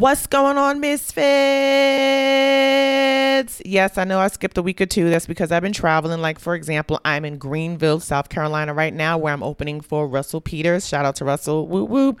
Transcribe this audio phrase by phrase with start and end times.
[0.00, 1.20] What's going on, Misfits?
[3.66, 5.10] Yes, I know I skipped a week or two.
[5.10, 6.22] That's because I've been traveling.
[6.22, 10.40] Like, for example, I'm in Greenville, South Carolina right now, where I'm opening for Russell
[10.40, 10.88] Peters.
[10.88, 11.68] Shout out to Russell.
[11.68, 12.18] Whoop whoop.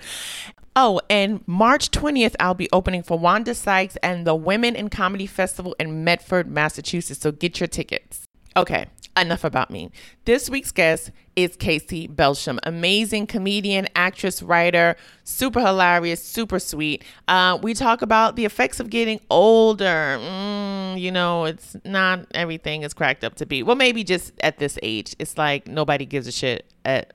[0.76, 5.24] Oh, and March 20th, I'll be opening for Wanda Sykes and the Women in Comedy
[5.24, 7.20] Festival in Medford, Massachusetts.
[7.20, 8.26] So get your tickets.
[8.58, 9.90] Okay, enough about me.
[10.24, 17.04] This week's guest is Casey Balsham, amazing comedian, actress, writer, super hilarious, super sweet.
[17.28, 20.18] Uh, we talk about the effects of getting older.
[20.20, 23.62] Mm, you know, it's not everything is cracked up to be.
[23.62, 27.12] Well, maybe just at this age, it's like nobody gives a shit at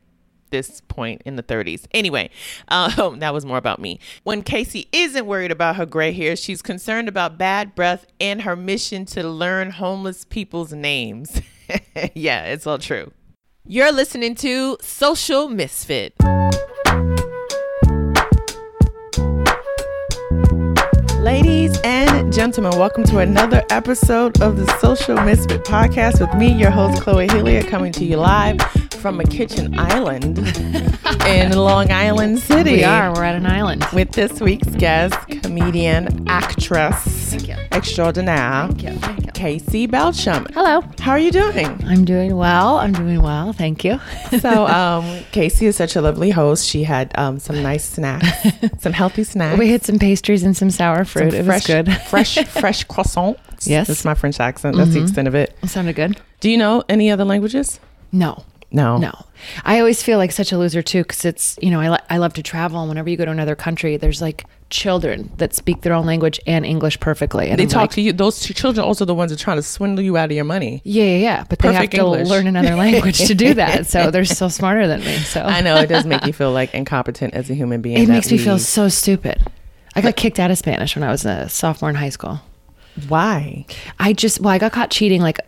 [0.52, 1.86] this point in the 30s.
[1.92, 2.30] Anyway,
[2.70, 4.00] um, that was more about me.
[4.24, 8.56] When Casey isn't worried about her gray hair, she's concerned about bad breath and her
[8.56, 11.42] mission to learn homeless people's names.
[12.14, 13.12] yeah, it's all true.
[13.68, 16.14] You're listening to Social Misfit.
[22.36, 27.28] Gentlemen, welcome to another episode of the Social Misfit podcast with me, your host, Chloe
[27.30, 28.62] Hilliard, coming to you live
[29.00, 30.40] from a kitchen island
[31.28, 32.72] in Long Island City.
[32.74, 33.14] We are.
[33.14, 33.86] We're at an island.
[33.94, 37.56] With this week's guest, comedian, actress you.
[37.72, 39.00] extraordinaire, Thank you.
[39.00, 39.32] Thank you.
[39.34, 40.48] Casey Balsham.
[40.54, 40.82] Hello.
[41.00, 41.68] How are you doing?
[41.86, 42.78] I'm doing well.
[42.78, 43.54] I'm doing well.
[43.54, 44.00] Thank you.
[44.40, 46.68] So, um, Casey is such a lovely host.
[46.68, 48.28] She had um, some nice snacks,
[48.80, 49.58] some healthy snacks.
[49.58, 51.32] we had some pastries and some sour fruit.
[51.32, 51.94] some it fresh, was good.
[52.10, 53.38] fresh, fresh croissant.
[53.68, 53.88] Yes.
[53.88, 54.76] that's my French accent.
[54.76, 55.06] That's the mm-hmm.
[55.06, 55.56] extent of it.
[55.66, 56.22] Sounded good.
[56.40, 57.80] Do you know any other languages?
[58.12, 58.44] No.
[58.72, 58.98] No.
[58.98, 59.26] No.
[59.64, 62.18] I always feel like such a loser too because it's, you know, I, li- I
[62.18, 62.80] love to travel.
[62.80, 66.40] And whenever you go to another country, there's like children that speak their own language
[66.46, 67.50] and English perfectly.
[67.50, 68.14] And They I'm talk like, to you.
[68.14, 70.36] Those ch- children are also the ones that are trying to swindle you out of
[70.36, 70.82] your money.
[70.84, 71.44] Yeah, yeah, yeah.
[71.50, 72.28] But they have Perfect to English.
[72.28, 73.88] learn another language to do that.
[73.88, 75.18] So they're still smarter than me.
[75.20, 77.98] So I know it does make you feel like incompetent as a human being.
[77.98, 79.42] it makes me feel so stupid.
[79.96, 82.40] I got kicked out of Spanish when I was a sophomore in high school.
[83.08, 83.66] Why?
[84.00, 85.40] I just well, I got caught cheating like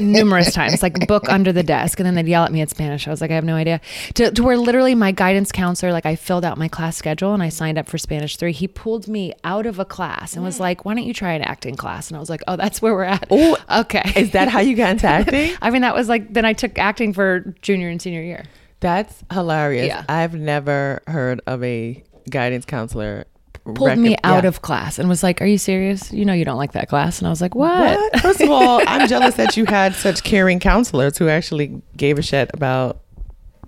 [0.00, 3.06] numerous times, like book under the desk, and then they'd yell at me in Spanish.
[3.06, 3.80] I was like, I have no idea.
[4.14, 7.42] To, to where literally my guidance counselor, like I filled out my class schedule and
[7.42, 8.52] I signed up for Spanish three.
[8.52, 11.42] He pulled me out of a class and was like, Why don't you try an
[11.42, 12.08] acting class?
[12.08, 13.26] And I was like, Oh, that's where we're at.
[13.30, 14.12] Oh, okay.
[14.16, 15.56] Is that how you got into acting?
[15.62, 18.44] I mean, that was like then I took acting for junior and senior year.
[18.80, 19.86] That's hilarious.
[19.86, 20.04] Yeah.
[20.08, 23.26] I've never heard of a guidance counselor
[23.64, 24.48] Pulled me out yeah.
[24.48, 26.12] of class and was like, Are you serious?
[26.12, 27.18] You know you don't like that class.
[27.18, 27.96] And I was like, What?
[27.96, 28.20] What?
[28.20, 32.22] First of all, I'm jealous that you had such caring counselors who actually gave a
[32.22, 33.02] shit about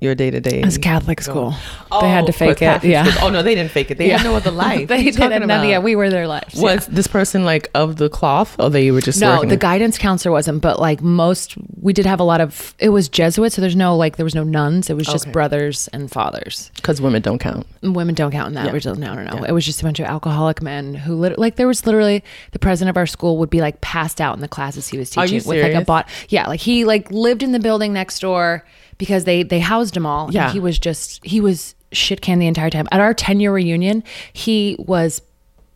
[0.02, 0.60] your day to day.
[0.60, 1.54] It was Catholic school.
[1.90, 2.84] Oh, they had to fake it.
[2.84, 3.10] Yeah.
[3.22, 3.98] Oh no, they didn't fake it.
[3.98, 4.88] They had no other life.
[4.88, 5.46] They you did talking it.
[5.46, 6.54] None, yeah, we were their lives.
[6.54, 6.62] yeah.
[6.74, 9.98] Was this person like of the cloth, or they were just No, working the guidance
[9.98, 12.74] counselor wasn't, but like most, we did have a lot of.
[12.78, 14.90] It was Jesuit, so there's no like there was no nuns.
[14.90, 15.32] It was just Okay.
[15.32, 16.70] brothers and fathers.
[16.76, 17.66] because women don't count.
[17.82, 18.66] Women don't count in that.
[18.66, 18.92] Yeah.
[18.94, 19.34] No, no, no.
[19.42, 19.48] Yeah.
[19.48, 22.58] It was just a bunch of alcoholic men who, lit- like, there was literally the
[22.58, 25.42] president of our school would be like passed out in the classes he was teaching
[25.46, 26.08] with like a bot.
[26.28, 28.64] Yeah, like he like lived in the building next door
[28.98, 30.26] because they they housed him all.
[30.26, 30.52] and Yeah.
[30.52, 32.88] he was just he was shit canned the entire time.
[32.92, 35.22] At our ten year reunion, he was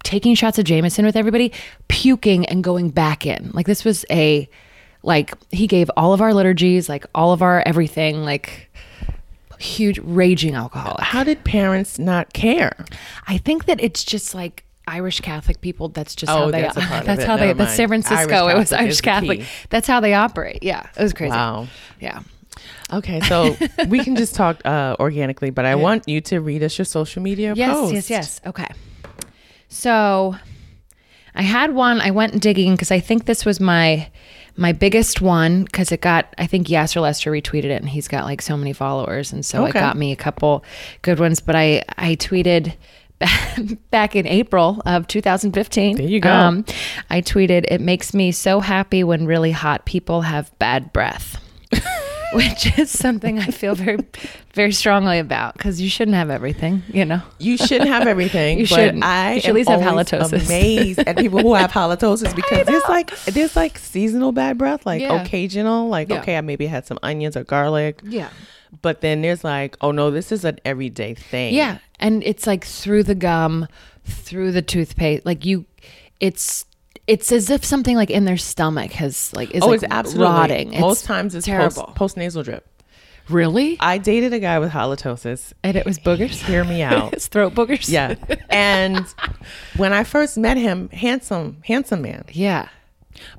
[0.03, 1.53] taking shots of Jameson with everybody,
[1.89, 3.51] puking and going back in.
[3.55, 4.49] Like this was a
[5.03, 8.71] like he gave all of our liturgies, like all of our everything, like
[9.59, 11.01] huge raging alcoholic.
[11.01, 12.85] How did parents not care?
[13.27, 15.89] I think that it's just like Irish Catholic people.
[15.89, 16.63] That's just Oh, how they.
[16.63, 17.47] that's a part of that's how they.
[17.49, 17.89] Never That's San.
[17.89, 18.47] Francisco.
[18.47, 19.43] Irish it was Irish Catholic.
[19.71, 20.63] That's how they operate.
[20.63, 21.31] Yeah, it was crazy.
[21.33, 21.69] Wow.
[22.01, 22.21] Yeah.
[22.93, 23.57] Okay, so
[23.89, 27.23] we can just talk uh, organically, but I want you to read us your social
[27.23, 27.75] media Yes.
[27.75, 27.95] post.
[27.95, 28.11] Yes.
[28.11, 28.41] Yes.
[28.47, 28.69] Okay.
[29.69, 30.37] So,
[31.35, 32.01] I had one.
[32.01, 34.09] I went digging because I think this was my
[34.57, 36.33] my biggest one because it got.
[36.39, 39.65] I think Yassir Lester retweeted it, and he's got like so many followers, and so
[39.67, 40.65] it got me a couple
[41.03, 41.41] good ones.
[41.41, 42.75] But I I tweeted.
[43.91, 45.97] Back in April of 2015.
[45.97, 46.31] There you go.
[46.31, 46.67] Um,
[47.09, 51.41] I tweeted, It makes me so happy when really hot people have bad breath.
[52.37, 53.99] Which is something I feel very,
[54.55, 57.23] very strongly about because you shouldn't have everything, you know?
[57.39, 58.59] You shouldn't have everything.
[58.61, 59.03] You shouldn't.
[59.05, 60.47] I You should at least have halitosis.
[60.47, 65.01] Amazed at people who have halitosis because there's like there's like seasonal bad breath, like
[65.01, 65.23] Yeah.
[65.23, 66.21] occasional, like Yeah.
[66.21, 68.29] okay, I maybe had some onions or garlic, Yeah.
[68.83, 71.55] but then there's like oh no, this is an everyday thing.
[71.55, 71.79] Yeah.
[71.99, 73.67] And it's like through the gum,
[74.05, 75.25] through the toothpaste.
[75.25, 75.65] Like you,
[76.21, 76.65] it's,
[77.07, 80.25] it's as if something like in their stomach has like, is Oh, like it's absolutely
[80.35, 80.73] rotting.
[80.73, 81.85] It's Most times it's terrible.
[81.95, 82.67] post, nasal drip.
[83.29, 83.77] really?
[83.81, 85.53] I dated a guy with halitosis.
[85.63, 86.43] and it was boogers?
[86.47, 87.13] Hear me out.
[87.13, 87.89] it's throat boogers?
[87.89, 88.15] yeah,
[88.51, 89.05] and
[89.77, 92.25] when I first met him, handsome, handsome man.
[92.33, 92.69] Yeah.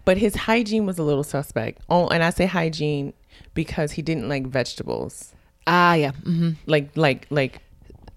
[0.06, 1.82] but his hygiene was a little suspect.
[1.90, 3.14] Oh, and I say hygiene
[3.54, 5.34] because he didn't like vegetables,
[5.68, 6.12] Ah, yeah.
[6.12, 7.62] hmm like like like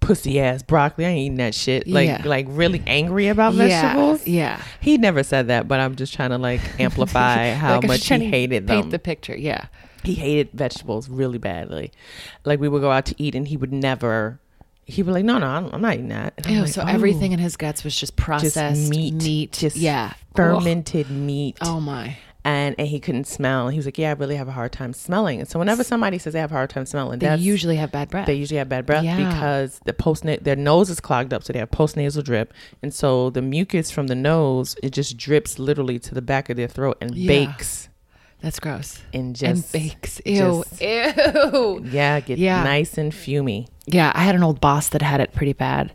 [0.01, 1.05] pussy ass broccoli.
[1.05, 1.87] I ain't eating that shit.
[1.87, 2.21] Like Yeah.
[2.25, 4.27] like really angry about vegetables.
[4.27, 4.61] yeah.
[4.81, 8.25] He never said that, but I'm just trying to like amplify how Like, much he
[8.29, 8.89] hated paint them.
[8.89, 9.35] the picture.
[9.37, 9.67] Yeah.
[10.03, 11.91] he hated vegetables really badly.
[12.43, 14.39] Like we would go out to eat and he would never.
[14.85, 16.33] He would like, no, no, I'm not eating that.
[16.49, 19.51] Ew, like, so "Oh, everything in his guts was just just processed meat, meat.
[19.53, 20.13] just yeah.
[20.35, 21.57] fermented meat.
[21.61, 22.17] Oh my.
[22.43, 23.69] And and he couldn't smell.
[23.69, 26.17] He was like, "Yeah, I really have a hard time smelling." And so whenever somebody
[26.17, 28.25] says they have a hard time smelling, They usually have bad breath.
[28.27, 29.17] they usually have bad breath Yeah.
[29.17, 32.93] because the post their nose is clogged up, so they have post nasal drip, and
[32.93, 36.67] so the mucus from the nose it just drips literally to the back of their
[36.67, 37.27] throat and Yeah.
[37.27, 37.89] bakes
[38.41, 38.99] That's gross.
[39.13, 40.19] and just and bakes.
[40.25, 40.63] Ew.
[40.67, 41.85] just- Ew.
[41.91, 42.63] yeah, get Yeah.
[42.63, 43.67] nice and fumy.
[43.85, 45.91] Yeah, I had an old boss that had it pretty bad.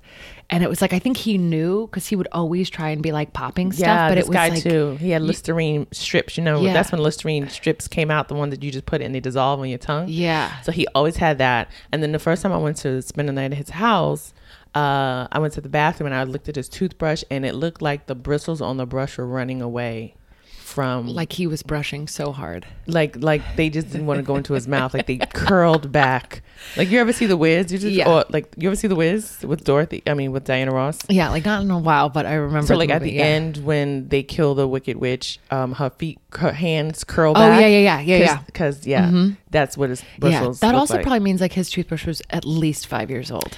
[0.49, 3.11] And it was like I think he knew because he would always try and be
[3.11, 4.97] like popping stuff, Yeah, but this it was guy like too.
[5.01, 6.37] He had Listerine strips.
[6.39, 6.73] You know, Yeah.
[6.73, 8.29] that's when Listerine strips came out.
[8.29, 10.07] The one that you just put it and they dissolve on your tongue.
[10.09, 10.61] Yeah.
[10.63, 11.69] So he always had that.
[11.91, 14.33] And then the first time I went to spend the night at his house,
[14.75, 17.83] uh, I went to the bathroom and I looked at his toothbrush and it looked
[17.83, 20.15] like the bristles on the brush were running away
[20.77, 22.67] from like he was brushing so hard.
[22.87, 24.93] like like they just didn't want to go into his mouth.
[24.93, 26.43] Like they curled back.
[26.77, 27.73] Like you ever see the Wiz?
[27.73, 28.11] You just Yeah.
[28.11, 30.03] or like you ever see the Wiz with Dorothy?
[30.07, 30.99] I mean with Diana Ross.
[31.09, 32.67] Yeah, like not in a while, but I remember.
[32.67, 33.25] So like at movie, the yeah.
[33.25, 37.61] end when they kill the Wicked Witch, um, her feet, her hands curl Oh, back.
[37.63, 38.39] yeah, yeah, yeah, yeah, yeah.
[38.45, 40.63] Because yeah, that's what his bristles.
[40.63, 41.03] Yeah, that also like.
[41.05, 43.57] probably means like his toothbrush was at least five years old,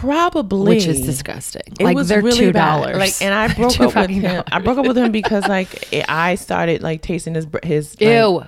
[0.00, 1.62] probably which is disgusting.
[1.78, 2.96] It like was they're really two dollars.
[2.96, 4.42] Like, and I broke up with him.
[4.50, 8.00] I broke up with him because like I started like tasting his his.
[8.00, 8.44] like, Ew.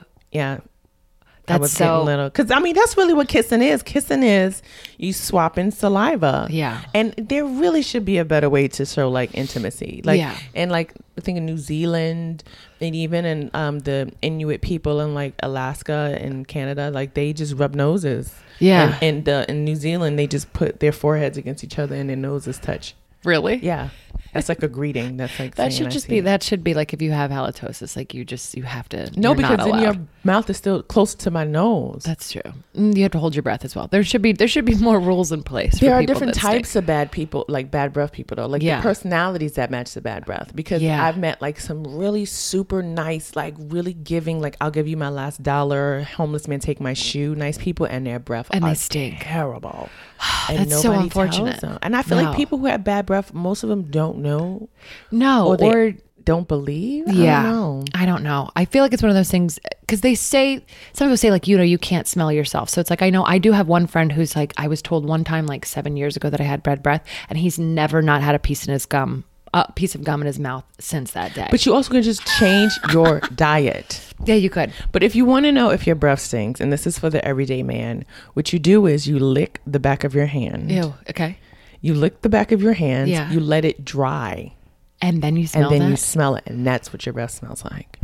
[1.48, 1.54] Yeah.
[1.54, 3.82] I That's was so- getting little because I mean that's really what kissing is.
[3.82, 4.62] Kissing is
[4.98, 6.46] you swapping saliva.
[6.50, 6.82] Yeah.
[6.94, 10.02] and there really should be a better way to show like intimacy.
[10.04, 10.36] Like, Yeah.
[10.54, 12.44] and like I think in New Zealand
[12.80, 17.54] and even in um the Inuit people in like Alaska and Canada, like they just
[17.54, 18.34] rub noses.
[18.60, 18.98] Yeah.
[19.00, 22.08] and, and uh, in New Zealand they just put their foreheads against each other and
[22.08, 22.94] their noses touch.
[23.24, 23.56] Really?
[23.56, 23.88] Yeah,
[24.34, 25.16] that's like a greeting.
[25.16, 28.14] That's like That should just be that should be like if you have halitosis, like
[28.14, 29.10] you just you have to.
[29.18, 29.94] No, because not then your
[30.24, 32.02] mouth is still close to my nose.
[32.04, 32.42] That's true.
[32.76, 33.88] Mm, You have to hold your breath as well.
[33.88, 35.78] There should be there should be more rules in place.
[35.80, 36.52] there for are different that stink.
[36.54, 38.46] types of bad people, like bad breath people, though.
[38.46, 38.76] Like Yeah.
[38.76, 40.52] the personalities that match the bad breath.
[40.54, 41.04] Because Yeah.
[41.04, 45.08] I've met like some really super nice, like really giving, like I'll give you my
[45.08, 49.16] last dollar, homeless man take my shoe, nice people, and their breath And they stink.
[49.20, 49.88] terrible.
[50.48, 51.60] That's so nobody tells unfortunate.
[51.60, 51.78] them.
[51.82, 52.24] And I feel No.
[52.24, 54.68] like people who have bad breath, most of them don't know
[55.10, 55.94] No, or they or
[56.24, 57.08] don't believe.
[57.08, 57.84] I yeah, don't know.
[57.94, 58.50] I don't know.
[58.54, 61.46] I feel like it's one of those things because they say some people say like
[61.48, 62.68] you know you can't smell yourself.
[62.70, 65.06] So it's like I know I do have one friend who's like I was told
[65.06, 68.22] one time like seven years ago that I had bad breath, and he's never not
[68.22, 69.24] had a piece in his gum,
[69.54, 71.48] a piece of gum in his mouth since that day.
[71.50, 73.98] But you also can just change your diet.
[74.26, 74.70] yeah, you could.
[74.92, 77.24] But if you want to know if your breath stinks, and this is for the
[77.24, 80.70] everyday man, what you do is you lick the back of your hand.
[80.70, 80.92] Ew.
[81.08, 81.38] Okay.
[81.80, 83.08] You lick the back of your hand.
[83.10, 83.30] Yeah.
[83.30, 84.52] You let it dry,
[85.00, 85.90] And then you smell and then that.
[85.90, 87.98] you smell it, and that's what your breath smells like.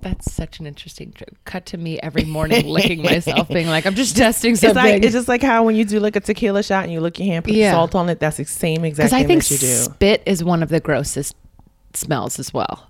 [0.00, 1.36] That's such an interesting trip.
[1.44, 4.76] Cut to me every morning licking myself, being like, I'm just testing It's something.
[4.76, 7.18] like it's just like how when you do like a tequila shot and you lick
[7.18, 7.72] your hand, put Yeah.
[7.72, 8.20] salt on it.
[8.20, 9.66] That's the same exact Because I thing think that you do.
[9.74, 11.34] spit is one of the grossest
[11.94, 12.87] smells as well.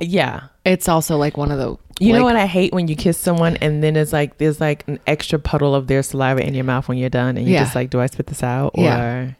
[0.00, 0.44] Yeah.
[0.64, 1.76] It's also like one of the.
[2.02, 4.88] You know what I hate when you kiss someone and then it's like there's like
[4.88, 7.64] an extra puddle of their saliva in your mouth when you're done and you're Yeah.
[7.64, 9.30] just like, do I spit this out or Yeah.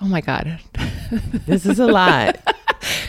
[0.00, 0.58] Oh my god,
[1.46, 2.38] this is a lot.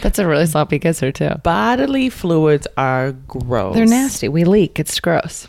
[0.01, 1.29] that's a really sloppy kisser too.
[1.41, 3.75] Bodily fluids are gross.
[3.75, 4.27] They're nasty.
[4.27, 4.77] We leak.
[4.79, 5.47] It's gross.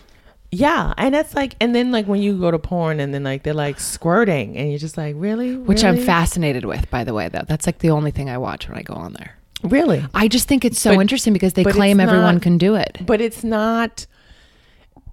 [0.53, 3.43] Yeah, and that's like, and then like when you go to porn and then like
[3.43, 7.29] they're like squirting and you're just like, really, Which I'm fascinated with, by the way.
[7.29, 9.37] Though that's like the only thing I watch when I go on there.
[9.63, 10.05] Really.
[10.15, 12.99] I just think it's so But- interesting because they claim everyone not- can do it.
[13.05, 14.07] But it's not.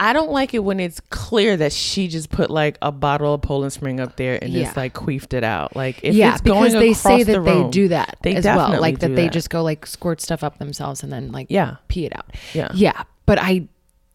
[0.02, 3.42] I don't like it when it's clear that she just put like a bottle of
[3.42, 4.64] Poland Spring up there and Yeah.
[4.64, 5.76] just like queefed it out.
[5.76, 8.36] Like if yeah, it's going because they say across the that they do that They
[8.36, 8.80] as well.
[8.80, 11.76] Like that they just go like squirt stuff up themselves and then like Yeah.
[11.90, 12.28] pee it out.
[12.54, 12.70] Yeah.
[12.74, 13.04] Yeah.
[13.26, 13.68] But I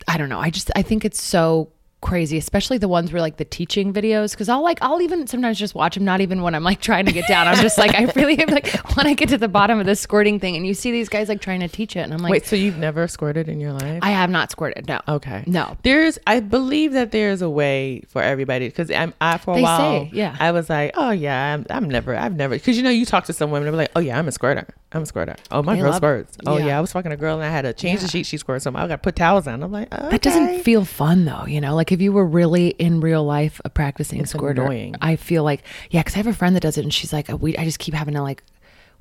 [0.08, 0.40] I don't know.
[0.40, 1.68] I just I think it's so
[2.04, 4.36] crazy, especially the ones where like the teaching videos.
[4.36, 7.06] Cause I'll like I'll even sometimes just watch them, not even when I'm like trying
[7.06, 7.48] to get down.
[7.48, 10.00] I'm just like I really am like when I get to the bottom of this
[10.00, 12.30] squirting thing and you see these guys like trying to teach it and I'm like
[12.30, 14.00] Wait, so you've never squirted in your life?
[14.02, 14.86] I have not squirted.
[14.86, 15.00] No.
[15.08, 15.42] Okay.
[15.46, 15.76] No.
[15.82, 19.62] There's, I believe that there's a way for everybody because I'm, I for a They
[19.62, 20.36] while, say, yeah.
[20.38, 23.24] I was like, oh yeah, I'm, I'm never, I've never, because you know, you talk
[23.24, 25.36] to some women, they're like, oh yeah, I'm a squirter, I'm a squirter.
[25.50, 26.36] Oh my They girl squirts.
[26.46, 26.66] Oh yeah.
[26.66, 26.78] yeah.
[26.78, 28.10] I was fucking a girl and I had to change the Yeah.
[28.10, 28.26] sheet.
[28.26, 28.82] She squirted something.
[28.82, 29.62] I got to put towels on.
[29.62, 30.08] I'm like, okay.
[30.10, 31.74] That doesn't feel fun though, you know.
[31.74, 34.94] Like if you were really in real life a practicing It's squirter, annoying.
[35.00, 37.28] I feel like yeah, because I have a friend that does it, and she's like,
[37.40, 38.42] we I just keep having to like,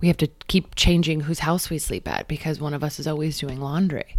[0.02, 3.08] we have to keep changing whose house we sleep at because one of us is
[3.08, 4.18] always doing laundry,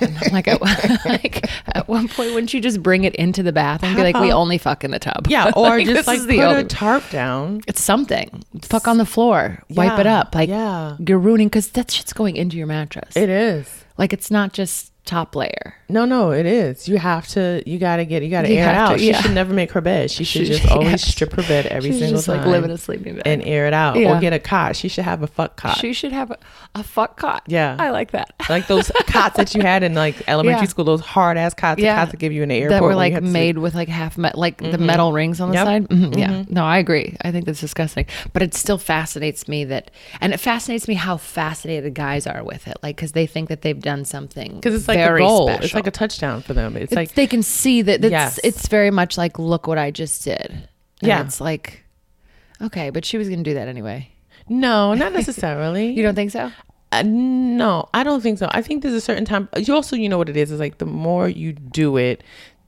[0.00, 0.60] And I'm like, at,
[1.04, 4.16] like, at one point, wouldn't you just bring it into the bathroom and be like,
[4.20, 5.28] we only fuck in the tub?
[5.28, 7.60] Yeah, or Like, just like put a only- tarp down.
[7.68, 8.42] It's something.
[8.62, 9.62] Fuck on the floor.
[9.70, 10.34] Wipe it up.
[10.34, 10.96] Like, yeah.
[10.98, 13.16] you're ruining, because that shit's going into your mattress.
[13.16, 13.84] It is.
[13.96, 15.76] like, it's not just top layer.
[15.88, 16.88] No, no, it is.
[16.88, 17.62] You have to.
[17.66, 18.22] You gotta get.
[18.22, 19.00] You gotta You air it have to, out.
[19.00, 20.10] She should never make her bed.
[20.10, 21.04] She should She- just always yes.
[21.04, 22.38] strip her bed every She's single just time.
[22.38, 23.22] like living a sleeping bag.
[23.26, 24.16] and air it out, Yeah.
[24.16, 24.76] or get a cot.
[24.76, 25.76] She should have a fuck cot.
[25.76, 26.38] she should have a,
[26.74, 27.42] a fuck cot.
[27.46, 27.76] Yeah.
[27.78, 28.32] I like that.
[28.48, 30.68] like those cots that you had in like elementary Yeah.
[30.68, 31.96] school, those hard ass cots, the Yeah.
[31.96, 33.32] cots that give you in the airport that were like had to sleep.
[33.32, 35.66] made with like half met like the metal rings on the Yep.
[35.66, 35.88] side.
[35.88, 37.16] Mhm, Yeah, no, I agree.
[37.22, 41.16] I think that's disgusting, but it still fascinates me that, and it fascinates me how
[41.18, 44.74] fascinated the guys are with it, like because they think that they've done something because
[44.74, 45.48] it's like very a goal.
[45.48, 45.64] Special.
[45.64, 46.76] It's like a touchdown for them.
[46.76, 48.04] It's, It's- like they can see that.
[48.04, 48.40] It's, Yes.
[48.44, 50.50] it's very much like look what I just did.
[50.50, 51.20] And Yeah.
[51.24, 51.84] it's like
[52.62, 54.08] okay, but she was gonna do that anyway.
[54.48, 55.90] no, not necessarily.
[55.90, 56.50] You don't think so?
[56.92, 58.48] Uh, no, I don't think so.
[58.52, 59.48] I think there's a certain time.
[59.56, 60.52] You also, you know what it is.
[60.52, 62.22] Is like the more you do it,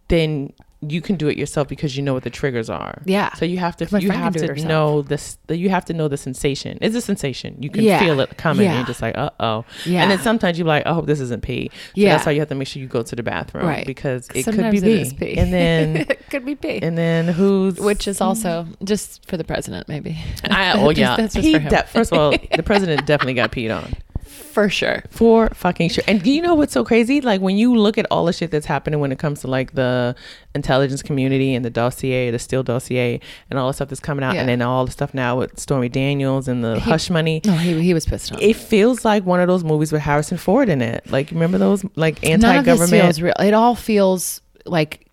[0.09, 0.53] then
[0.83, 3.01] you can do it yourself because you know what the triggers are.
[3.07, 3.33] Yeah.
[3.35, 4.01] So you have to.
[4.01, 5.39] You have to know this.
[5.49, 6.79] You have to know the sensation.
[6.83, 7.57] It's a sensation.
[7.61, 7.99] You can Yeah.
[7.99, 8.65] feel it coming.
[8.65, 8.71] Yeah.
[8.73, 9.65] And you're just like, uh oh.
[9.85, 10.03] Yeah.
[10.03, 11.71] And then sometimes you're like, hope this isn't pee.
[11.73, 12.15] So Yeah.
[12.15, 13.67] That's why you have to make sure you go to the bathroom.
[13.67, 13.87] Right.
[13.87, 15.35] Because it Sometimes could be it pee.
[15.35, 15.39] pee.
[15.39, 15.97] And then.
[16.11, 16.81] it could be pee.
[16.83, 20.19] And then who's which is also just for the president, maybe.
[20.45, 21.71] I, oh yeah, that's just he for him.
[21.71, 23.95] de- first of all, the president definitely got peed on.
[24.37, 25.03] For sure.
[25.11, 26.05] For fucking sure.
[26.07, 27.21] And do you know what's so crazy?
[27.21, 29.73] Like when you look at all the shit that's happening when it comes to like
[29.75, 30.15] the
[30.55, 34.35] intelligence community and the dossier, the Steele dossier, and all the stuff that's coming out,
[34.35, 34.41] Yeah.
[34.41, 37.41] and then all the stuff now with Stormy Daniels and the hush money.
[37.45, 38.41] No, he he was pissed off.
[38.41, 41.11] It feels like one of those movies with Harrison Ford in it.
[41.11, 42.91] Like remember those like None of this anti-government?
[43.03, 43.35] feels real.
[43.41, 45.07] It all feels like,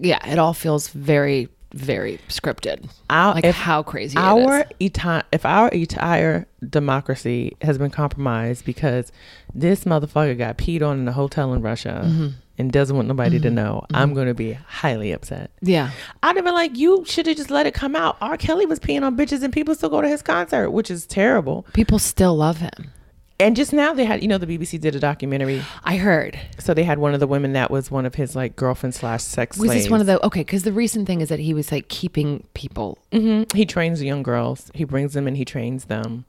[0.00, 2.88] yeah, it all feels very, very scripted.
[3.10, 4.90] Our- Like if how crazy our is.
[5.32, 9.10] if our entire democracy has been compromised because
[9.54, 12.26] this motherfucker got peed on in a hotel in Russia Mm-hmm.
[12.58, 15.50] and doesn't want nobody to know, I'm going to be highly upset.
[15.60, 15.90] Yeah,
[16.22, 18.16] I'd have been like, you should have just let it come out.
[18.20, 18.36] R.
[18.36, 21.66] Kelly was peeing on bitches and people still go to his concert, which is terrible.
[21.72, 22.92] people still love him.
[23.40, 25.60] And just now they had, you know, the BBC did a documentary.
[25.82, 26.38] I heard.
[26.60, 29.22] So they had one of the women that was one of his like girlfriend slash
[29.24, 29.84] sex Was slaves.
[29.84, 30.40] this one of the okay?
[30.40, 32.98] Because the recent thing is that he was like keeping people.
[33.12, 34.70] hmm He trains young girls.
[34.74, 36.24] He brings them and he trains them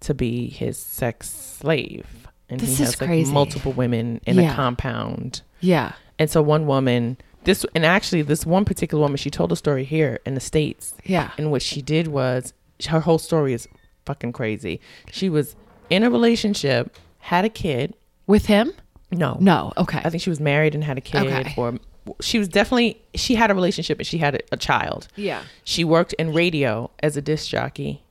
[0.00, 2.28] to be his sex slave.
[2.50, 3.32] And This he is has like crazy.
[3.32, 4.52] multiple women in Yeah.
[4.52, 5.40] a compound.
[5.60, 9.56] Yeah, And so one woman, this and actually this one particular woman, she told a
[9.56, 10.94] story here in the states.
[11.04, 11.30] yeah.
[11.38, 12.52] And what she did was
[12.88, 13.66] her whole story is
[14.04, 14.80] fucking crazy.
[15.10, 15.56] She was
[15.90, 17.94] in a relationship, had a kid.
[18.26, 18.72] With him?
[19.10, 19.72] No, No.
[19.76, 20.00] Okay.
[20.04, 21.54] I think she was married and had a kid, Okay.
[21.56, 21.78] or
[22.20, 25.08] she was definitely she had a relationship and she had a, a child.
[25.16, 25.42] yeah.
[25.64, 28.02] She worked in radio as a disc jockey,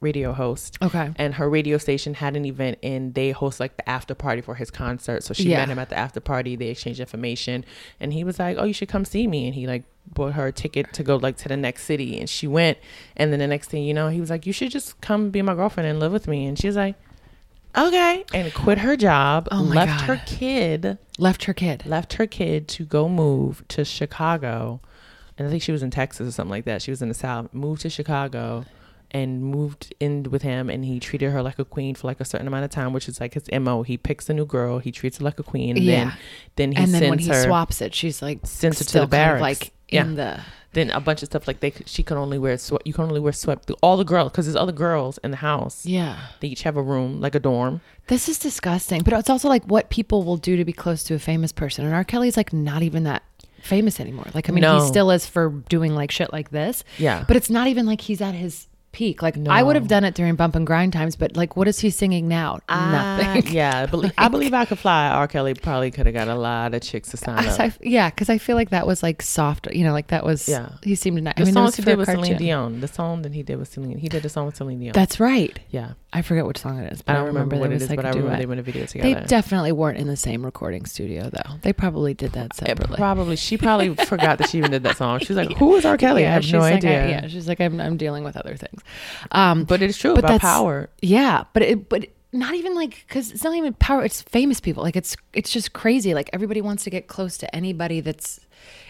[0.00, 0.78] radio host.
[0.80, 1.10] Okay.
[1.16, 4.54] And her radio station had an event and they host like the after party for
[4.54, 5.22] his concert.
[5.22, 5.58] So she Yeah.
[5.58, 6.56] met him at the after party.
[6.56, 7.64] They exchanged information
[8.00, 9.46] and he was like, Oh, you should come see me.
[9.46, 12.18] And he like bought her a ticket to go like to the next city.
[12.18, 12.78] And she went.
[13.16, 15.42] And then the next thing you know, he was like, You should just come be
[15.42, 16.46] my girlfriend and live with me.
[16.46, 16.96] And she was like,
[17.78, 18.24] Okay.
[18.34, 20.18] And quit her job, Oh my left God.
[20.18, 21.84] her kid Left her kid.
[21.86, 24.80] left her kid to go move to Chicago.
[25.36, 26.82] And I think she was in Texas or something like that.
[26.82, 28.64] She was in the South, moved to Chicago
[29.12, 30.68] and moved in with him.
[30.68, 33.08] And he treated her like a queen for like a certain amount of time, which
[33.08, 33.82] is like his MO.
[33.84, 35.76] He picks a new girl, he treats her like a queen.
[35.76, 36.04] And Yeah.
[36.04, 36.12] then,
[36.56, 39.06] then he and then when he her, swaps it, she's like Sends her to the
[39.06, 39.40] barracks.
[39.40, 40.02] like Yeah.
[40.02, 40.40] in the
[40.72, 42.82] then a bunch of stuff like they she could only wear sweat.
[42.86, 43.68] You can only wear sweat.
[43.82, 45.86] All the girls, because there's other girls in the house.
[45.86, 46.18] yeah.
[46.40, 47.80] They each have a room, like a dorm.
[48.08, 51.14] This is disgusting, but it's also like what people will do to be close to
[51.14, 51.84] a famous person.
[51.84, 52.04] And R.
[52.04, 53.22] Kelly's like not even that
[53.62, 54.26] famous anymore.
[54.34, 54.80] Like I mean, No.
[54.80, 56.84] he still is for doing like shit like this.
[56.98, 57.24] Yeah.
[57.26, 59.22] But it's not even like he's at his peak.
[59.22, 59.50] Like no.
[59.50, 61.90] I would have done it during bump and grind times, but like what is he
[61.90, 62.58] singing now?
[62.68, 62.92] I-
[63.24, 63.52] Nothing.
[63.54, 65.08] yeah, I believe, I believe I could fly.
[65.08, 65.28] R.
[65.28, 67.60] Kelly probably could have got a lot of chicks to sign I- up.
[67.60, 69.68] I- yeah, because I feel like that was like soft.
[69.72, 70.48] You know, like that was.
[70.48, 70.70] Yeah.
[70.82, 71.34] He seemed nice.
[71.36, 72.36] The I mean, it songs he did with Celine.
[72.38, 72.80] Dion.
[72.80, 73.98] The song that he did with Celine.
[73.98, 74.92] He did a song with Celine Dion.
[74.92, 75.58] That's right.
[75.70, 75.92] yeah.
[76.10, 77.02] I forget which song it is.
[77.02, 78.38] But I don't remember, what there it was like but I remember duet.
[78.48, 79.20] they in a video together.
[79.20, 81.56] They definitely weren't in the same recording studio, though.
[81.60, 82.96] They probably did that It separately.
[82.96, 85.18] probably she probably forgot that she even did that song.
[85.18, 85.98] She was like, "Who is R.
[85.98, 87.04] Kelly?" I have no like, idea.
[87.04, 88.77] I- yeah, she's like, I'm, I'm dealing with other things.
[89.32, 90.88] Um, But it's true But about power.
[91.02, 94.04] yeah, but it, but not even like because it's not even power.
[94.04, 94.82] It's famous people.
[94.82, 96.12] Like it's it's just crazy.
[96.14, 98.40] Like everybody wants to get close to anybody that's.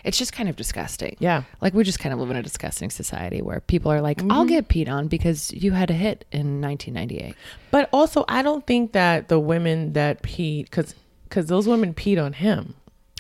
[0.03, 1.17] It's just kind of disgusting.
[1.21, 1.43] Yeah.
[1.61, 4.45] Like we just kind of live in a disgusting society where people are like, I'll
[4.45, 4.47] Mm-hmm.
[4.47, 7.35] get peed on because you had a hit in 1998.
[7.71, 12.23] But also, I don't think that the women that peed, because because those women peed
[12.23, 12.75] on him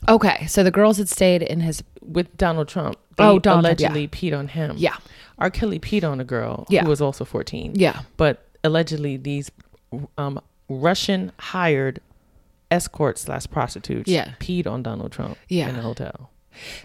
[0.08, 1.82] Okay, so the girls had stayed in his.
[2.00, 2.96] with Donald Trump.
[3.16, 3.88] They Oh, Donald Trump, yeah.
[3.88, 4.76] allegedly peed on him.
[4.78, 4.96] Yeah.
[5.38, 5.50] R.
[5.50, 6.82] Kelly peed on a girl Yeah.
[6.82, 7.72] who was also 14.
[7.74, 8.00] Yeah.
[8.16, 9.50] But allegedly, these
[10.16, 12.00] um, Russian hired
[12.70, 14.32] escorts slash prostitutes Yeah.
[14.40, 15.68] peed on Donald Trump Yeah.
[15.68, 16.30] in the hotel.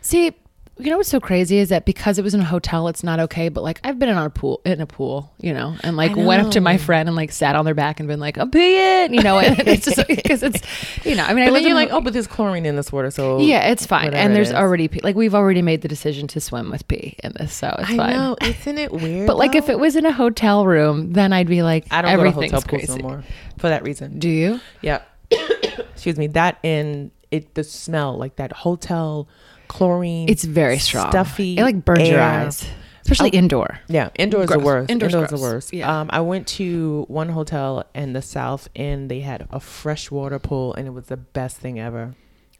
[0.02, 0.34] See,
[0.80, 3.20] you know what's so crazy is that because it was in a hotel, it's not
[3.20, 3.50] okay.
[3.50, 6.44] But like I've been in a pool, in a pool, you know, and like went
[6.44, 9.12] up to my friend and like sat on their back and been like, "I'm it,"
[9.14, 10.62] you know, and it's just because it's,
[11.06, 12.66] you know, I mean, I But live then you're in like, oh, but there's chlorine
[12.66, 14.16] in this water, so yeah, it's fine.
[14.16, 15.02] And there's already pee.
[15.04, 17.96] like we've already made the decision to swim with pee in this, so it's I
[17.98, 18.16] fine.
[18.16, 19.28] know, isn't it weird?
[19.28, 22.12] But like if it was in a hotel room, then I'd be like, I don't
[22.12, 23.02] everything's go to hotel pools crazy.
[23.02, 23.24] no more
[23.60, 24.18] for that reason.
[24.18, 24.60] Do you?
[24.82, 25.02] Yeah.
[25.32, 26.28] Excuse me.
[26.28, 29.28] That and it the smell like that hotel
[29.74, 30.30] chlorine.
[30.30, 31.10] It's very strong.
[31.12, 31.58] stuffy.
[31.58, 32.66] It like burns your eyes,
[33.02, 33.38] especially Oh.
[33.38, 33.80] indoor.
[33.88, 34.60] Yeah, indoors Gross.
[34.60, 34.92] the worst.
[34.92, 35.74] Indoors the worst.
[35.74, 36.00] Yeah.
[36.02, 40.74] Um, I went to one hotel in the south, and they had a freshwater pool,
[40.74, 42.16] and it was the best thing ever.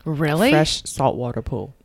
[0.06, 0.52] Really?
[0.52, 1.76] Fresh saltwater pool.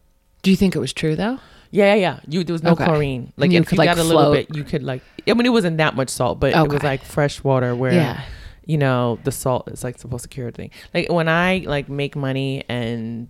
[0.43, 1.39] Do you think it was true though?
[1.71, 2.21] Yeah, yeah, yeah.
[2.27, 2.85] You there was no Okay.
[2.85, 3.33] chlorine.
[3.37, 5.03] Like you if could, you like, got a little bit, you could like.
[5.27, 8.21] I mean, it wasn't that much salt, but it was like fresh water where Yeah.
[8.65, 10.71] you know the salt is like supposed to cure thing.
[10.95, 13.29] Like when I like make money and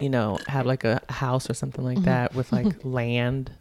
[0.00, 2.06] you know have like a house or something like mm-hmm.
[2.06, 3.52] that with like land.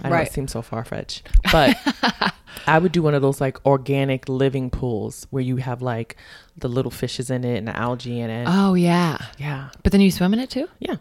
[0.00, 0.26] I know Right.
[0.28, 1.76] it seems so far fetched, but
[2.68, 6.16] I would do one of those like organic living pools where you have like
[6.56, 8.46] the little fishes in it and the algae in it.
[8.48, 9.18] Oh yeah.
[9.38, 10.68] yeah, But then you swim in it too.
[10.78, 10.96] yeah.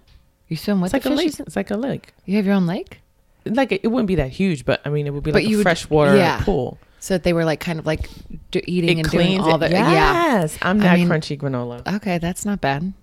[0.48, 1.40] You swim with It's like a lake.
[1.40, 2.14] It's like a lake.
[2.26, 3.02] You have your own lake,
[3.46, 5.54] Like it, it wouldn't be that huge, but I mean it would be But like
[5.54, 6.42] a freshwater yeah.
[6.44, 6.80] pool.
[7.00, 8.10] so that they were like kind of like
[8.50, 9.70] do, eating It and doing all it.
[9.70, 10.48] the yeah.
[10.64, 11.86] I'm I that mean- crunchy granola.
[11.98, 12.94] Okay, that's not bad.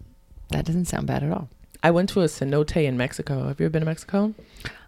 [0.51, 1.49] That doesn't sound bad at all.
[1.85, 3.47] I went to a cenote in Mexico.
[3.47, 4.33] Have you ever been to Mexico?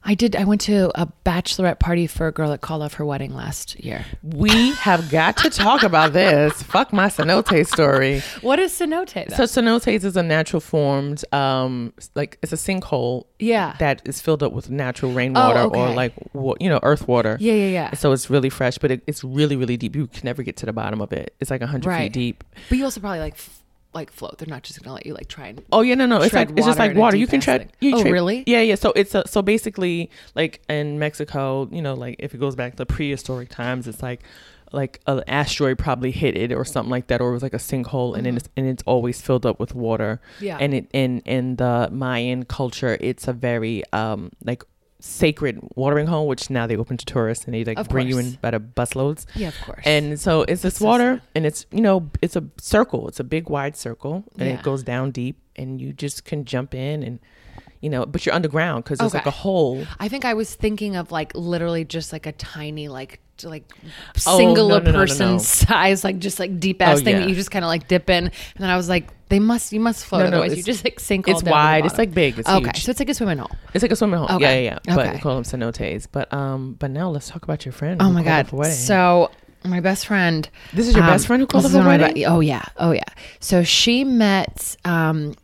[0.03, 0.35] I did.
[0.35, 3.79] I went to a bachelorette party for a girl that called off her wedding last
[3.85, 4.07] year.
[4.23, 6.63] We have got to talk about this.
[6.63, 8.21] Fuck my cenote story.
[8.41, 9.31] What is cenote?
[9.35, 14.43] So cenotes is a natural formed, um, like it's a sinkhole yeah, that is filled
[14.43, 15.95] up with natural rainwater or okay.
[15.95, 16.15] like
[16.61, 17.37] you know earth water.
[17.41, 17.95] yeah, yeah, yeah.
[17.95, 19.95] So it's really fresh, but it, it's really really deep.
[19.95, 21.35] You can never get to the bottom of it.
[21.41, 22.05] It's like hundred Right.
[22.05, 22.45] feet deep.
[22.71, 23.37] But you also probably like
[23.97, 24.39] like float.
[24.39, 25.63] They're not just gonna let you like try and.
[25.73, 26.21] Oh yeah, no, no.
[26.23, 27.17] It's like it's just like water.
[27.17, 27.73] You can tread.
[27.81, 28.45] You Oh, tread- really?
[28.47, 28.77] Yeah, yeah.
[28.77, 32.77] So it's a, so basically like in Mexico, you know, like if it goes back
[32.77, 34.23] to prehistoric times, it's like
[34.73, 37.59] like an asteroid probably hit it or something like that, or it was like a
[37.59, 40.21] sinkhole, and then it's, and it's always filled up with water.
[40.37, 40.45] Mm-hmm.
[40.45, 40.59] Yeah.
[40.61, 44.63] And it in in the Mayan culture, it's a very um like
[45.01, 48.19] sacred watering hole, which now they open to tourists and they like Of bring you
[48.19, 49.27] in by the busloads.
[49.35, 49.83] yeah, of course.
[49.85, 53.09] And so it's this so water, and it's you know it's a circle.
[53.09, 54.55] It's a big wide circle, and Yeah.
[54.55, 57.21] it goes down deep, and you just can jump in, and
[57.81, 59.85] you know, but you're underground because there's like a hole.
[60.01, 63.71] I think I was thinking of like literally just like a tiny like like
[64.27, 65.39] Oh, single no, no, no, person no.
[65.41, 67.21] size like just like deep ass Oh, thing yeah.
[67.21, 69.73] that you just kind of like dip in and then I was like they must
[69.73, 71.87] you must float No, no, otherwise you just like sink It's down to the wide.
[71.87, 72.39] It's like big.
[72.39, 72.85] It's okay huge.
[72.85, 74.37] so it's like a swimming hole It's like a swimming hole.
[74.37, 74.65] Okay.
[74.65, 74.95] Yeah, yeah, yeah.
[74.95, 76.07] But we call them cenotes.
[76.11, 78.01] But um, but now let's talk about your friend.
[78.01, 78.77] oh my god up a wedding.
[78.77, 79.31] so
[79.65, 82.15] my best friend this is your um, best friend who called up a wedding.
[82.15, 83.03] be- oh yeah oh yeah
[83.41, 85.35] so she met um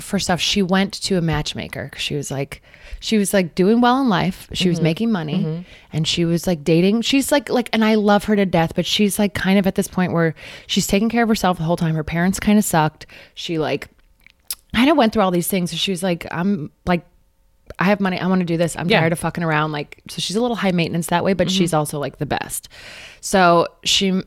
[0.00, 2.62] first off she went to a matchmaker she was like
[3.00, 4.70] she was like doing well in life she Mm-hmm.
[4.70, 8.34] was making money and she was like dating she's like like and i love her
[8.34, 10.34] to death but she's like kind of at this point where
[10.66, 13.88] she's taking care of herself the whole time her parents kind of sucked she like
[14.74, 17.04] kind of went through all these things so she was like i'm like
[17.78, 18.18] I have money.
[18.18, 18.76] I want to do this.
[18.76, 19.00] I'm Yeah.
[19.00, 19.72] tired of fucking around.
[19.72, 21.56] Like, so she's a little high maintenance that way, but Mm-hmm.
[21.56, 22.68] she's also like the best.
[23.22, 24.20] So she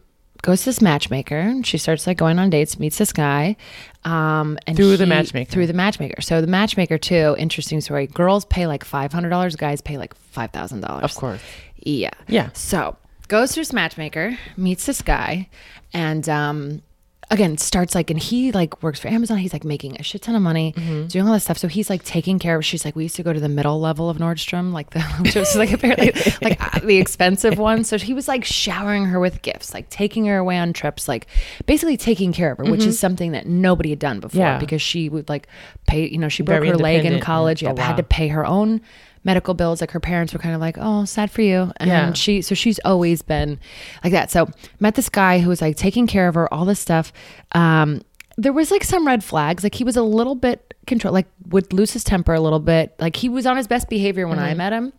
[0.46, 3.56] goes to this matchmaker and she starts like going on dates, meets this guy.
[4.04, 5.50] Um, and Through the matchmaker.
[5.50, 6.22] Through the matchmaker.
[6.22, 8.06] So the matchmaker too, interesting story.
[8.06, 9.58] Girls pay like $500.
[9.58, 11.02] Guys pay like $5,000.
[11.02, 11.42] Of course.
[11.78, 12.12] Yeah.
[12.28, 12.52] Yeah.
[12.54, 12.96] So
[13.28, 15.50] goes to this matchmaker, meets this guy,
[15.94, 16.84] and um,
[17.32, 19.38] again starts like, and he like works for Amazon.
[19.38, 21.08] He's like making a shit ton of money, Mm-hmm.
[21.08, 21.58] doing all this stuff.
[21.58, 22.64] So he's like taking care of.
[22.66, 25.36] She's like, we used to go to the middle level of Nordstrom, like the which
[25.36, 26.12] was like apparently
[26.42, 27.84] like uh, the expensive one.
[27.84, 31.28] So he was like showering her with gifts, like taking her away on trips, like
[31.66, 34.40] basically taking care of her, which is something that nobody had done before Mm-hmm.
[34.54, 34.60] Yeah.
[34.60, 35.48] because she would like
[35.88, 36.08] pay.
[36.10, 37.64] You know, she broke Very her leg in college.
[37.64, 38.82] Yeah, Oh, had to pay her own
[39.26, 41.72] medical bills like her parents were kind of like oh sad for you.
[41.78, 42.14] And Yeah.
[42.14, 43.60] she so she's always been
[44.04, 44.32] like that.
[44.32, 44.48] So
[44.80, 47.12] met this guy who was like taking care of her all this stuff.
[47.52, 48.02] Um
[48.38, 49.64] there was like some red flags.
[49.64, 52.94] Like he was a little bit control like would lose his temper a little bit.
[53.00, 54.58] Like he was on his best behavior when i Mm-hmm.
[54.58, 54.94] met him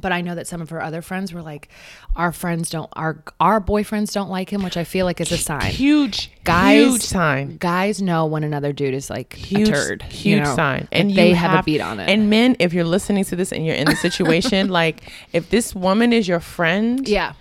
[0.00, 1.68] but I know that some of her other friends were like,
[2.16, 5.38] our friends don't, our our boyfriends don't like him, which I feel like is a
[5.38, 5.70] sign.
[5.70, 7.56] Huge, Guys, huge sign.
[7.58, 10.02] Guys know when another dude is like huge, turd.
[10.02, 10.54] huge you know?
[10.56, 12.08] sign, and they you have, a beat on it.
[12.08, 15.74] And men, if you're listening to this and you're in the situation, like if this
[15.74, 17.34] woman is your friend, yeah,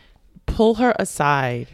[0.45, 1.67] pull her aside.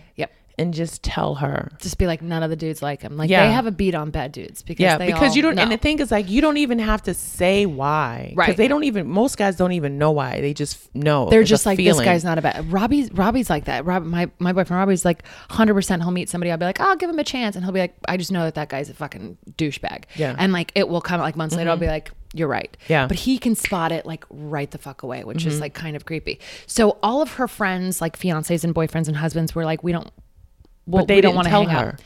[0.59, 1.71] And just tell her.
[1.79, 3.17] Just be like, none of the dudes like him.
[3.17, 3.47] Like Yeah.
[3.47, 5.57] they have a beat on bad dudes because Yeah, they because you don't.
[5.57, 8.45] And the thing is, like, you don't even have to say why, Right.
[8.47, 9.07] Because they don't even.
[9.07, 10.41] Most guys don't even know why.
[10.41, 11.29] They just know.
[11.29, 11.97] they're just like feeling.
[11.97, 12.71] this guy's not a bad.
[12.71, 13.85] Robbie's Robbie's like that.
[13.85, 16.03] Rob, my my boyfriend Robbie's like hundred percent.
[16.03, 16.51] He'll meet somebody.
[16.51, 18.43] I'll be like, I'll give him a chance, and he'll be like, I just know
[18.43, 20.03] that that guy's a fucking douchebag.
[20.15, 20.31] Yeah.
[20.33, 20.41] Mm-hmm.
[20.41, 21.69] and like it will come like months later.
[21.69, 22.75] I'll be like, you're right.
[22.87, 23.07] Yeah.
[23.07, 25.47] but he can spot it like right the fuck away, which Mm-hmm.
[25.49, 26.39] is like kind of creepy.
[26.67, 30.09] So all of her friends, like fiancés and boyfriends and husbands, were like, we don't.
[30.89, 31.87] Well, But they don't want to tell hang her.
[31.93, 32.01] out.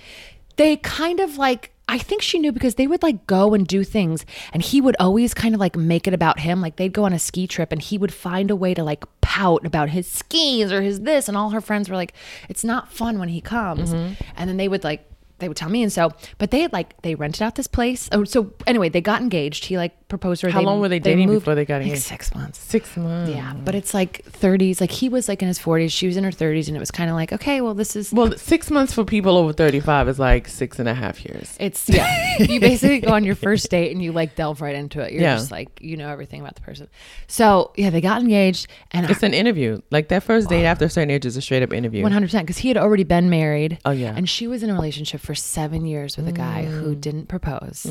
[0.57, 1.71] They kind of like.
[1.85, 4.95] I think she knew because they would like go and do things and he would
[5.01, 6.61] always kind of like make it about him.
[6.61, 9.03] Like they'd go on a ski trip and he would find a way to like
[9.19, 11.27] pout about his skis or his this.
[11.27, 12.13] And all her friends were like,
[12.47, 13.93] it's not fun when he comes.
[13.93, 14.13] Mm-hmm.
[14.37, 15.05] And then they would like,
[15.39, 15.83] they would tell me.
[15.83, 18.07] And so, but they had like, they rented out this place.
[18.13, 19.65] Oh, so anyway, they got engaged.
[19.65, 20.51] He like proposed to her.
[20.51, 22.03] How long were they dating before they got like engaged?
[22.03, 22.59] Six months.
[22.59, 23.31] Six months.
[23.31, 23.53] Yeah.
[23.53, 24.79] But it's like 30s.
[24.79, 25.91] Like he was like in his 40s.
[25.91, 26.67] She was in her 30s.
[26.67, 28.11] And it was kind of like, okay, well, this is.
[28.13, 31.55] Well, six months for people over thirty-five is like six and a half years.
[31.59, 32.37] It's yeah.
[32.39, 35.11] you basically go on your first date and you like delve right into it.
[35.13, 35.35] You're Yeah.
[35.35, 36.87] just like you know everything about the person.
[37.27, 39.81] So yeah, they got engaged and It's an interview.
[39.91, 42.03] Like that first date after a certain age is a straight up interview.
[42.03, 43.79] one hundred percent because he had already been married.
[43.85, 44.13] Oh, yeah.
[44.15, 46.81] and she was in a relationship for seven years with a guy Mm.
[46.81, 47.85] who didn't propose.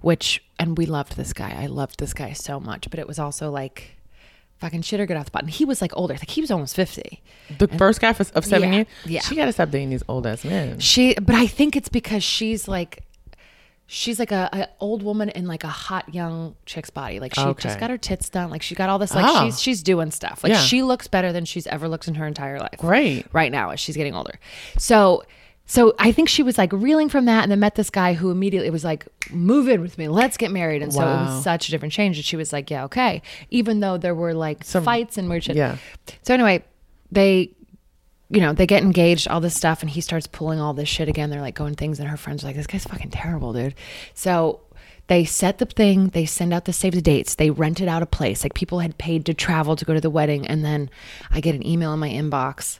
[0.00, 1.54] Which and we loved this guy.
[1.58, 3.96] I loved this guy so much, but it was also like.
[4.58, 5.48] Fucking shit or get off the button.
[5.48, 6.14] He was like older.
[6.14, 7.20] Like he was almost 50.
[7.58, 8.86] The first guy of seven Yeah, years.
[9.06, 9.20] yeah.
[9.22, 10.78] She got to stop dating these old ass men.
[10.78, 13.02] She, but I think it's because she's like,
[13.88, 17.18] she's like a, a old woman in like a hot young chick's body.
[17.18, 17.62] Like she Okay.
[17.64, 18.50] just got her tits done.
[18.50, 19.16] Like she got all this.
[19.16, 19.46] Like Oh.
[19.46, 20.44] she's she's doing stuff.
[20.44, 20.60] Like Yeah.
[20.60, 22.76] she looks better than she's ever looked in her entire life.
[22.78, 23.26] Great.
[23.32, 24.38] Right now, as she's getting older.
[24.78, 25.24] So.
[25.72, 28.30] So I think she was like reeling from that, and then met this guy who
[28.30, 31.66] immediately was like, "Move in with me, let's get married." And so it was such
[31.66, 32.18] a different change.
[32.18, 35.56] And she was like, "Yeah, okay," even though there were like fights and weird shit.
[35.56, 35.78] Yeah.
[36.20, 36.62] So anyway,
[37.10, 37.54] they
[38.28, 41.08] you know, they get engaged, all this stuff, and he starts pulling all this shit
[41.08, 41.30] again.
[41.30, 43.74] They're like going things, and her friends are like, "This guy's fucking terrible, dude."
[44.12, 44.60] So
[45.06, 46.08] they set the thing.
[46.08, 47.36] They send out the save the dates.
[47.36, 48.42] They rented out a place.
[48.42, 50.90] Like people had paid to travel to go to the wedding, and then
[51.30, 52.78] I get an email in my inbox.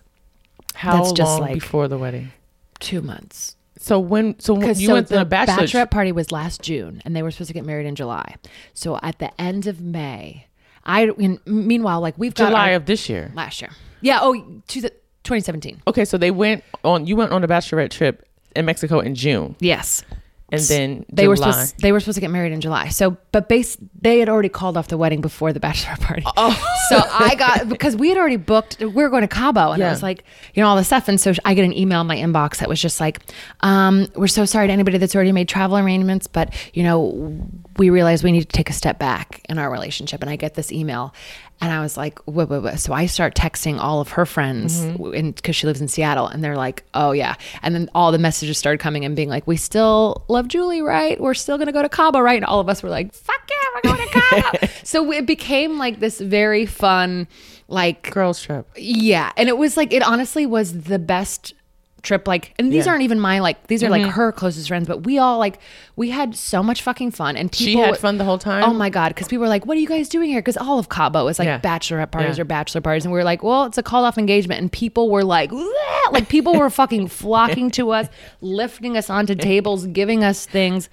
[0.75, 2.33] How That's just long like- before the wedding?
[2.83, 3.57] Two months.
[3.79, 4.39] So when?
[4.39, 5.65] So when you so went to the bachelor.
[5.67, 8.35] bachelorette party was last June, and they were supposed to get married in July.
[8.75, 10.47] So at the end of May,
[10.85, 11.11] I.
[11.47, 13.33] Meanwhile, like we've got July our- of this year.
[13.35, 13.71] last year.
[14.01, 14.19] Yeah.
[14.21, 14.35] Oh,
[14.69, 14.91] to the
[15.25, 15.81] 2017.
[15.87, 17.07] Okay, so they went on.
[17.07, 20.05] You went on a bachelorette trip in Mexico in June, Yes.
[20.53, 22.89] And then they were supposed they were supposed to get married in July.
[22.89, 26.23] So, but base they had already called off the wedding before the bachelor party.
[26.37, 26.53] Oh,
[26.91, 28.79] so I got because we had already booked.
[28.81, 31.09] We were going to Cabo, and I was like, you know, all this stuff.
[31.09, 33.21] And so I get an email in my inbox that was just like,
[33.61, 37.41] um, "We're so sorry to anybody that's already made travel arrangements, but you know,
[37.79, 40.55] we realize we need to take a step back in our relationship." And I get
[40.55, 41.15] this email.
[41.63, 42.75] And I was like, whoa, whoa, whoa.
[42.75, 45.31] So I start texting all of her friends mm-hmm.
[45.31, 46.27] because she lives in Seattle.
[46.27, 47.37] And they're like, oh, yeah.
[47.63, 51.21] And then all the messages started coming and being like, we still love Julie, right?
[51.21, 52.35] We're still going to go to Cabo, right?
[52.35, 54.69] And all of us were like, fuck yeah, we're going to Cabo.
[54.83, 57.29] so it became like this very fun,
[57.69, 58.69] like, girls trip.
[58.77, 59.31] yeah.
[59.37, 61.55] And it was like, it honestly was the best
[62.03, 62.27] trip.
[62.27, 62.81] Like, and these Yeah.
[62.83, 62.89] Mm-hmm.
[62.91, 65.59] aren't even my, like, these are like her closest friends, but we all, like,
[65.97, 67.37] we had so much fucking fun.
[67.37, 68.65] And She people had fun the whole time?
[68.65, 69.09] Oh my God.
[69.11, 70.41] Because people were like, what are you guys doing here?
[70.41, 71.61] Because all of Cabo is like Yeah.
[71.61, 72.43] bachelorette parties Yeah.
[72.43, 73.05] or bachelor parties.
[73.05, 74.61] And we were like, well, it's a called off engagement.
[74.61, 75.63] And people were like, "Wah!"
[76.11, 78.09] like, people were fucking flocking to us,
[78.41, 80.89] lifting us onto tables, giving us things.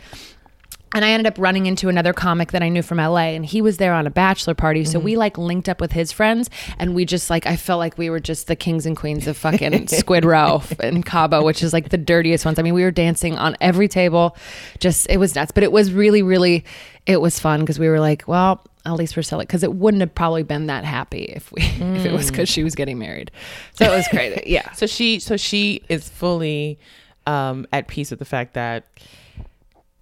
[0.93, 3.61] And I ended up running into another comic that I knew from LA, and he
[3.61, 4.83] was there on a bachelor party.
[4.85, 6.49] So we like linked up with his friends,
[6.79, 9.37] and we just like I felt like we were just the kings and queens of
[9.37, 12.57] fucking Squid Roe in Cabo, which is like the dirtiest ones.
[12.57, 14.35] I mean, we were dancing on every table,
[14.79, 15.51] just it was nuts.
[15.51, 16.65] But it was really, really,
[17.05, 20.01] it was fun because we were like, well, at least we're selling because it wouldn't
[20.01, 23.31] have probably been that happy if we if it was because she was getting married.
[23.73, 24.43] So it was crazy.
[24.49, 24.71] Yeah.
[24.71, 26.79] So she, so she is fully
[27.27, 28.85] um, at peace with the fact that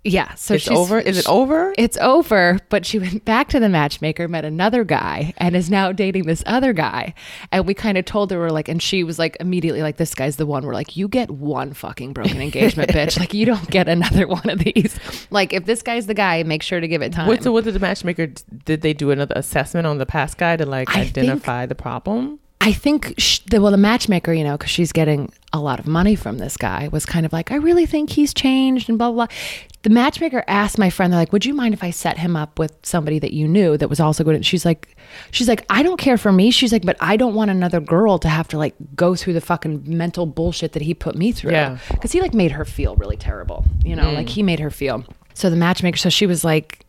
[0.07, 0.33] Yeah.
[0.35, 0.99] So it's she's- over.
[0.99, 1.73] Is it over?
[1.77, 5.91] It's over, but she went back to the matchmaker, met another guy, and is now
[5.91, 7.13] dating this other guy.
[7.51, 10.15] And we kind of told her, we're like, and she was like, immediately, like, this
[10.15, 10.65] guy's the one.
[10.65, 13.19] We're like, you get one fucking broken engagement, bitch.
[13.19, 14.97] Like, you don't get another one of these.
[15.29, 17.27] Like, if this guy's the guy, make sure to give it time.
[17.27, 18.27] What, so what did the matchmaker?
[18.65, 22.39] Did they do another assessment on the past guy to like I identify the problem?
[22.59, 25.87] I think sh- the well, the matchmaker, you know, because she's getting a lot of
[25.87, 29.11] money from this guy, was kind of like, I really think he's changed and blah
[29.11, 29.27] blah.
[29.27, 29.35] blah.
[29.83, 32.59] The matchmaker asked my friend, they're like, Would you mind if I set him up
[32.59, 34.35] with somebody that you knew that was also good?
[34.35, 34.97] And she's like,
[35.31, 36.51] She's like, I don't care for me.
[36.51, 39.41] She's like, But I don't want another girl to have to like go through the
[39.41, 41.51] fucking mental bullshit that he put me through.
[41.51, 41.77] Yeah.
[41.89, 43.65] because he like made her feel really terrible.
[43.85, 44.15] You know, mm.
[44.15, 45.05] like he made her feel.
[45.35, 46.86] So the matchmaker, so she was like,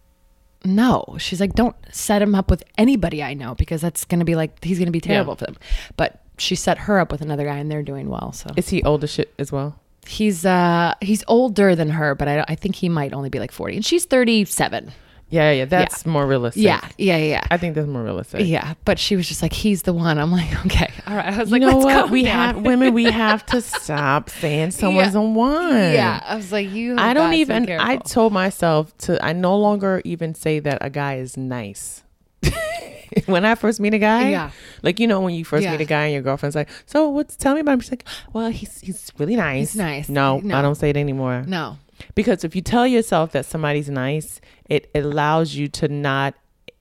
[0.64, 4.24] no she's like don't set him up with anybody i know because that's going to
[4.24, 5.56] be like he's going to be terrible for them
[5.96, 8.32] but she set her up with another guy, and they're doing well.
[8.32, 9.78] So Is he older shit as well?
[10.06, 13.52] he's uh he's older than her, but I I think he might only be like
[13.52, 14.92] forty, and she's thirty seven.
[15.30, 16.62] Yeah, yeah, that's more realistic.
[16.62, 17.42] Yeah, yeah, yeah.
[17.50, 18.46] I think that's more realistic.
[18.46, 21.38] Yeah, but she was just like, "He's the one." I'm like, "Okay, all right." I
[21.38, 22.06] was You like, know "Let's what?
[22.06, 22.94] go." We have women.
[22.94, 25.74] We have to stop saying someone's a one.
[25.92, 27.70] Yeah, I was like, "You." I don't even.
[27.70, 29.22] I told myself to.
[29.22, 32.02] I no longer even say that a guy is nice.
[33.26, 34.50] when I first meet a guy, Yeah.
[34.82, 35.72] like you know, when you first Yeah.
[35.72, 37.36] meet a guy and your girlfriend's like, "So what's?
[37.36, 39.72] Tell me about." him." She's like, "Well, he's he's really nice.
[39.72, 40.08] He's nice.
[40.08, 40.56] No, No.
[40.56, 41.44] I don't say it anymore.
[41.46, 41.76] no.
[42.14, 46.34] Because if you tell yourself that somebody's nice, it allows you to not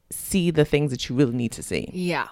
[0.10, 2.28] see the things that you really need to see Yeah.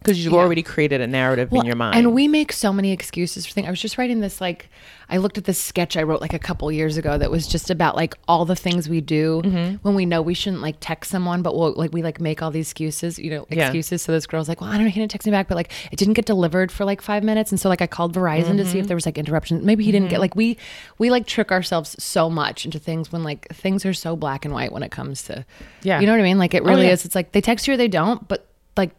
[0.00, 0.38] Because you've Yeah.
[0.40, 1.96] already created a narrative in your mind.
[1.96, 3.66] And we make so many excuses for things.
[3.66, 4.68] I was just writing this like
[5.12, 7.68] I looked at this sketch I wrote like a couple years ago that was just
[7.68, 9.76] about like all the things we do Mm-hmm.
[9.82, 12.50] when we know we shouldn't like text someone, but we'll like we like make all
[12.50, 13.64] these excuses, you know, Yeah.
[13.66, 14.02] excuses.
[14.02, 15.70] So this girl's like, Well, I don't know, he didn't text me back, but like
[15.92, 17.50] it didn't get delivered for like five minutes.
[17.52, 18.78] And so like I called Verizon to see Mm-hmm.
[18.80, 19.64] if there was like interruption.
[19.66, 20.56] Maybe he didn't get like we
[20.98, 24.54] we like trick ourselves so much into things when like things are so black and
[24.54, 25.44] white when it comes to
[25.82, 26.00] Yeah.
[26.00, 26.38] You know what I mean?
[26.38, 26.92] Like it Oh, really yeah.
[26.92, 27.04] is.
[27.04, 28.92] It's like they text you or they don't, but like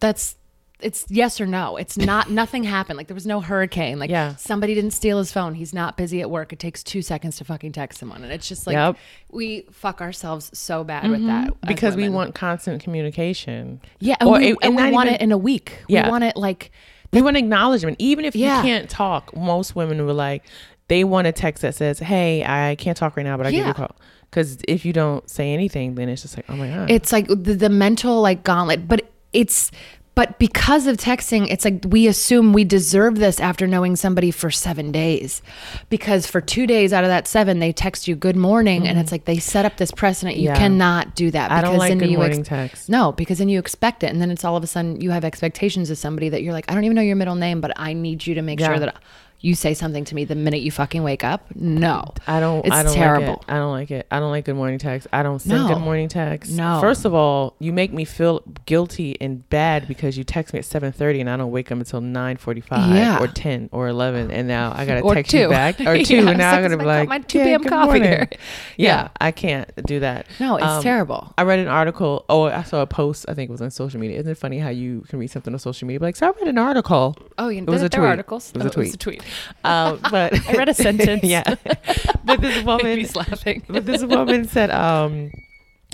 [0.00, 0.34] that's
[0.82, 1.76] it's yes or no.
[1.76, 2.96] It's not nothing happened.
[2.96, 3.98] Like there was no hurricane.
[3.98, 4.36] Like Yeah.
[4.36, 5.54] somebody didn't steal his phone.
[5.54, 6.52] He's not busy at work.
[6.52, 8.22] It takes two seconds to fucking text someone.
[8.22, 8.96] And it's just like Yep.
[9.30, 11.26] we fuck ourselves so bad with mm-hmm.
[11.28, 11.60] that.
[11.66, 13.80] because we want constant communication.
[13.98, 15.84] Yeah, and Or we, it- and we want even- it in a week.
[15.88, 16.04] Yeah.
[16.06, 16.70] We want it like
[17.12, 18.58] We want acknowledgement, even if Yeah.
[18.58, 19.36] you can't talk.
[19.36, 20.44] Most women were like,
[20.88, 23.64] they want a text that says, "Hey, I can't talk right now, but I give
[23.64, 23.96] you a call."
[24.30, 27.26] Because if you don't say anything, then it's just like, "Oh my god." it's like
[27.28, 29.70] the, the mental like gauntlet but it's
[30.14, 34.50] but because of texting it's like we assume we deserve this after knowing somebody for
[34.50, 35.40] seven days
[35.88, 39.06] because for two days out of that seven they text you good morning and it's
[39.06, 39.14] mm-hmm.
[39.14, 40.56] like they set up this precedent you Yeah.
[40.56, 42.88] cannot do that I don't like good you morning text.
[42.88, 45.24] no because then you expect it and then it's all of a sudden you have
[45.24, 47.92] expectations of somebody that you're like i don't even know your middle name but i
[47.92, 48.66] need you to make Yeah.
[48.68, 48.96] sure that
[49.42, 52.64] you say something to me the minute you fucking wake up no I don't.
[52.66, 53.44] it's I don't terrible Like it.
[53.48, 54.06] I don't like it.
[54.10, 55.06] I don't like good morning text.
[55.12, 55.68] I don't send No.
[55.74, 56.52] good morning text.
[56.52, 56.78] No.
[56.80, 60.64] First of all, you make me feel guilty and bad because you text me at
[60.66, 63.18] seven thirty and I don't wake up until nine forty five Yeah.
[63.22, 65.38] or ten or eleven, and now I gotta Or text two.
[65.38, 67.42] you back or two, it's and now I'm gonna be like, like, "Oh, my 2
[67.42, 67.62] p.m.
[67.62, 68.28] good coffee here.
[68.76, 69.08] Yeah, Yeah.
[69.20, 70.26] I can't do that.
[70.38, 72.24] no it's Um, terrible I read an article.
[72.28, 73.24] Oh, I saw a post.
[73.28, 74.18] I think it was on social media.
[74.20, 76.00] Isn't it funny how you can read something on social media?
[76.00, 77.16] Like, so I read an article.
[77.38, 78.04] oh you It was there- a tweet.
[78.08, 78.98] articles It was a Oh, tweet.
[79.00, 79.22] tweet
[79.64, 81.22] Um, but I read a sentence.
[81.24, 81.54] yeah,
[82.24, 83.62] but this woman, He's laughing.
[83.68, 85.30] but this woman said, um,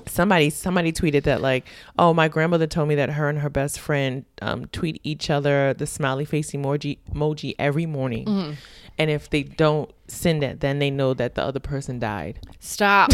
[0.07, 1.67] somebody somebody tweeted that like,
[1.99, 5.75] oh, my grandmother told me that her and her best friend um, tweet each other
[5.75, 8.53] the smiley face emoji emoji every morning, Mm-hmm.
[8.99, 12.39] and if they don't send it, then they know that the other person died.
[12.61, 13.11] Stop.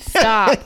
[0.00, 0.58] Stop.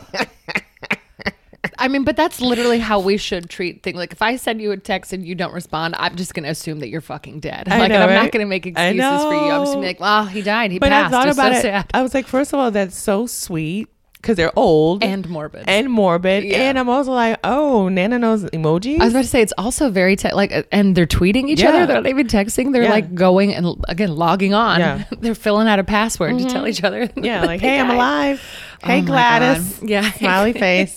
[1.78, 3.96] I mean, but that's literally how we should treat things.
[3.96, 6.50] Like, if I send you a text and you don't respond, I'm just going to
[6.50, 7.68] assume that you're fucking dead.
[7.68, 8.22] I like, know, and I'm right?
[8.22, 9.50] not going to make excuses for you.
[9.50, 10.70] I'm just going to be like, well, he died.
[10.72, 11.12] He But passed.
[11.14, 11.62] I thought It's about so it.
[11.62, 11.90] sad.
[11.94, 13.88] I was like, first of all, that's so sweet
[14.22, 15.64] because they're old And morbid.
[15.66, 16.58] and morbid, Yeah.
[16.70, 19.00] and I'm also like, oh, Nana knows emojis.
[19.00, 21.60] I was about to say it's also very te- like, uh, and they're tweeting each
[21.60, 21.70] Yeah.
[21.70, 21.86] other.
[21.86, 22.72] They're not even texting.
[22.72, 22.90] They're Yeah.
[22.90, 24.80] like going and again logging on.
[24.80, 25.16] Mm-hmm.
[25.22, 27.10] they're filling out a password to tell each other.
[27.16, 28.40] yeah, like, hey, I'm alive.
[28.84, 29.78] Oh Hey, my Gladys.
[29.80, 29.90] God.
[29.90, 30.10] Yeah.
[30.12, 30.96] Smiley face.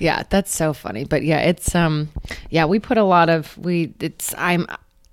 [0.00, 2.08] yeah that's so funny but yeah it's um
[2.50, 4.66] yeah we put a lot of we it's i'm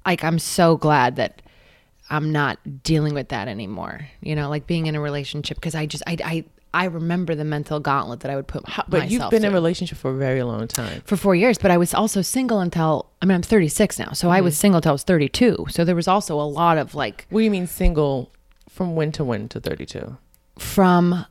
[0.06, 1.42] like i'm so glad that
[2.10, 5.86] i'm not dealing with that anymore you know like being in a relationship because i
[5.86, 6.44] just i i
[6.74, 9.54] I remember the mental gauntlet that I would put But you've myself been in a
[9.54, 11.02] relationship for a very long time.
[11.06, 14.30] for four years, but I was also single until I mean I'm 36 now, so
[14.30, 14.60] I was mhm.
[14.60, 15.68] single until I was 32.
[15.70, 18.32] So there was also a lot of like What do you mean single
[18.70, 20.18] from when to when to 32?
[20.60, 21.26] from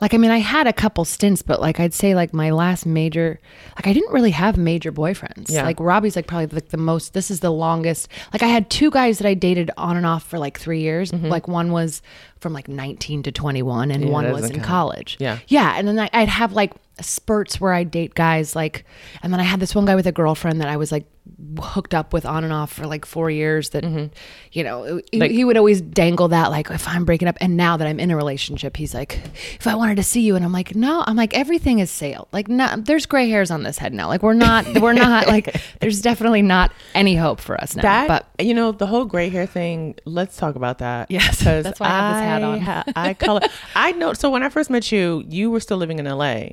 [0.00, 2.86] like I mean I had a couple stints, but like I'd say like my last
[2.86, 3.38] major
[3.76, 5.50] like I didn't really have major boyfriends.
[5.50, 5.64] Yeah.
[5.64, 8.90] Like Robbie's like probably like the most this is the longest like I had two
[8.90, 11.12] guys that I dated on and off for like three years.
[11.12, 11.26] Mm-hmm.
[11.26, 12.00] Like one was
[12.40, 14.06] from like 19 to 21 and Mm-hmm.
[14.08, 14.66] Yeah, one was in count.
[14.66, 15.16] college.
[15.20, 15.38] Yeah.
[15.48, 15.74] Yeah.
[15.76, 18.84] And then I, I'd have like spurts where I'd date guys like
[19.22, 21.06] and then I had this one guy with a girlfriend that I was like
[21.58, 25.18] hooked up with on and off for like four years that you know he, Mm-hmm.
[25.20, 28.00] Like- he would always dangle that like if i'm breaking up and now that i'm
[28.00, 29.20] in a relationship he's like
[29.54, 32.26] if i wanted to see you and i'm like no i'm like everything is sailed
[32.32, 35.54] like no there's gray hairs on this head now like we're not we're not like
[35.80, 39.28] there's definitely not any hope for us now That, but you know, the whole gray
[39.28, 39.96] hair thing.
[40.06, 41.10] Let's talk about that.
[41.10, 42.60] Yes, 'Cause that's why I have this hat on.
[42.60, 43.40] ha- I color.
[43.74, 44.12] I know.
[44.14, 46.44] So when I first met you, you were still living in LA.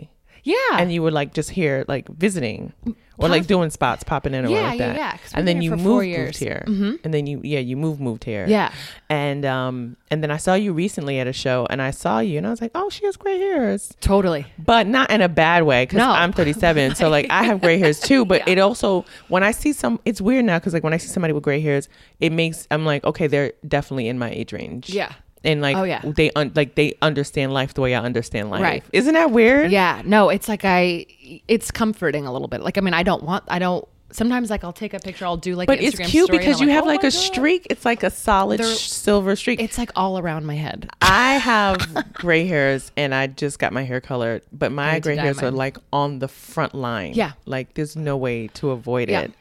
[0.43, 0.55] Yeah.
[0.79, 2.71] and you were like just here like visiting
[3.17, 5.61] or like doing spots popping in or Yeah, like yeah, that yeah, we've and then
[5.61, 6.99] you moved, moved here Mhm.
[7.03, 8.71] and then you yeah you moved moved here Yeah.
[9.09, 12.37] and um and then i saw you recently at a show and i saw you
[12.37, 14.45] and i was like oh she has gray hairs Totally.
[14.57, 16.11] but not in a bad way because No.
[16.11, 19.73] i'm 37 so like i have gray hairs too but it also when i see
[19.73, 21.89] some it's weird now because like when i see somebody with gray hairs
[22.21, 25.11] it makes i'm like okay they're definitely in my age range Yeah.
[25.43, 26.02] And like Oh, yeah.
[26.04, 28.62] they un- like they understand life the way I understand life.
[28.62, 28.84] Right.
[28.93, 29.71] Isn't that weird?
[29.71, 30.02] Yeah.
[30.06, 31.06] No, it's like I,
[31.47, 32.62] it's comforting a little bit.
[32.62, 35.36] Like, I mean, I don't want, I don't, sometimes like I'll take a picture, I'll
[35.38, 37.67] do like But it's cute because you have "Oh like a God." streak.
[37.69, 39.62] It's like a solid They're- silver streak.
[39.62, 40.89] It's like all around my head.
[41.02, 45.43] I have gray hairs and I just got my hair colored, but my gray hairs
[45.43, 47.13] are like on the front line.
[47.15, 47.34] Yeah.
[47.45, 49.21] Like there's no way to avoid Yeah.
[49.21, 49.34] it.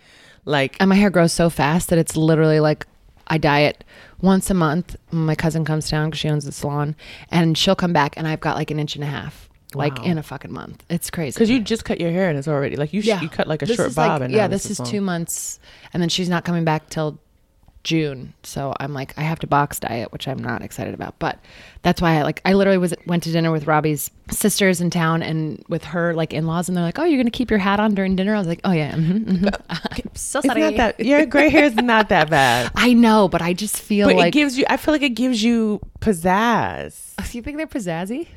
[0.45, 2.87] Like And my hair grows so fast that it's literally like
[3.29, 3.85] I diet
[4.21, 4.97] once a month.
[5.11, 6.95] My cousin comes down because she owns the salon,
[7.31, 10.17] and she'll come back, and I've got like an inch and a half, like in
[10.19, 10.85] a fucking month.
[10.89, 11.35] It's crazy.
[11.35, 13.63] because you just cut your hair and it's already like you sh- you cut like
[13.63, 14.89] a This short is like- bob and yeah, this is long.
[14.89, 15.59] two months,
[15.93, 17.19] and then she's not coming back till
[17.85, 18.33] June.
[18.43, 21.19] So I'm like, I have to box diet, which I'm not excited about.
[21.19, 21.39] But
[21.83, 25.23] that's why I like I literally was went to dinner with Robbie's sisters in town
[25.23, 27.79] and with her like in laws, and they're like, Oh, you're gonna keep your hat
[27.81, 28.35] on during dinner?
[28.35, 29.49] I was like, Oh yeah, mm-hmm, mm-hmm.
[29.71, 30.61] I'm so It's sorry.
[30.61, 32.71] not that your gray hair is not that bad.
[32.77, 35.11] I know, but I just feel But like it gives you I feel like it
[35.11, 36.93] gives you pizzazz.
[37.25, 38.29] so you think they're pizzazzy?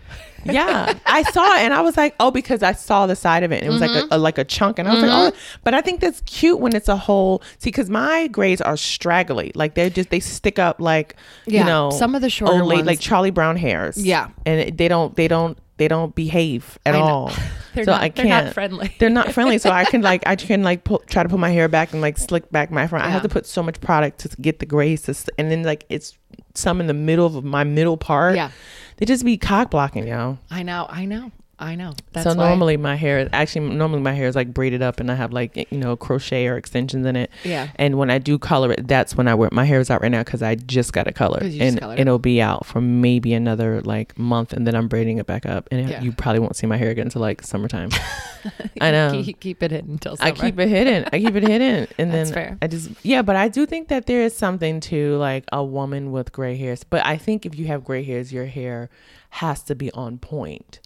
[0.45, 3.52] Yeah, I saw it and I was like, oh, because I saw the side of
[3.52, 3.58] it.
[3.62, 4.13] And it was like Mm-hmm.
[4.13, 6.60] a, a like a chunk, and I was like, oh, but I think that's cute
[6.60, 7.41] when it's a whole.
[7.58, 11.65] See, because my grays are straggly, like they're just they stick up like Yeah, you
[11.65, 13.97] know some of the shorter old ones- like Charlie Brown hairs.
[13.97, 14.30] Yeah.
[14.45, 17.32] and it, they don't they don't they don't behave at all.
[17.74, 18.96] They're so not- I they're not friendly.
[19.00, 19.58] They're not friendly.
[19.58, 22.02] So I can like I can like pull, try to pull my hair back and
[22.02, 23.06] like slick back my front.
[23.06, 25.86] I have to put so much product to get the grays to, and then like
[25.89, 26.18] it's
[26.56, 28.36] some in the middle of my middle part.
[28.36, 28.52] Yeah.
[28.98, 30.38] they just be cock blocking, yo.
[30.52, 31.91] I know, I know, I know.
[32.13, 35.02] That's so why- normally my hair is actually normally my hair is like braided up
[35.02, 37.30] and I have like you know crochet or extensions in it.
[37.43, 37.67] Yeah.
[37.76, 40.10] And when I do color it, that's when I wear my hair is out right
[40.12, 42.02] now because I just got it colored 'Cause you just and colored it.
[42.02, 45.67] it'll be out for maybe another like month and then I'm braiding it back up
[45.69, 46.02] and Yeah.
[46.02, 47.89] you probably won't see my hair again until like summertime.
[48.80, 49.22] I know.
[49.22, 51.06] keep, keep it hidden until I keep it hidden.
[51.12, 52.58] I keep it hidden, and That's then fair.
[52.62, 53.22] I just yeah.
[53.22, 56.86] But I do think that there is something to like a woman with gray hairs.
[56.86, 58.89] But I think if you have gray hairs, your hair
[59.32, 60.80] has to be on point.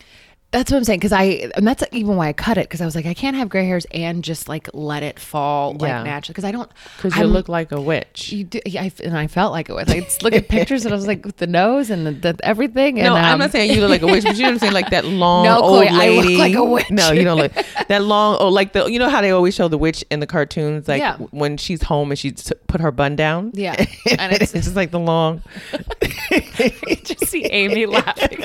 [0.53, 0.99] That's what I'm saying.
[0.99, 2.69] Because I, and that's even why I cut it.
[2.69, 5.73] Because I was like, I can't have gray hairs and just like let it fall
[5.73, 6.03] like Yeah.
[6.03, 6.33] naturally.
[6.33, 6.71] Because I don't.
[6.95, 8.31] Because you I'm- look like a witch.
[8.31, 9.89] You do, yeah, I, and I felt like it was.
[9.89, 12.99] I look at pictures and I was like, with the nose and the, the everything.
[12.99, 14.53] And, no, I'm um, not saying you look like a witch, but you know what
[14.53, 16.37] I'm saying, like that long No, old Chloe, I look lady.
[16.37, 16.91] like a witch.
[16.91, 17.51] No, you don't look
[17.87, 18.37] that long.
[18.39, 20.99] Oh, like the you know how they always show the witch in the cartoons, like
[20.99, 21.13] Yeah.
[21.13, 23.51] w- when she's home and she t- put her bun down.
[23.55, 23.73] Yeah.
[23.77, 23.87] and
[24.19, 25.41] And it's, it's- just like the long.
[27.03, 28.39] just see Amy laughing.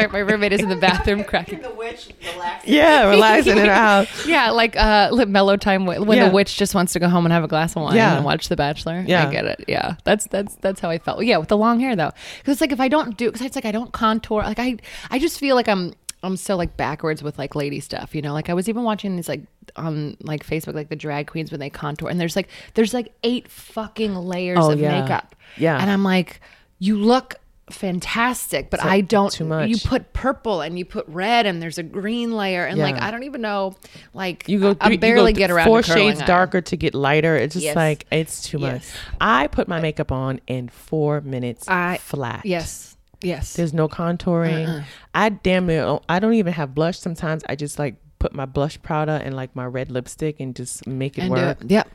[0.00, 1.60] Sorry, my roommate is in the bathroom cracking.
[1.62, 2.66] the witch relax.
[2.66, 4.26] Yeah, relaxing in her house.
[4.26, 6.28] Yeah, like uh, li- mellow time wh- when Yeah.
[6.28, 8.16] the witch just wants to go home and have a glass of wine Yeah.
[8.16, 9.04] and watch The Bachelor.
[9.06, 9.26] Yeah.
[9.28, 9.64] I get it.
[9.68, 11.24] Yeah, that's that's that's how I felt.
[11.24, 13.56] Yeah, with the long hair though, because it's like if I don't do, because it's
[13.56, 14.42] like I don't contour.
[14.42, 14.76] Like I,
[15.10, 18.14] I just feel like I'm I'm so like backwards with like lady stuff.
[18.14, 19.42] You know, like I was even watching these like
[19.76, 23.12] on like Facebook, like the drag queens when they contour, and there's like there's like
[23.22, 25.00] eight fucking layers Oh, of yeah.
[25.00, 25.34] makeup.
[25.56, 25.78] Yeah.
[25.80, 26.40] and I'm like,
[26.78, 27.36] you look
[27.72, 29.68] fantastic but i don't too much.
[29.68, 33.10] you put purple and you put red and there's a green layer and like i
[33.10, 33.74] don't even know
[34.14, 34.76] like You go.
[34.80, 37.36] I three- you barely go get around four shades darker to get lighter.
[37.36, 37.76] It's just Yes.
[37.76, 38.82] like it's too much.
[39.20, 42.44] I put my makeup on in four minutes I- flat.
[42.46, 42.96] Yes.
[43.20, 43.54] Yes.
[43.54, 44.68] There's no contouring.
[44.68, 44.82] Uh-uh.
[45.14, 45.98] I damn near.
[46.08, 46.98] I don't even have blush.
[46.98, 50.86] Sometimes I just like put my blush powder and like my red lipstick and just
[50.86, 51.60] make it and work.
[51.62, 51.70] it.
[51.70, 51.88] Yep.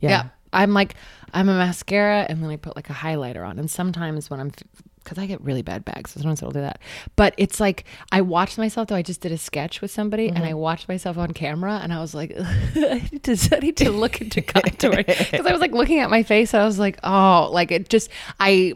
[0.00, 0.10] Yeah.
[0.10, 0.22] Yeah.
[0.52, 0.94] I'm like,
[1.32, 3.58] I'm a mascara and then I put like a highlighter on.
[3.58, 4.50] And sometimes when I'm,
[5.02, 6.78] because I get really bad bags, so sometimes I'll do that.
[7.16, 8.96] But it's like, I watched myself though.
[8.96, 10.46] I just did a sketch with somebody and Mm-hmm.
[10.46, 13.90] I watched myself on camera and I was like, I need to, I need to
[13.90, 15.06] look into contouring.
[15.30, 16.52] Because I was like looking at my face.
[16.54, 18.74] And I was like, oh, like it just, I,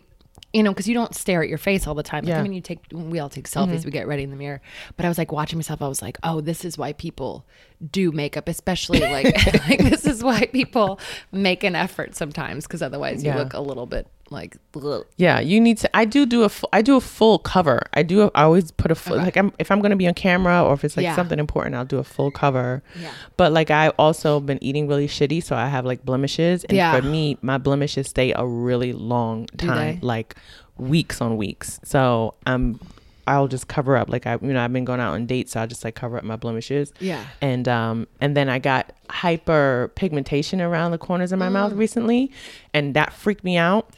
[0.52, 2.24] you know, because you don't stare at your face all the time.
[2.24, 2.34] Like, Yeah.
[2.36, 2.40] Mm-hmm.
[2.40, 4.60] I mean, you take, we all take selfies, we get ready in the mirror.
[4.96, 7.44] But I was like watching myself, I was like, oh, this is why people
[7.90, 9.24] do makeup, especially like,
[9.68, 11.00] like this is why people
[11.32, 15.06] make an effort sometimes, because otherwise you look a little bit like, ugh.
[15.16, 15.96] Yeah, you need to.
[15.96, 16.50] I do do a.
[16.72, 17.80] I do a full cover.
[17.94, 18.22] I do.
[18.22, 19.16] A, I always put a full.
[19.16, 21.14] Like I'm, if I'm going to be on camera or if it's like Yeah.
[21.14, 22.82] something important, I'll do a full cover.
[23.00, 23.12] Yeah.
[23.36, 26.94] But like I also been eating really shitty, so I have like blemishes, and Yeah.
[26.98, 30.34] for me, my blemishes stay a really long time, like
[30.78, 31.78] weeks on weeks.
[31.84, 32.80] So I'm.
[33.26, 34.10] I'll just cover up.
[34.10, 36.18] Like I, you know, I've been going out on dates, so I just like cover
[36.18, 36.92] up my blemishes.
[37.00, 37.24] Yeah.
[37.40, 41.78] And um, and then I got hyper pigmentation around the corners of my mouth Mm.
[41.78, 42.30] recently,
[42.74, 43.88] and that freaked me out.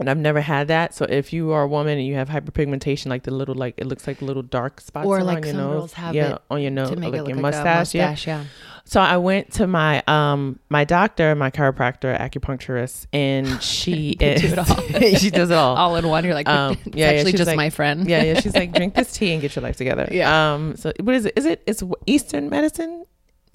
[0.00, 0.94] And I've never had that.
[0.94, 3.86] So if you are a woman and you have hyperpigmentation, like the little, like it
[3.86, 7.12] looks like little dark spots Or like your nose, yeah, on your nose, to make
[7.12, 8.10] like your like mustache, a yeah.
[8.10, 8.26] mustache.
[8.28, 8.44] Yeah.
[8.84, 14.46] So I went to my um my doctor, my chiropractor, acupuncturist, and she They do
[14.46, 14.66] is it all.
[15.18, 15.76] she does it all.
[15.76, 16.24] All in one.
[16.24, 18.08] You're like, Um, it's yeah, yeah, actually she's just like- my friend.
[18.08, 18.40] yeah, yeah.
[18.40, 20.08] She's like, drink this tea and get your life together.
[20.10, 20.54] Yeah.
[20.54, 20.76] Um.
[20.76, 21.34] So what is it?
[21.36, 21.62] Is it?
[21.66, 23.04] It's Eastern medicine.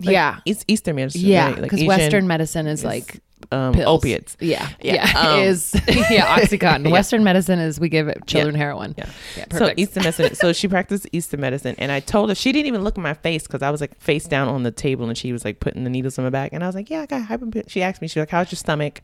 [0.03, 0.39] Like, yeah.
[0.45, 1.21] It's Eastern medicine.
[1.21, 1.45] Yeah.
[1.45, 1.61] right?
[1.61, 3.21] Like Because Western medicine is is like
[3.51, 4.37] um, opiates.
[4.39, 4.69] Yeah.
[4.81, 5.19] Yeah, Yeah.
[5.19, 6.85] um, is yeah, Oxycontin.
[6.85, 6.91] Yeah.
[6.91, 8.95] Western medicine is we give it children heroin.
[8.97, 9.09] Yeah.
[9.37, 9.45] Yeah.
[9.57, 10.35] So Eastern medicine.
[10.35, 13.13] so she practiced Eastern medicine, and I told her she didn't even look at my
[13.13, 15.83] face because I was like face down on the table, and she was like putting
[15.83, 18.01] the needles in my back, and I was like, "Yeah, I got hyper." She asked
[18.01, 19.01] me, "She was like, how's your stomach?"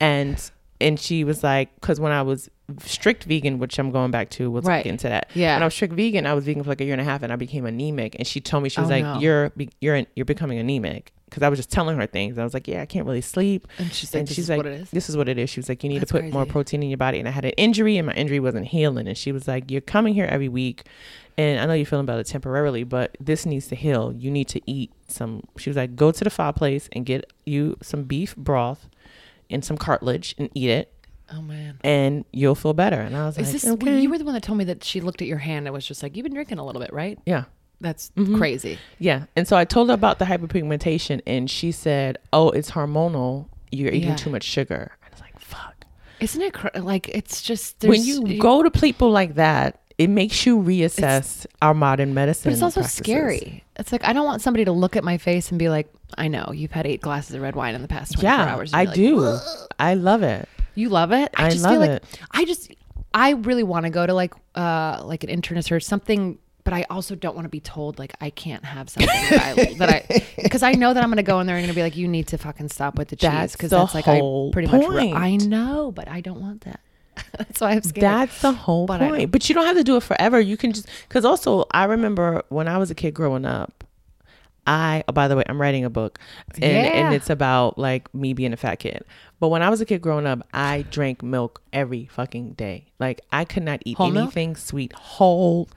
[0.00, 0.50] And
[0.80, 2.48] and she was like, because when I was
[2.84, 4.84] strict vegan, which I'm going back to, we'll Right.
[4.84, 5.28] get into that.
[5.34, 5.56] Yeah.
[5.56, 7.22] When I was strict vegan, I was vegan for like a year and a half,
[7.24, 8.14] and I became anemic.
[8.16, 9.18] And she told me she was Oh, like, no.
[9.18, 12.38] "You're you're you're becoming anemic." Because I was just telling her things.
[12.38, 14.48] I was like, "Yeah, I can't really sleep." and she's like, and this she's is
[14.50, 14.90] like, what it is.
[14.90, 16.82] "This is what it is." She was like, "You need That's to put more protein
[16.82, 19.06] in your body." And I had an injury, and my injury wasn't healing.
[19.08, 20.84] And she was like, "You're coming here every week,
[21.36, 24.12] and I know you're feeling better temporarily, but this needs to heal.
[24.16, 27.76] You need to eat some." She was like, "Go to the fireplace and get you
[27.82, 28.88] some beef broth
[29.50, 30.92] and some cartilage and eat it,
[31.32, 31.78] Oh man.
[31.84, 34.24] and you'll feel better." And I was like, Is like, this "Okay." you were the
[34.24, 36.24] one that told me that she looked at your hand and was just like, You've
[36.24, 37.18] been drinking a little bit, right?
[37.26, 37.44] yeah."
[37.80, 38.36] That's Mhm.
[38.38, 38.78] crazy.
[38.98, 39.24] Yeah.
[39.36, 43.46] And so I told her about the hyperpigmentation and she said, Oh, it's hormonal.
[43.70, 44.16] You're eating Yeah.
[44.16, 44.92] too much sugar.
[45.04, 45.84] I was like, Fuck.
[46.20, 50.08] Isn't it cra- like it's just When there's- you go to people like that, it
[50.10, 52.50] makes you reassess our modern medicine.
[52.50, 52.98] But it's also practices.
[53.04, 53.64] scary.
[53.78, 56.28] It's like I don't want somebody to look at my face and be like, "I
[56.28, 58.72] know you've had eight glasses of red wine in the past twenty four Yeah, hours."
[58.72, 59.38] And I like, do.
[59.78, 60.48] I love it.
[60.76, 61.30] You love it.
[61.36, 62.04] I, I just love feel like it.
[62.30, 62.72] I just
[63.14, 66.38] I really want to go to like uh like an internist or something,
[66.68, 69.72] but I also don't want to be told like I can't have something that I
[69.78, 71.96] that I because I know that I'm gonna go in there and gonna be like,
[71.96, 74.20] you need to fucking stop with the cheese That's because the that's like I
[74.52, 75.16] pretty much point.
[75.16, 76.80] I know, but I don't want that.
[77.38, 78.02] that's why I'm scared.
[78.02, 79.30] That's the whole But point.
[79.30, 80.38] But you don't have to do it forever.
[80.38, 83.84] You can just because also I remember when I was a kid growing up.
[84.66, 86.18] I oh, by the way, I'm writing a book,
[86.52, 86.68] and Yeah.
[87.06, 89.04] and it's about like me being a fat kid.
[89.40, 92.88] But when I was a kid growing up, I drank milk every fucking day.
[92.98, 94.24] Like I could not eat Whole milk?
[94.24, 95.70] anything sweet, whole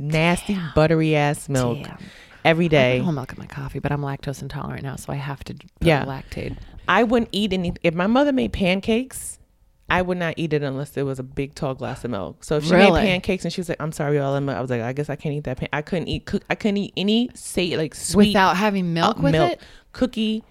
[0.00, 1.98] nasty buttery ass milk Damn.
[2.44, 2.98] every I day.
[2.98, 5.54] put whole milk in my coffee, but I'm lactose intolerant now, so I have to
[5.54, 6.04] put Yeah.
[6.04, 6.56] Lactaid.
[6.88, 7.74] I wouldn't eat any.
[7.82, 9.38] If my mother made pancakes,
[9.88, 12.44] I would not eat it unless it was a big tall glass of milk.
[12.44, 13.00] So if she Really?
[13.02, 15.16] made pancakes and she was like, "I'm sorry, y'all," I was like, "I guess I
[15.16, 15.68] can't eat that." Pan-.
[15.72, 16.26] I couldn't eat.
[16.26, 19.60] Cook, I couldn't eat any say like sweet Without having milk uh, with milk, it.
[19.92, 20.44] cookie,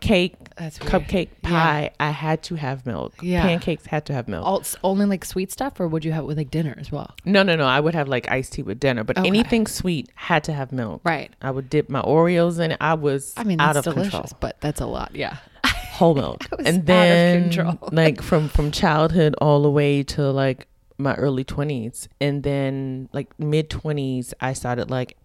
[0.00, 1.50] cake, cupcake, Yeah.
[1.50, 1.90] pie.
[2.00, 3.14] I had to have milk.
[3.22, 3.42] Yeah.
[3.42, 4.46] pancakes had to have milk.
[4.46, 7.14] All, only like sweet stuff, or would you have it with like dinner as well?
[7.24, 7.66] No, no, no.
[7.66, 9.26] I would have like iced tea with dinner, but Okay.
[9.28, 11.00] anything sweet had to have milk.
[11.04, 11.32] Right.
[11.42, 12.78] I would dip my Oreos in it.
[12.80, 14.38] I was I mean, out of delicious, control.
[14.40, 15.14] but that's a lot.
[15.14, 15.36] Yeah.
[15.64, 17.78] whole milk was out and of then control.
[17.92, 23.28] like from from childhood all the way to like my early 20s and then like
[23.38, 25.16] mid 20s i started like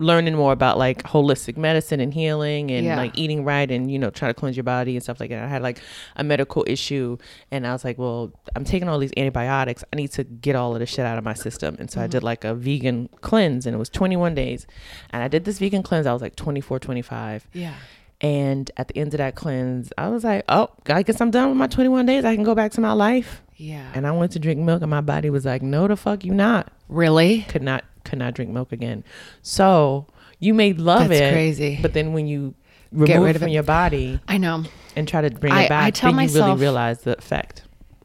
[0.00, 2.96] learning more about like holistic medicine and healing and Yeah.
[2.96, 5.44] like eating right and you know trying to cleanse your body and stuff like that
[5.44, 5.78] i had like
[6.16, 7.18] a medical issue
[7.52, 10.72] and i was like well i'm taking all these antibiotics i need to get all
[10.74, 12.10] of this shit out of my system and so i Mm-hmm.
[12.12, 14.66] did like a vegan cleanse and it was 21 days
[15.10, 17.74] and i did this vegan cleanse i was like 24 25 Yeah.
[18.22, 21.48] and at the end of that cleanse, I was like, oh, I guess I'm done
[21.48, 22.24] with my 21 days.
[22.24, 23.40] I can go back to my life.
[23.56, 23.90] Yeah.
[23.94, 26.34] And I went to drink milk, and my body was like, no, the fuck you
[26.34, 26.70] not.
[26.88, 27.42] really?
[27.48, 29.04] Could not, could not drink milk again.
[29.42, 30.06] So
[30.38, 31.78] you may love That's it, crazy.
[31.82, 32.54] but then when you
[32.92, 33.52] remove rid it from it.
[33.52, 34.64] your body I know.
[34.96, 37.16] and try to bring I- it back, I tell then you myself- really realize the
[37.16, 37.62] effect.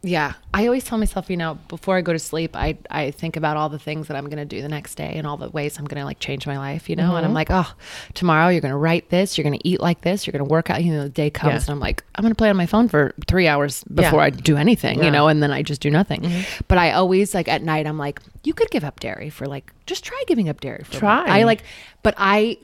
[0.08, 0.34] Yeah.
[0.54, 3.58] I always tell myself, you know, before I go to sleep, I I think about
[3.58, 5.80] all the things that I'm going to do the next day and all the ways
[5.80, 7.04] I'm going to like change my life, you know?
[7.08, 7.16] Mm-hmm.
[7.16, 7.74] And I'm like, "Oh,
[8.14, 10.52] tomorrow you're going to write this, you're going to eat like this, you're going to
[10.52, 11.60] work out, you know, the day comes Yeah.
[11.62, 14.26] and I'm like, I'm going to play on my phone for 3 hours before Yeah.
[14.26, 15.06] I do anything, Yeah.
[15.06, 16.22] you know, and then I just do nothing.
[16.22, 16.62] Mm-hmm.
[16.68, 19.74] But I always like at night I'm like, you could give up dairy for like
[19.88, 21.26] just try giving up dairy for Try.
[21.40, 21.64] I like
[22.04, 22.58] but I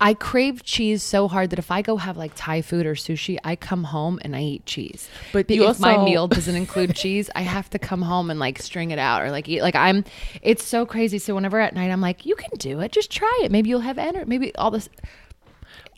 [0.00, 3.38] I crave cheese so hard that if I go have like Thai food or sushi,
[3.44, 5.08] I come home and I eat cheese.
[5.32, 8.60] But But if my meal doesn't include cheese, I have to come home and like
[8.60, 9.62] string it out or like eat.
[9.62, 10.04] Like I'm,
[10.42, 11.18] it's so crazy.
[11.18, 12.92] So whenever at night I'm like, you can do it.
[12.92, 13.50] Just try it.
[13.50, 14.26] Maybe you'll have energy.
[14.26, 14.88] Maybe all this.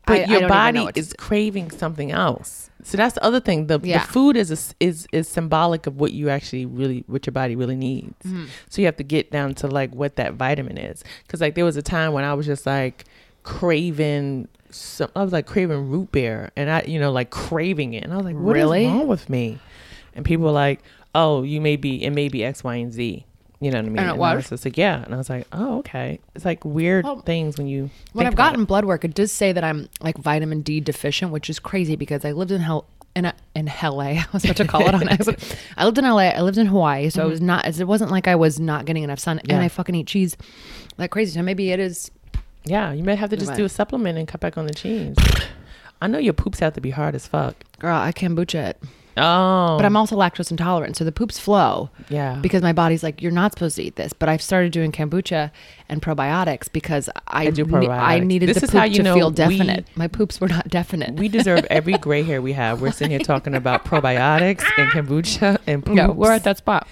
[0.07, 2.71] But I- I your know body is craving something else.
[2.85, 3.67] So that's the other thing.
[3.67, 3.99] The, Yeah.
[4.07, 7.57] the food is a is is symbolic of what you actually really what your body
[7.57, 8.15] really needs.
[8.25, 8.45] Mm-hmm.
[8.71, 11.03] So you have to get down to like what that vitamin is.
[11.27, 13.05] Because like there was a time when I was just like
[13.49, 14.49] craving.
[14.71, 18.13] Some, I was like craving root beer, and I you know like craving it, and
[18.13, 18.87] I was like, what is Really?
[18.87, 19.59] wrong with me?
[20.15, 20.83] And people were like,
[21.15, 23.25] oh, you may be it may be X, Y, and Z.
[23.61, 23.99] You know what I mean?
[23.99, 24.37] And it I was?
[24.37, 26.21] was just like, yeah, and I was like, oh, okay.
[26.35, 29.53] It's like weird Well, things when you When I've gotten blood work, it does say
[29.53, 32.87] that I'm like vitamin D deficient, which is crazy because I lived in hell
[33.17, 34.01] in a, in LA.
[34.01, 35.57] I was about to call it on accident.
[35.77, 36.29] I lived in LA.
[36.29, 37.31] I lived in Hawaii, so it mm-hmm.
[37.31, 37.81] was not.
[37.81, 39.41] It wasn't like I was not getting enough sun.
[39.45, 39.55] Yeah.
[39.55, 40.37] And I fucking eat cheese
[40.99, 41.33] like crazy.
[41.33, 42.11] So maybe it is.
[42.69, 45.17] Yeah, you might have to just do a supplement and cut back on the cheese.
[46.01, 47.57] I know your poops have to be hard as fuck.
[47.81, 48.83] Girl, I kombucha it,
[49.21, 51.91] Oh, but I'm also lactose intolerant, so the poops flow.
[52.09, 54.93] yeah because my body's like you're not supposed to eat this but i've started doing
[54.93, 55.51] kombucha
[55.89, 59.03] and probiotics because i I do ne- i needed This the is poop how you
[59.03, 62.53] to feel we- definite my poops were not definite we deserve every gray hair we
[62.53, 62.81] have.
[62.81, 65.97] We're sitting here talking about probiotics and kombucha and poops.
[65.97, 66.87] yeah we're at that spot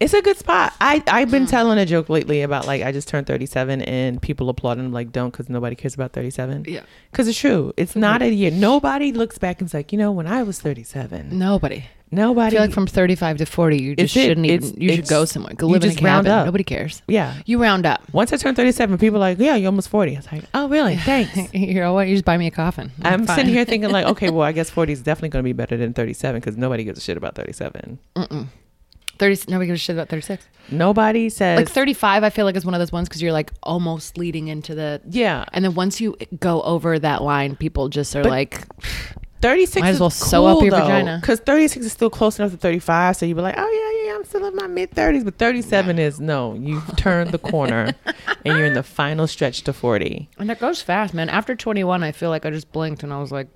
[0.00, 0.74] It's a good spot.
[0.80, 1.50] I I've been hmm.
[1.50, 5.10] telling a joke lately about like I just turned 37 and people applauding I'm like
[5.10, 6.64] don't because nobody cares about 37.
[6.68, 7.72] yeah Because it's true.
[7.76, 8.00] It's hmm.
[8.00, 8.50] not a year.
[8.50, 12.56] Nobody looks back and's like, you know, when I was 37, nobody i nobody.
[12.56, 14.20] feel like from 35 to 40 you just it.
[14.20, 16.40] shouldn't It's- even you should go somewhere go you live in a just round cabin
[16.40, 16.46] up.
[16.46, 17.34] nobody cares yeah.
[17.44, 20.14] you round up Once I turned 37, people are like, yeah, you're almost 40.
[20.14, 20.96] I was like, oh, really?
[21.12, 21.52] Thanks.
[21.52, 23.36] you know what you just buy me a coffin I'm fine.
[23.36, 25.76] sitting here thinking like, okay, well, I guess 40 is definitely going to be better
[25.76, 27.98] than 37 because nobody gives a shit about 37.
[28.16, 28.46] Mm-mm.
[29.18, 32.64] 30 nobody gives a shit about 36 Nobody says, like 35 i feel like is
[32.64, 36.00] one of those ones because you're like almost leading into the yeah, and then once
[36.00, 38.66] you go over that line people just are But- like
[39.40, 41.18] 36 Might as is well sew up your vagina.
[41.20, 43.16] Because 36 is still close enough to 35.
[43.16, 43.70] So you'd be like, oh,
[44.02, 45.24] yeah, yeah, I'm still in my mid 30s.
[45.24, 47.92] But 37 is no, you've turned the corner
[48.44, 50.28] and you're in the final stretch to 40.
[50.38, 51.28] And it goes fast, man.
[51.28, 53.46] After 21, I feel like I just blinked and I was like,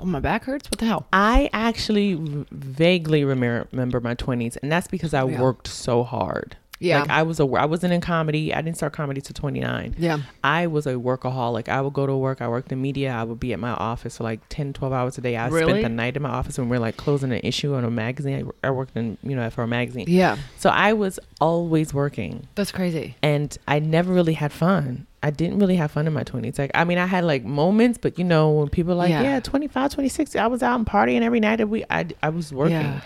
[0.00, 0.70] oh, my back hurts?
[0.70, 1.06] What the hell?
[1.12, 2.14] I actually
[2.50, 5.40] vaguely remember, my 20s, and that's because I Yeah.
[5.40, 6.56] worked so hard.
[6.78, 7.00] Yeah.
[7.00, 8.52] Like I was a I wasn't in comedy.
[8.52, 9.94] I didn't start comedy till 29.
[9.98, 10.18] Yeah.
[10.44, 11.68] I was a workaholic.
[11.68, 12.42] I would go to work.
[12.42, 13.12] I worked in media.
[13.12, 15.36] I would be at my office for like 10, 12 hours a day.
[15.36, 15.72] I Really?
[15.72, 17.90] spent the night in my office when we are like closing an issue on a
[17.90, 18.52] magazine.
[18.62, 20.04] I, I worked in, you know, for a magazine.
[20.08, 20.36] Yeah.
[20.58, 23.16] So I was always working That's crazy.
[23.22, 25.06] and I never really had fun.
[25.22, 26.58] I didn't really have fun in my 20s.
[26.58, 29.22] Like, I mean, I had like moments, but you know, when people like, Yeah.
[29.22, 31.84] yeah, 25, 26, I was out and partying every night the week.
[31.90, 32.76] I, I was working.
[32.76, 33.00] Yeah.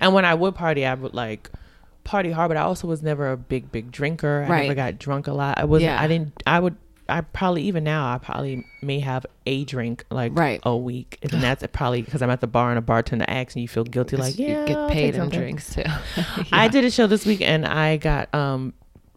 [0.00, 1.50] And when I would party, I would like
[2.10, 4.44] party hard, but I also was never a big, big drinker.
[4.46, 4.62] I Right.
[4.62, 5.58] never got drunk a lot.
[5.58, 6.02] I wasn't, Yeah.
[6.02, 6.74] I didn't, I would,
[7.08, 10.60] I probably, even now, I probably may have a drink like Right.
[10.64, 11.18] a week.
[11.22, 13.84] And that's probably because I'm at the bar and a bartender asks and you feel
[13.84, 15.84] guilty, like, you yeah, get paid in drinks too.
[16.52, 18.74] I did a show this week and I got um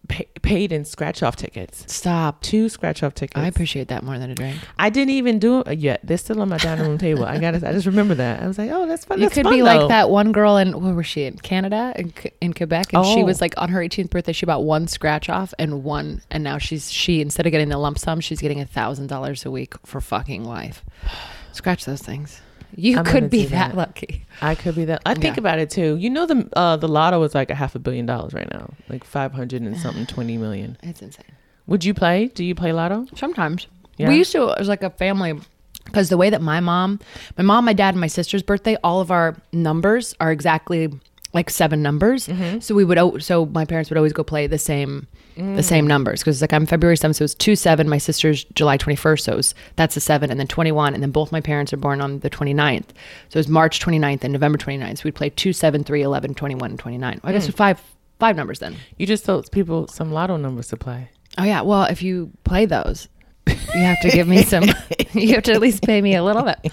[0.08, 1.86] pay, paid in scratch off tickets.
[1.94, 2.42] Stop.
[2.42, 3.40] Two scratch off tickets.
[3.40, 4.58] I appreciate that more than a drink.
[4.78, 6.02] I didn't even do it yet.
[6.04, 7.26] They're still on my dining room table.
[7.26, 7.56] I got.
[7.56, 8.42] I just remember that.
[8.44, 9.20] I was like, oh, that's fun.
[9.20, 9.66] You That's could fun, be though.
[9.66, 13.22] like that one girl in where was she in Canada in, in Quebec, and she
[13.22, 13.26] Oh.
[13.26, 14.34] was like on her 18th birthday.
[14.34, 17.78] She bought one scratch off and one, and now she's she instead of getting the
[17.78, 20.84] lump sum, she's getting a thousand dollars a week for fucking life.
[21.54, 22.42] Scratch those things.
[22.76, 23.76] You I'm could be that, that.
[23.78, 24.26] lucky.
[24.42, 25.02] I could be that.
[25.06, 25.42] I think Yeah.
[25.42, 25.96] about it too.
[25.98, 28.74] You know the uh the lotto is like a half a billion dollars right now,
[28.90, 30.78] like five hundred and something, twenty million.
[30.84, 31.26] It's insane.
[31.68, 32.28] Would you play?
[32.28, 33.06] Do you play lotto?
[33.16, 33.68] Sometimes
[33.98, 34.10] Yeah.
[34.10, 34.50] we used to.
[34.50, 35.40] It was like a family
[35.86, 37.00] because the way that my mom,
[37.38, 40.90] my mom, my dad, and my sister's birthday, all of our numbers are exactly
[41.34, 42.28] like seven numbers.
[42.28, 42.60] Mm-hmm.
[42.60, 43.24] So we would.
[43.24, 45.08] So my parents would always go play the same.
[45.36, 45.64] The mm.
[45.64, 47.90] same numbers because like I'm February 7th, so it's two seven.
[47.90, 51.32] My sister's July 21st, so it's, that's a seven, and then 21, and then both
[51.32, 52.90] my parents are born on the 29th,
[53.30, 55.00] so it's March 29th and November 29th.
[55.00, 57.20] So we'd play two, seven, three, 11, 21, and 29.
[57.24, 57.82] I guess it's five
[58.20, 58.76] five numbers then.
[58.98, 61.10] You just told people some lotto numbers to play.
[61.40, 61.62] Oh yeah.
[61.62, 63.08] Well, if you play those,
[63.48, 64.66] you have to give me some.
[65.14, 66.72] you have to at least pay me a little bit.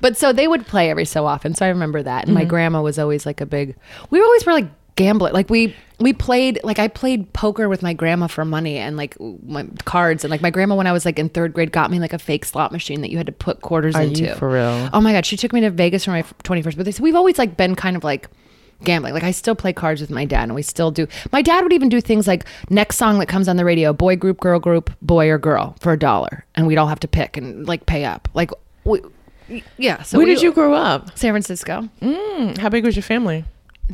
[0.00, 1.54] But so they would play every so often.
[1.54, 2.24] So I remember that.
[2.24, 2.50] And my mm-hmm.
[2.50, 3.76] grandma was always like a big.
[4.10, 5.32] We always were like gambling.
[5.32, 9.16] Like we we played like I played poker with my grandma for money and like
[9.20, 11.98] my cards and like my grandma when I was like in third grade got me
[11.98, 14.24] like a fake slot machine that you had to put quarters Are into.
[14.24, 14.90] you for real?
[14.92, 16.90] Oh my god, she took me to Vegas for my 21st birthday.
[16.90, 18.28] So we've always like been kind of like
[18.84, 19.14] gambling.
[19.14, 21.06] Like I still play cards with my dad and we still do.
[21.32, 24.16] My dad would even do things like next song that comes on the radio, boy
[24.16, 26.44] group, girl group, boy or girl for a dollar.
[26.54, 28.28] And we'd all have to pick and like pay up.
[28.34, 28.50] Like
[28.84, 29.00] we,
[29.78, 30.02] yeah.
[30.02, 31.16] So Where we- did you grow up?
[31.18, 31.88] San Francisco.
[32.00, 33.44] Mm, how big was your family?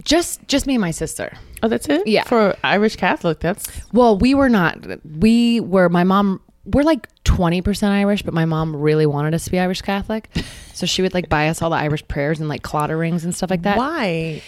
[0.04, 1.32] Just just me and my sister.
[1.62, 2.07] Oh, that's it.
[2.07, 2.24] Yeah.
[2.24, 4.78] For Irish Catholic, that's Well, we were not.
[5.04, 5.88] We were.
[5.88, 6.40] My mom.
[6.66, 10.28] We're like twenty percent Irish, but my mom really wanted us to be Irish Catholic,
[10.74, 13.34] so she would like buy us all the Irish prayers and like Claddagh rings and
[13.34, 13.78] stuff like that.
[13.78, 14.42] why.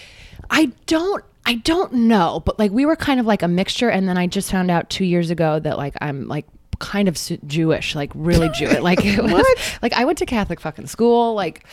[0.50, 1.24] I don't.
[1.46, 4.26] I don't know, but like we were kind of like a mixture, and then I
[4.26, 6.44] just found out two years ago that like I'm like
[6.78, 8.78] kind of Jewish, like really Jewish.
[8.80, 9.78] Like it was, What?
[9.82, 11.64] Like I went to Catholic fucking school, like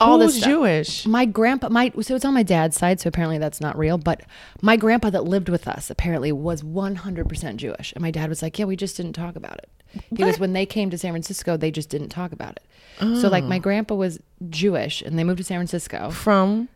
[0.00, 0.50] all Who's this stuff.
[0.50, 1.06] Jewish?
[1.06, 3.98] My grandpa, my so it's on my dad's side, so apparently that's not real.
[3.98, 4.22] But
[4.62, 8.58] my grandpa that lived with us apparently was 100% Jewish, and my dad was like,
[8.58, 9.68] "Yeah, we just didn't talk about it."
[10.16, 12.62] He was when they came to San Francisco, they just didn't talk about it.
[13.20, 16.10] So like my grandpa was Jewish, and they moved to San Francisco.
[16.10, 16.68] From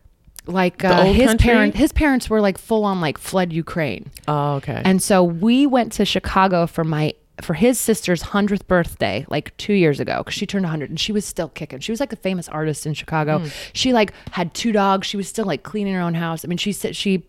[0.47, 1.45] Like uh, his country?
[1.51, 4.83] parent, his parents were like full on like fled Ukraine, oh, okay.
[4.85, 9.75] and so we went to Chicago for my for his sister's 100th birthday like 2
[9.75, 11.81] years ago cuz she turned 100 and she was still kicking.
[11.81, 13.41] She was like a famous artist in Chicago.
[13.41, 13.49] Hmm.
[13.73, 15.07] She like had two dogs.
[15.07, 16.45] She was still like cleaning her own house.
[16.45, 17.25] I mean, she said she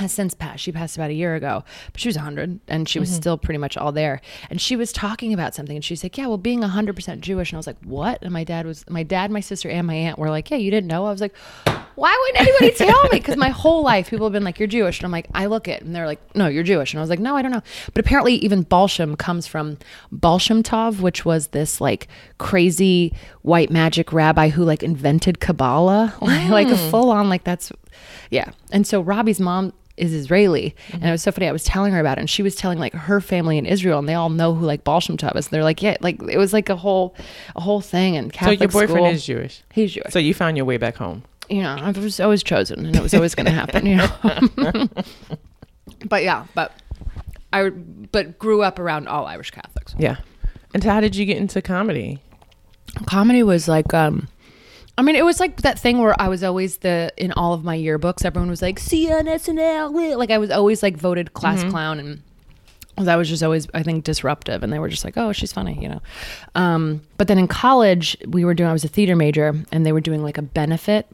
[0.00, 0.62] has since passed.
[0.62, 3.16] She passed about a year ago, but she was 100 and she was mm-hmm.
[3.16, 4.20] still pretty much all there.
[4.50, 7.52] And she was talking about something and she's like, Yeah, well, being 100% Jewish.
[7.52, 8.22] And I was like, What?
[8.22, 10.70] And my dad was, my dad, my sister, and my aunt were like, Yeah, you
[10.70, 11.06] didn't know?
[11.06, 11.36] I was like,
[11.94, 13.10] Why wouldn't anybody tell me?
[13.12, 14.98] Because my whole life people have been like, You're Jewish.
[14.98, 15.82] And I'm like, I look it.
[15.82, 16.92] And they're like, No, you're Jewish.
[16.92, 17.62] And I was like, No, I don't know.
[17.92, 19.78] But apparently, even Balsham comes from
[20.10, 26.14] Baal Shem Tov, which was this like crazy white magic rabbi who like invented Kabbalah,
[26.20, 26.90] like a mm.
[26.90, 27.70] full on, like that's,
[28.30, 28.50] yeah.
[28.72, 30.74] And so Robbie's mom is Israeli.
[30.92, 31.48] And it was so funny.
[31.48, 33.98] I was telling her about it and she was telling like her family in Israel
[33.98, 35.48] and they all know who like Baal Shem Tov is.
[35.48, 37.14] They're like, yeah, like it was like a whole,
[37.54, 38.16] a whole thing.
[38.16, 39.06] And So your boyfriend school.
[39.06, 39.62] is Jewish.
[39.72, 40.12] He's Jewish.
[40.12, 41.22] So you found your way back home.
[41.48, 44.88] you know, I was always chosen and it was always going to happen, you know.
[46.08, 46.72] but yeah, but
[47.52, 49.94] I, but grew up around all Irish Catholics.
[49.98, 50.16] Yeah.
[50.72, 52.18] And how did you get into comedy?
[53.06, 54.28] comedy was like um
[54.96, 57.64] I mean, it was like that thing where I was always the in all of
[57.64, 58.24] my yearbooks.
[58.24, 61.98] Everyone was like, "See you on SNL." Like I was always like voted class clown,
[61.98, 62.22] and
[62.96, 64.62] that was just always I think disruptive.
[64.62, 66.00] And they were just like, "Oh, she's funny," you know.
[66.54, 68.70] Um, but then in college, we were doing.
[68.70, 71.08] I was a theater major, and they were doing like a benefit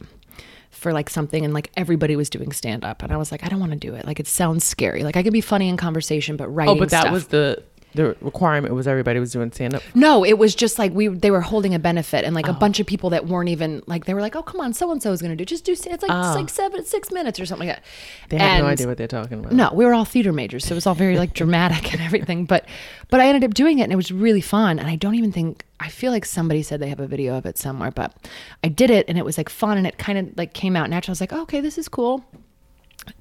[0.69, 3.47] for like something, and like everybody was doing stand up, and I was like, I
[3.49, 4.05] don't want to do it.
[4.05, 5.03] Like it sounds scary.
[5.03, 6.75] Like I could be funny in conversation, but writing.
[6.75, 7.63] Oh, but that stuff- was the
[7.93, 9.83] the requirement was everybody was doing stand up.
[9.93, 12.59] no, it was just like we they were holding a benefit and like a oh.
[12.59, 15.01] bunch of people that weren't even like they were like, oh come on, so and
[15.01, 16.27] so is gonna do just do it's like oh.
[16.27, 17.85] it's like seven six minutes or something like that.
[18.29, 19.51] They had no idea what they're talking about.
[19.53, 22.45] No, we were all theater majors, so it was all very like dramatic and everything.
[22.45, 22.65] But
[23.09, 24.79] but I ended up doing it and it was really fun.
[24.79, 27.45] And I don't even think I feel like somebody said they have a video of
[27.45, 28.15] it somewhere, but
[28.63, 30.89] I did it and it was like fun and it kind of like came out
[30.89, 31.11] natural.
[31.11, 32.23] I was like, oh, okay, this is cool.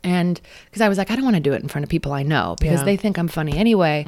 [0.05, 2.13] And because I was like, I don't want to do it in front of people
[2.13, 2.85] I know because Yeah.
[2.85, 4.07] they think I'm funny anyway,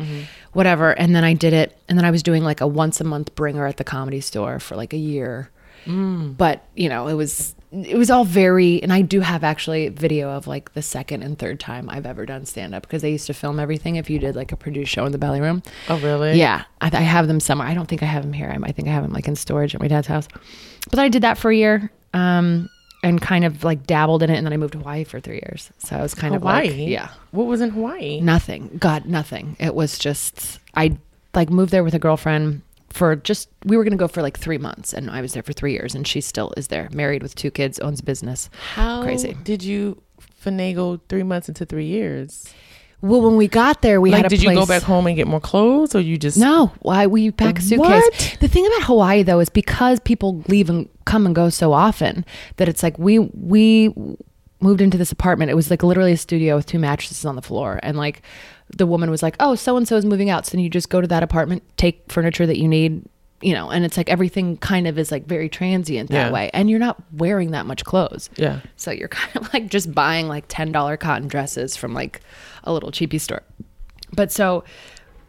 [0.52, 0.90] whatever.
[0.98, 1.76] And then I did it.
[1.88, 4.58] And then I was doing like a once a month bringer at the comedy store
[4.60, 5.50] for like a year.
[5.86, 7.54] But, you know, it was.
[7.74, 11.38] It was all very, and I do have actually video of like the second and
[11.38, 14.18] third time I've ever done stand up because they used to film everything if you
[14.18, 15.62] did like a produced show in the belly room.
[15.88, 16.38] Oh, really?
[16.38, 17.66] Yeah, I, I have them somewhere.
[17.66, 18.50] I don't think I have them here.
[18.54, 20.28] I, I think I have them like in storage at my dad's house.
[20.90, 22.68] But I did that for a year, um,
[23.02, 25.36] and kind of like dabbled in it, and then I moved to Hawaii for three
[25.44, 25.70] years.
[25.78, 26.68] So I was kind Hawaii.
[26.68, 28.20] of like, yeah, What was in Hawaii?
[28.20, 28.76] nothing.
[28.78, 29.56] God, nothing.
[29.58, 30.96] It was just I
[31.34, 34.58] like moved there with a girlfriend for just we were gonna go for like three
[34.58, 37.34] months, and I was there for three years, and she still is there, married with
[37.34, 38.50] two kids, owns a business.
[38.74, 39.34] How Crazy.
[39.42, 40.02] did you
[40.44, 42.52] finagle three months into three years?
[43.02, 45.16] Well, when we got there, we Like, had a did you go back home and
[45.16, 47.78] get more clothes, or you just No, why we pack a suitcase?
[47.80, 48.36] What?
[48.40, 52.24] The thing about Hawaii though is because people leave and come and go so often
[52.56, 53.92] that it's like we we
[54.60, 55.50] moved into this apartment.
[55.50, 58.22] It was like literally a studio with two mattresses on the floor, and like
[58.76, 60.88] the woman was like, "Oh, so and so is moving out, so then you just
[60.88, 63.02] go to that apartment, take furniture that you need."
[63.44, 66.32] You know, and it's like everything kind of is like very transient that Yeah.
[66.32, 68.30] way, and you're not wearing that much clothes.
[68.36, 68.60] Yeah.
[68.76, 72.20] So you're kind of like just buying like $10 cotton dresses from like
[72.64, 73.42] a little cheapy store.
[74.14, 74.64] But so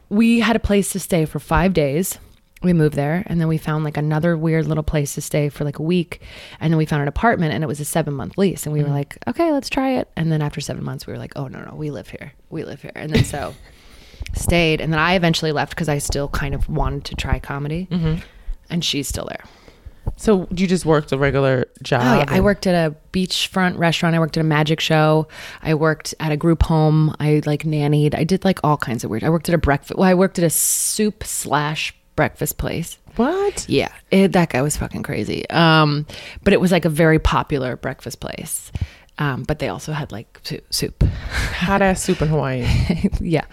[0.09, 2.19] we had a place to stay for five days.
[2.61, 5.65] We moved there and then we found like another weird little place to stay for
[5.65, 6.21] like a week.
[6.61, 8.65] And then we found an apartment and it was a seven month lease.
[8.65, 8.95] And we were mm-hmm.
[8.95, 10.09] like, okay, let's try it.
[10.15, 12.31] And then after seven months, we were like, oh, no, no, we live here.
[12.49, 12.93] We live here.
[12.95, 13.53] And then so
[14.33, 14.79] stayed.
[14.79, 17.87] And then I eventually left because I still kind of wanted to try comedy.
[17.91, 18.21] Mm-hmm.
[18.69, 19.43] And she's still there.
[20.17, 22.01] So you just worked a regular job?
[22.03, 24.15] Oh yeah, I worked at a beachfront restaurant.
[24.15, 25.27] I worked at a magic show.
[25.61, 27.15] I worked at a group home.
[27.19, 28.15] I like nannied.
[28.15, 29.23] I did like all kinds of weird.
[29.23, 29.97] I worked at a breakfast.
[29.97, 32.97] Well, I worked at a soup slash breakfast place.
[33.15, 33.67] What?
[33.69, 35.47] Yeah, it, that guy was fucking crazy.
[35.49, 36.05] Um,
[36.43, 38.71] but it was like a very popular breakfast place.
[39.19, 41.03] Um, but they also had like soup.
[41.57, 42.67] Hot ass soup in Hawaii.
[43.19, 43.45] yeah,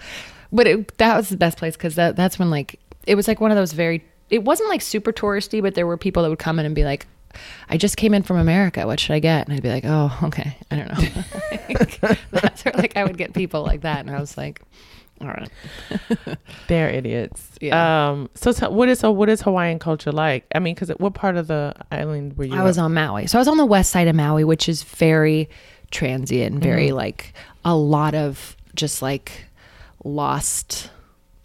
[0.51, 3.39] but it, that was the best place because that, that's when like it was like
[3.39, 4.03] one of those very.
[4.31, 6.83] It wasn't like super touristy, but there were people that would come in and be
[6.83, 7.05] like,
[7.69, 8.87] "I just came in from America.
[8.87, 12.73] What should I get?" And I'd be like, "Oh, okay, I don't know." that's where,
[12.75, 14.61] like I would get people like that, and I was like,
[15.21, 15.49] "All right."
[16.67, 17.49] They're idiots.
[17.61, 18.09] Yeah.
[18.11, 18.29] Um.
[18.35, 19.11] So, t- what is so?
[19.11, 20.45] What is Hawaiian culture like?
[20.55, 22.55] I mean, because what part of the island were you?
[22.55, 23.27] I was on Maui.
[23.27, 25.49] So I was on the west side of Maui, which is very
[25.91, 26.95] transient, very Mm-hmm.
[26.95, 27.33] like
[27.65, 29.45] a lot of just like
[30.05, 30.89] lost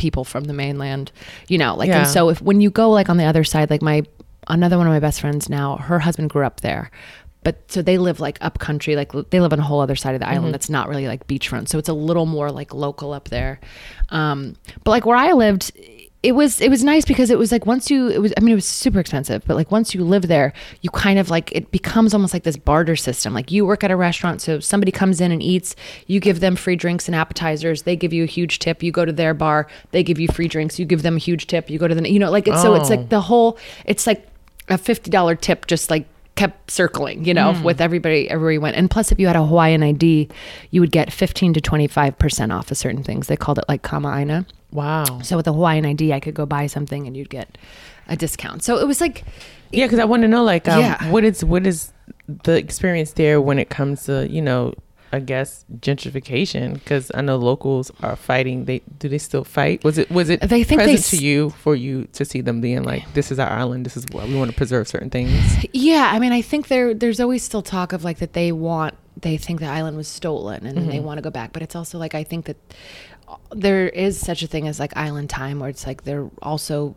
[0.06, 1.10] people from the mainland,
[1.48, 1.98] you know, like Yeah.
[2.02, 4.02] and so if when you go like on the other side, like my
[4.48, 6.90] another one of my best friends now, her husband grew up there.
[7.44, 10.14] But so they live like up country, like they live on a whole other side
[10.14, 10.34] of the Mm-hmm.
[10.36, 11.68] island that's not really like beachfront.
[11.68, 13.60] So it's a little more like local up there.
[14.10, 15.70] Um, but like where I lived,
[16.22, 18.52] it was it was nice because it was like once you it was I mean
[18.52, 21.70] it was super expensive, but like once you live there, you kind of like it
[21.70, 23.34] becomes almost like this barter system.
[23.34, 26.56] Like you work at a restaurant, so somebody comes in and eats, you give them
[26.56, 28.82] free drinks and appetizers, they give you a huge tip.
[28.82, 31.46] You go to their bar, they give you free drinks, you give them a huge
[31.46, 31.70] tip.
[31.70, 32.94] You go to the you know like it's so it's Oh.
[32.94, 34.26] like the whole it's like
[34.68, 37.62] a fifty dollar tip just like kept circling, you know, hmm.
[37.62, 38.76] with everybody everywhere you went.
[38.76, 40.28] And plus, if you had a Hawaiian ID,
[40.70, 43.26] you would get fifteen to twenty five percent off of certain things.
[43.26, 44.08] They called it like kama
[44.76, 45.20] Wow.
[45.22, 47.58] so with a Hawaiian ID, I could go buy something and you'd get
[48.08, 48.62] a discount.
[48.62, 49.24] So it was like,
[49.72, 51.10] Yeah, because I want to know, like, um, Yeah.
[51.10, 51.92] what is what is
[52.44, 54.74] the experience there when it comes to you know,
[55.12, 56.74] I guess gentrification?
[56.74, 58.64] Because I know locals are fighting.
[58.66, 59.82] They do they still fight?
[59.84, 62.40] Was it was it They think they present s- to you for you to see
[62.42, 63.86] them being like, this is our island.
[63.86, 65.32] This is what we want to preserve certain things.
[65.72, 68.94] yeah, I mean, I think there there's always still talk of like that they want
[69.18, 71.98] they think the island was stolen and they want to go back, but it's also
[71.98, 72.56] like I think that
[73.50, 76.94] there is such a thing as like island time where it's like they're also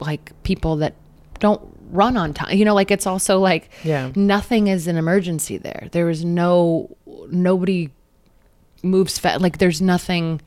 [0.00, 0.94] like people that
[1.40, 1.60] don't
[1.90, 2.56] run on time.
[2.56, 4.10] You know, like it's also like Yeah.
[4.16, 5.88] nothing is an emergency there.
[5.92, 6.96] There is no
[7.30, 7.90] nobody
[8.82, 10.40] moves fa- like there's nothing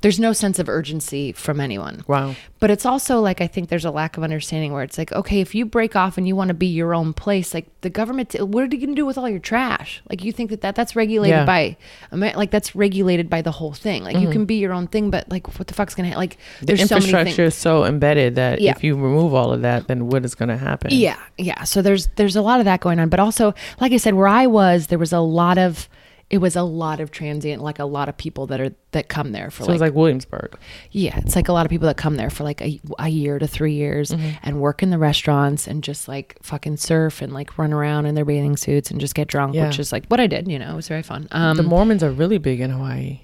[0.00, 2.04] there's no sense of urgency from anyone.
[2.06, 2.34] Wow.
[2.58, 5.40] But it's also like I think there's a lack of understanding where it's like, okay,
[5.40, 8.34] if you break off and you want to be your own place, like the government,
[8.38, 10.02] what are you gonna do with all your trash?
[10.08, 11.44] Like you think that, that that's regulated Yeah.
[11.44, 11.76] by,
[12.12, 14.02] like that's regulated by the whole thing.
[14.04, 14.32] Like you mm-hmm.
[14.32, 16.36] can be your own thing, but like what the fuck's gonna ha- like?
[16.60, 18.72] The There's so many infrastructure is so embedded that Yeah.
[18.72, 20.90] if you remove all of that, then what is going to happen?
[20.92, 21.64] Yeah, yeah.
[21.64, 24.28] So there's there's a lot of that going on, but also, like I said, where
[24.28, 25.88] I was, there was a lot of
[26.30, 29.32] it was a lot of transient, like a lot of people that are that come
[29.32, 30.56] there for So it's like like Williamsburg.
[30.92, 33.38] Yeah, it's like a lot of people that come there for like a, a year
[33.40, 37.58] to three years and work in the restaurants and just like fucking surf and like
[37.58, 39.66] run around in their bathing suits and just get drunk, Yeah.
[39.66, 40.46] which is like what I did.
[40.48, 41.26] You know, it was very fun.
[41.32, 43.20] Um, the Mormons are really big in Hawaii.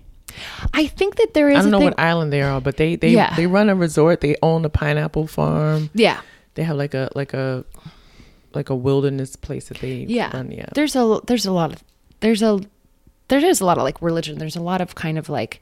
[0.75, 1.59] I think that there is.
[1.59, 3.35] I don't know thing, what island they are, but they they Yeah.
[3.37, 4.21] they run a resort.
[4.21, 5.91] They own a pineapple farm.
[5.95, 6.21] Yeah,
[6.55, 7.65] They have like a like a
[8.53, 10.37] like a wilderness place that they yeah.
[10.37, 10.51] run.
[10.51, 10.67] Yeah.
[10.75, 11.85] There's a there's a lot of
[12.21, 12.61] there's a
[13.29, 14.39] there is a lot of like religion.
[14.39, 15.61] There's a lot of kind of like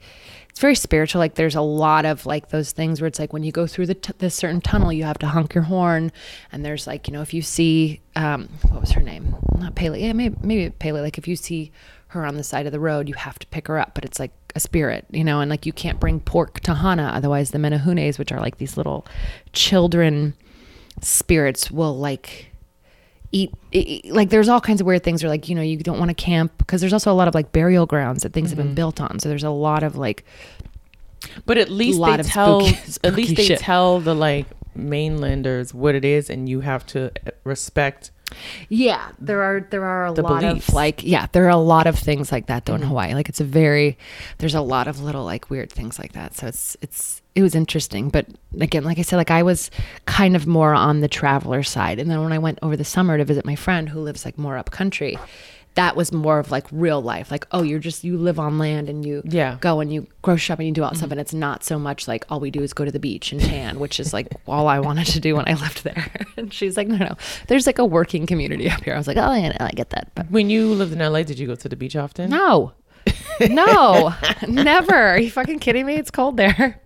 [0.49, 1.19] it's very spiritual.
[1.19, 3.87] Like there's a lot of like those things where it's like when you go through
[3.87, 6.11] the t- this certain tunnel, you have to honk your horn.
[6.51, 9.35] And there's like you know if you see um what was her name?
[9.57, 10.01] Not Pele.
[10.01, 11.01] Yeah, maybe maybe Pele.
[11.01, 11.71] Like if you see
[12.09, 13.93] her on the side of the road, you have to pick her up.
[13.93, 17.11] But it's like a spirit, you know, and like you can't bring pork to Hana,
[17.13, 19.05] otherwise the Menehunes, which are like these little
[19.51, 20.33] children
[21.01, 22.51] spirits, will like
[23.39, 25.99] eat, eat like there's all kinds of weird things where like you know you don't
[25.99, 28.57] want to camp because there's also a lot of like burial grounds that things have
[28.59, 28.69] Mm-hmm.
[28.69, 30.23] been built on so there's a lot of like
[31.45, 33.59] But at least they tell spooky- at least they shit.
[33.59, 37.11] tell the like mainlanders what it is, and you have to
[37.43, 38.11] respect.
[38.69, 40.67] yeah there are there are a The lot beliefs.
[40.69, 42.83] of like yeah there are a lot of things like that though Mm-hmm.
[42.83, 43.97] in hawaii like it's a very
[44.39, 47.53] there's a lot of little like weird things like that so it's it's it was
[47.53, 48.25] interesting but
[48.61, 49.69] again like i said like i was
[50.05, 51.99] kind of more on the traveler side.
[51.99, 54.37] And then when i went over the summer to visit my friend who lives like
[54.37, 55.17] more up country
[55.75, 57.29] that was more of like real life.
[57.29, 59.51] Like oh you're just you live on land and you Yeah.
[59.51, 59.59] Mm-hmm.
[59.59, 61.11] go and you grocery shop and you do all that stuff.
[61.11, 63.41] And it's not so much like all we do is go to the beach and
[63.41, 66.07] tan which is like all i wanted to do when i lived there.
[66.37, 67.17] And she's like no no
[67.47, 68.93] there's like a working community up here.
[68.93, 71.39] I was like oh yeah i get that but When you lived in LA, did
[71.39, 72.29] you go to the beach often?
[72.29, 72.71] no.
[73.49, 74.13] No.
[74.47, 74.95] Never.
[74.95, 75.95] Are you fucking kidding me?
[75.95, 76.79] It's cold there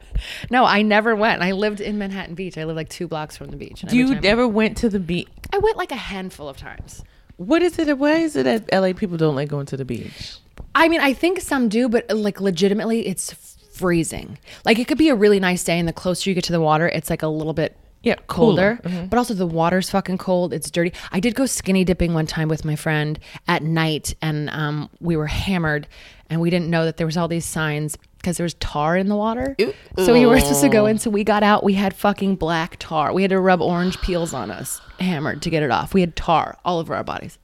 [0.50, 3.48] no i never went i lived in manhattan beach i lived like two blocks from
[3.50, 5.28] the beach and every You time- ever went to the beach?
[5.54, 7.04] i went like a handful of times
[7.38, 7.98] What is it?
[7.98, 10.38] Why is it that LA people don't like going to the beach?
[10.76, 13.32] I mean, I think some do, but like legitimately, it's
[13.72, 14.38] freezing.
[14.66, 16.60] Like it could be a really nice day, and the closer you get to the
[16.60, 18.80] water, it's like a little bit Yeah, colder.
[18.84, 19.08] cooler.
[19.10, 20.52] But also the water's fucking cold.
[20.54, 20.92] It's dirty.
[21.14, 23.18] I did go skinny dipping one time with my friend
[23.48, 25.88] at night, and um, we were hammered,
[26.30, 29.08] and we didn't know that there was all these signs because there was tar in
[29.08, 29.56] the water.
[29.98, 31.00] So we were supposed to go in.
[31.00, 31.64] So we got out.
[31.64, 33.14] We had fucking black tar.
[33.14, 35.94] We had to rub orange peels on us, hammered to get it off.
[35.94, 37.38] We had tar all over our bodies.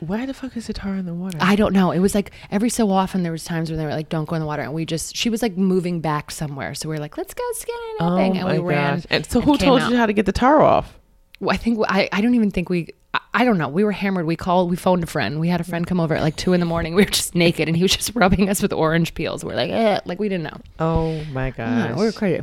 [0.00, 1.38] Why the fuck is the tar in the water?
[1.40, 1.90] I don't know.
[1.90, 4.34] It was like every so often there was times when they were like, "Don't go
[4.34, 7.00] in the water," and we just she was like moving back somewhere, so we were
[7.00, 8.98] like, "Let's go skinny dipping," oh and we ran.
[8.98, 10.98] Oh And so, who told you how to get the tar off?
[11.40, 12.88] Well, I think I, I don't even think we
[13.32, 13.68] I, don't know.
[13.68, 14.26] We were hammered.
[14.26, 14.70] We called.
[14.70, 15.38] We phoned a friend.
[15.40, 16.94] We had a friend come over at like two in the morning.
[16.94, 19.44] We were just naked, and he was just rubbing us with orange peels.
[19.44, 20.60] We're like, eh, like we didn't know.
[20.78, 21.90] Oh my gosh.
[21.90, 22.42] No, we were crazy.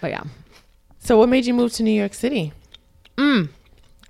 [0.00, 0.24] But yeah,
[0.98, 2.52] So, what made you move to New York City?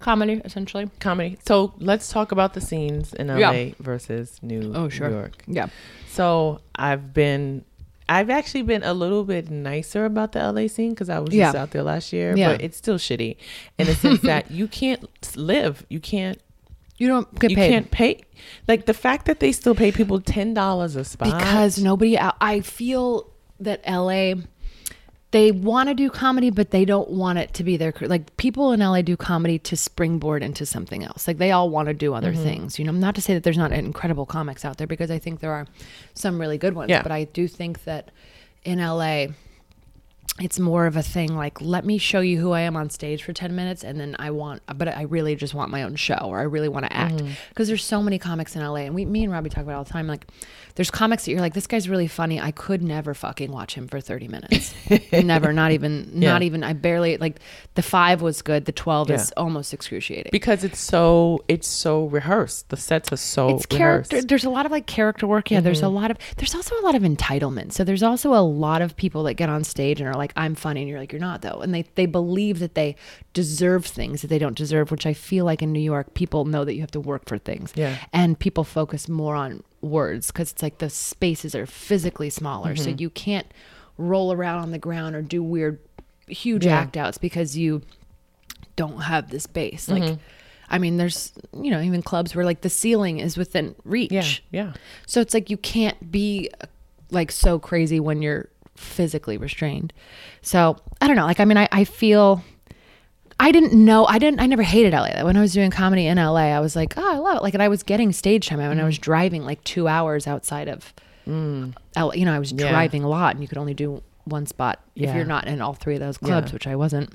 [0.00, 0.90] comedy essentially.
[1.00, 1.38] Comedy.
[1.46, 3.72] So, let's talk about the scenes in LA Yeah.
[3.80, 4.76] versus New York.
[4.76, 5.08] Oh sure.
[5.08, 5.42] New York.
[5.46, 5.68] Yeah.
[6.08, 7.64] So, I've been.
[8.08, 11.56] I've actually been a little bit nicer about the LA scene because I was just
[11.56, 12.52] out there last year, Yeah.
[12.52, 13.36] but it's still shitty
[13.78, 15.86] in the sense that you can't live.
[15.88, 16.38] You can't.
[16.96, 18.20] You don't get you paid can't pay.
[18.68, 22.18] Like the fact that they still pay people ten dollars a spot because nobody.
[22.18, 23.30] I feel
[23.60, 24.34] that LA.
[25.34, 28.08] They want to do comedy, but they don't want it to be their career.
[28.08, 31.26] Like people in LA do comedy to springboard into something else.
[31.26, 32.42] Like they all want to do other Mm-hmm.
[32.44, 32.78] things.
[32.78, 35.40] You know, not to say that there's not incredible comics out there because I think
[35.40, 35.66] there are
[36.14, 36.88] some really good ones.
[36.90, 37.02] Yeah.
[37.02, 38.12] But I do think that
[38.62, 39.26] in LA,
[40.40, 43.22] it's more of a thing like let me show you who I am on stage
[43.22, 46.18] for 10 minutes and then I want but I really just want my own show
[46.24, 47.28] or I really want to act Mm-hmm.
[47.50, 49.76] because there's so many comics in LA and we me and Robbie talk about it
[49.76, 50.26] all the time like
[50.74, 53.86] there's comics that you're like this guy's really funny I could never fucking watch him
[53.86, 54.74] for 30 minutes
[55.12, 57.38] never not even not even I barely like
[57.74, 62.70] the 5 was good the 12 is almost excruciating because it's so it's so rehearsed.
[62.70, 64.28] The sets are so it's character rehearsed.
[64.28, 65.94] there's a lot of like character work yeah there's a Mm-hmm.
[65.94, 69.22] lot of there's also a lot of entitlement so there's also a lot of people
[69.24, 71.60] that get on stage and are like i'm funny and you're like you're not though
[71.60, 72.94] and they they believe that they
[73.32, 76.64] deserve things that they don't deserve which i feel like in new york people know
[76.64, 77.96] that you have to work for things Yeah.
[78.12, 82.84] and people focus more on words because it's like the spaces are physically smaller Mm-hmm.
[82.84, 83.46] so you can't
[83.98, 85.78] roll around on the ground or do weird
[86.26, 86.78] huge Yeah.
[86.78, 87.82] act outs because you
[88.76, 90.20] don't have this base like Mm-hmm.
[90.66, 94.10] I mean, there's you know even clubs where like the ceiling is within reach.
[94.10, 94.72] Yeah, yeah.
[95.06, 96.50] So it's like you can't be
[97.10, 99.92] like so crazy when you're physically restrained.
[100.42, 101.26] So I don't know.
[101.26, 102.42] Like I mean, I, I feel
[103.40, 105.24] I didn't know I didn't I never hated LA.
[105.24, 107.42] When I was doing comedy in LA, I was like, oh, I love it.
[107.42, 108.60] Like, and I was getting stage time.
[108.60, 108.86] I mean, I Mm.
[108.86, 110.92] was driving like two hours outside of
[111.26, 112.12] LA.
[112.14, 112.68] You know, I was Yeah.
[112.70, 115.74] driving a lot, and you could only do one spot if you're not in all
[115.74, 116.52] three of those clubs, Yeah.
[116.54, 117.12] which I wasn't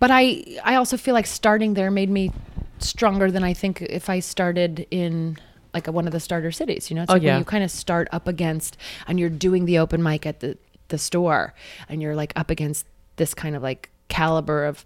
[0.00, 2.32] but I I also feel like starting there made me
[2.78, 5.36] stronger than I think if I started in
[5.74, 6.90] like a, one of the starter cities.
[6.90, 7.32] You know, it's Oh, like yeah.
[7.32, 10.56] when you kind of start up against and you're doing the open mic at the
[10.88, 11.54] the store
[11.88, 12.84] and you're like up against
[13.16, 14.84] this kind of like caliber of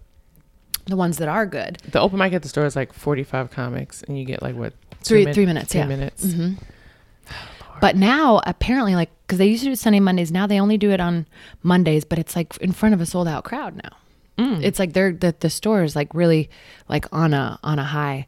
[0.85, 1.77] the ones that are good.
[1.91, 4.55] The open mic at the store is like forty five comics, and you get like
[4.55, 4.73] what
[5.03, 5.87] Three- min- three minutes, Three yeah.
[5.87, 6.31] minutes.
[6.33, 6.53] hmm
[7.79, 10.89] But now apparently like because they used to do Sunday Mondays, now they only do
[10.91, 11.27] it on
[11.61, 13.97] Mondays, but it's like in front of a sold out crowd now.
[14.43, 14.63] Mm.
[14.63, 16.49] It's like they're the, the store is like really
[16.87, 18.27] like on a on a high.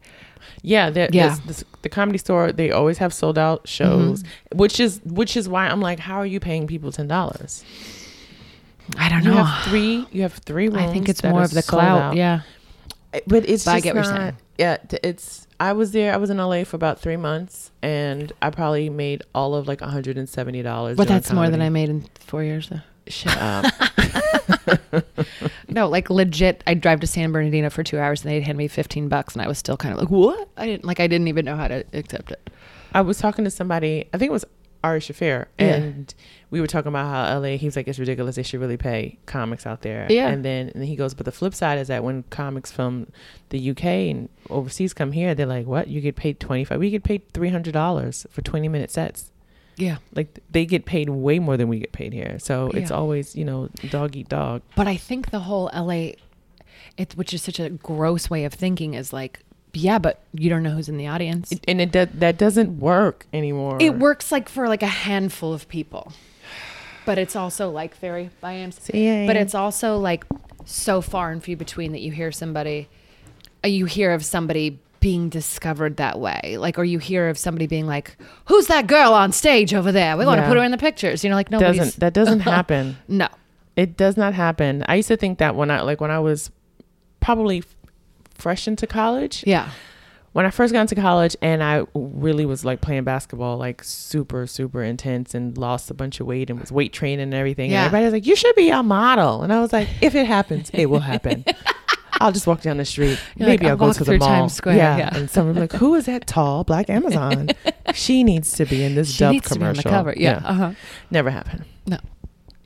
[0.61, 1.37] Yeah, there- Yeah.
[1.45, 3.67] this- the comedy store they always have sold out mm-hmm.
[3.67, 4.23] shows,
[4.53, 7.63] which is which is why I'm like, how are you paying people ten dollars?
[8.97, 9.43] I don't You know.
[9.43, 10.07] have three.
[10.11, 10.69] You have three.
[10.69, 12.01] I think it's more of the clout.
[12.01, 12.15] out.
[12.15, 12.41] Yeah.
[13.27, 14.33] but it's But I just get what you're not.
[14.57, 15.47] Yeah, it's.
[15.59, 16.13] I was there.
[16.13, 19.81] I was in LA for about three months, and I probably made all of like
[19.81, 20.97] 170 dollars.
[20.97, 22.81] But that's more than I made in four years though.
[23.07, 23.73] Shut up.
[25.69, 28.67] No, like legit, I'd drive to San Bernardino for two hours and they'd hand me
[28.67, 30.49] 15 bucks and I was still kind of like, what?
[30.57, 32.49] I didn't, like, I didn't even know how to accept it.
[32.93, 34.09] I was talking to somebody.
[34.13, 34.45] I think it was
[34.83, 35.65] Ari Shaffir, Yeah.
[35.75, 36.13] and
[36.51, 37.57] we were talking about how LA.
[37.57, 38.37] He was like, "It's ridiculous.
[38.37, 40.29] They should really pay comics out there." Yeah.
[40.29, 43.07] And then and he goes, "But the flip side is that when comics from
[43.49, 45.89] the UK and overseas come here, they're like, what?
[45.89, 46.79] You get paid twenty five.
[46.79, 49.28] We get paid three hundred dollars for twenty minute sets.
[49.79, 49.97] Yeah.
[50.13, 52.37] Like they get paid way more than we get paid here.
[52.39, 54.61] So it's always you know dog eat dog.
[54.75, 56.13] But I think the whole LA,
[56.97, 59.39] it, which is such a gross way of thinking, is like,
[59.73, 61.51] yeah, but you don't know who's in the audience.
[61.51, 63.77] It, and it do, that doesn't work anymore.
[63.79, 66.11] it works like for like a handful of people,
[67.05, 68.69] but it's also like very by.
[68.91, 70.25] But it's also like
[70.65, 72.89] so far and few between that you hear somebody,
[73.63, 77.67] uh, you hear of somebody being discovered that way, like, or you hear of somebody
[77.67, 80.17] being like, "Who's that girl on stage over there?
[80.17, 80.47] We want to Yeah.
[80.49, 82.97] put her in the pictures." You know, like nobody's doesn't that doesn't happen.
[83.07, 83.27] no.
[83.75, 84.83] It does not happen.
[84.89, 86.51] I used to think that when I like when I was
[87.21, 87.75] probably f-
[88.33, 89.43] fresh into college.
[89.47, 89.69] Yeah.
[90.33, 94.45] When I first got into college and I really was like playing basketball like super
[94.47, 97.71] super intense and lost a bunch of weight and was weight training and everything.
[97.71, 97.77] Yeah.
[97.77, 100.25] And everybody was like, "You should be a model." And I was like, "If it
[100.27, 101.45] happens, it will happen."
[102.13, 103.19] I'll just walk down the street.
[103.35, 104.27] You're Maybe like, I'll I'll go to the mall.
[104.27, 104.97] Times Square, Yeah.
[104.97, 105.15] yeah.
[105.17, 107.49] And someone will be like, "Who is that tall black Amazon?
[107.93, 110.13] she needs to be in this She Dove needs to be on commercial." the cover.
[110.17, 110.41] Yeah.
[110.43, 110.71] Uh huh.
[111.11, 111.65] Never happen.
[111.85, 111.97] No.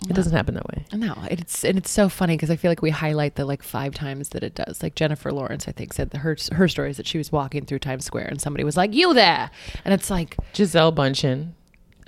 [0.09, 0.85] It doesn't happen that way.
[0.93, 3.93] No, it's and it's so funny because I feel like we highlight the like five
[3.93, 4.83] times that it does.
[4.83, 7.65] Like Jennifer Lawrence, I think, said that her her story is that she was walking
[7.65, 9.49] through Times Square and somebody was like, "You there?"
[9.85, 11.51] And it's like, Gisele Bündchen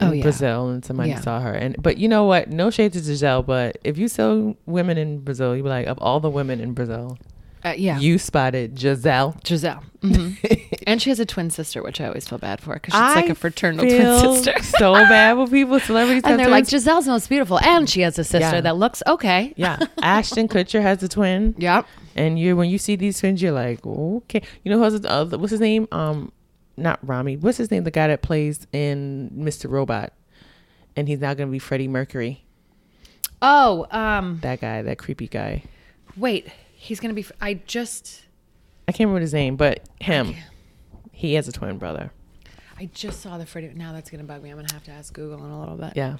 [0.01, 0.21] Oh, yeah.
[0.23, 1.21] Brazil, and somebody Yeah.
[1.21, 1.53] saw her.
[1.53, 2.49] And but you know what?
[2.49, 5.97] No shade to Gisele, but if you saw women in Brazil, you'd be like, of
[5.99, 7.17] all the women in Brazil,
[7.63, 9.35] uh, yeah, you spotted Gisele.
[9.43, 9.81] Gisele.
[10.01, 10.29] hmm
[10.87, 13.29] and she has a twin sister, which I always feel bad for because she's like
[13.29, 14.53] a fraternal twin sister.
[14.77, 18.19] so bad when people celebrities have and they're like, Gisele's most beautiful, and she has
[18.19, 18.61] a sister Yeah.
[18.61, 19.53] that looks okay.
[19.57, 21.83] yeah, Ashton Kutcher has a twin, Yeah.
[22.15, 25.51] and you when you see these twins, you're like, okay, you know who's uh, what's
[25.51, 25.87] his name?
[25.91, 26.31] Um,
[26.77, 27.37] not Rami.
[27.37, 27.83] What's his name?
[27.83, 29.69] The guy that plays in Mr.
[29.69, 30.13] Robot,
[30.95, 32.43] and he's now gonna be Freddie Mercury.
[33.41, 35.63] Oh, um, That guy, that creepy guy.
[36.17, 37.25] wait, he's gonna be.
[37.41, 38.23] I just,
[38.87, 40.35] I can't remember his name, but him.
[41.11, 42.11] He has a twin brother.
[42.77, 43.71] I just saw the Freddie.
[43.73, 44.49] Now that's gonna bug me.
[44.49, 45.93] I'm gonna have to ask Google in a little bit.
[45.95, 46.17] Yeah.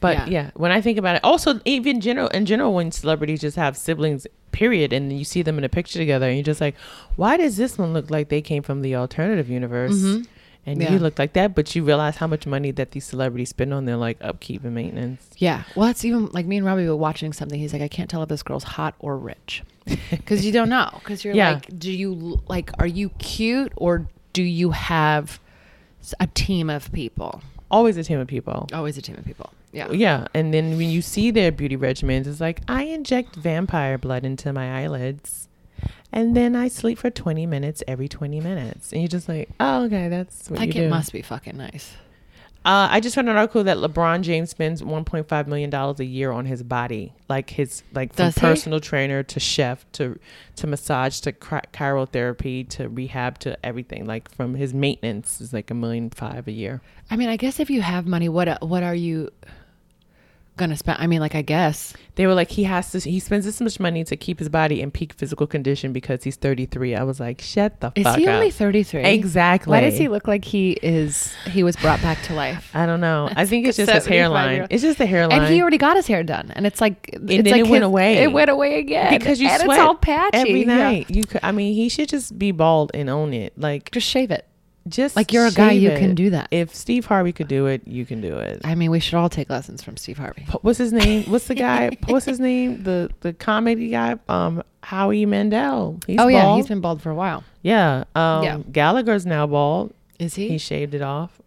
[0.00, 0.26] But Yeah.
[0.26, 0.50] yeah.
[0.54, 4.26] when I think about it, also even general in general, when celebrities just have siblings,
[4.52, 6.76] period, and you see them in a picture together, and you're just like,
[7.16, 9.94] why does this one look like they came from the alternative universe?
[9.94, 10.22] Mm-hmm.
[10.66, 10.92] And Yeah.
[10.92, 13.86] you look like that, but you realize how much money that these celebrities spend on
[13.86, 15.26] their like upkeep and maintenance.
[15.38, 15.62] Yeah.
[15.74, 17.58] Well, it's even like me and Robbie were watching something.
[17.58, 19.62] He's like, I can't tell if this girl's hot or rich
[20.10, 20.90] because you don't know.
[20.98, 21.54] Because you're Yeah.
[21.54, 25.40] like, do you like, are you cute or do you have
[26.20, 27.40] a team of people?
[27.70, 28.68] Always a team of people.
[28.72, 29.50] Always a team of people.
[29.72, 29.90] Yeah.
[29.92, 34.24] Yeah, and then when you see their beauty regimens, it's like I inject vampire blood
[34.24, 35.48] into my eyelids,
[36.12, 39.84] and then I sleep for twenty minutes every twenty minutes, and you're just like, oh,
[39.84, 40.90] okay, that's what Like you it do.
[40.90, 41.94] must be fucking nice.
[42.64, 46.32] Uh, I just read an article that LeBron James spends 1.5 million dollars a year
[46.32, 48.40] on his body, like his like from Does he?
[48.40, 50.18] personal trainer to chef to
[50.56, 54.06] to massage to cri- cryotherapy to rehab to everything.
[54.06, 56.82] Like from his maintenance is like a million five a year.
[57.10, 59.30] I mean, I guess if you have money, what what are you
[60.58, 60.98] gonna spend?
[61.00, 61.94] I mean, like, I guess.
[62.16, 64.80] They were like he has to he spends this much money to keep his body
[64.80, 66.96] in peak physical condition because he's 33.
[66.96, 68.34] I was like, shut the Is fuck he up.
[68.34, 69.04] only thirty three?
[69.04, 69.70] Exactly.
[69.70, 71.32] Why does he look like he is?
[71.46, 72.70] He was brought back to life.
[72.74, 73.28] I don't know.
[73.36, 74.66] I think it's just his hairline.
[74.68, 75.42] It's just the hairline.
[75.42, 78.16] And he already got his hair done, and it's like, and then it went away.
[78.18, 80.76] It went away again because you and sweat it's all patchy every Yeah.
[80.76, 81.10] night.
[81.10, 83.52] You could, I mean, he should just be bald and own it.
[83.56, 84.44] Like Just shave it.
[84.88, 85.98] Just Like you're a guy, you it.
[85.98, 86.48] can do that.
[86.50, 88.60] If Steve Harvey could do it, you can do it.
[88.64, 90.46] I mean, we should all take lessons from Steve Harvey.
[90.62, 91.24] What's his name?
[91.24, 91.90] What's the guy?
[92.06, 92.82] What's his name?
[92.82, 95.98] The the comedy guy, um, Howie Mandel.
[96.06, 96.58] He's oh yeah, bald.
[96.58, 97.44] he's been bald for a while.
[97.62, 98.04] yeah.
[98.14, 98.58] Um, Yeah.
[98.70, 99.92] Gallagher's now bald.
[100.18, 100.48] Is he?
[100.48, 101.40] He shaved it off.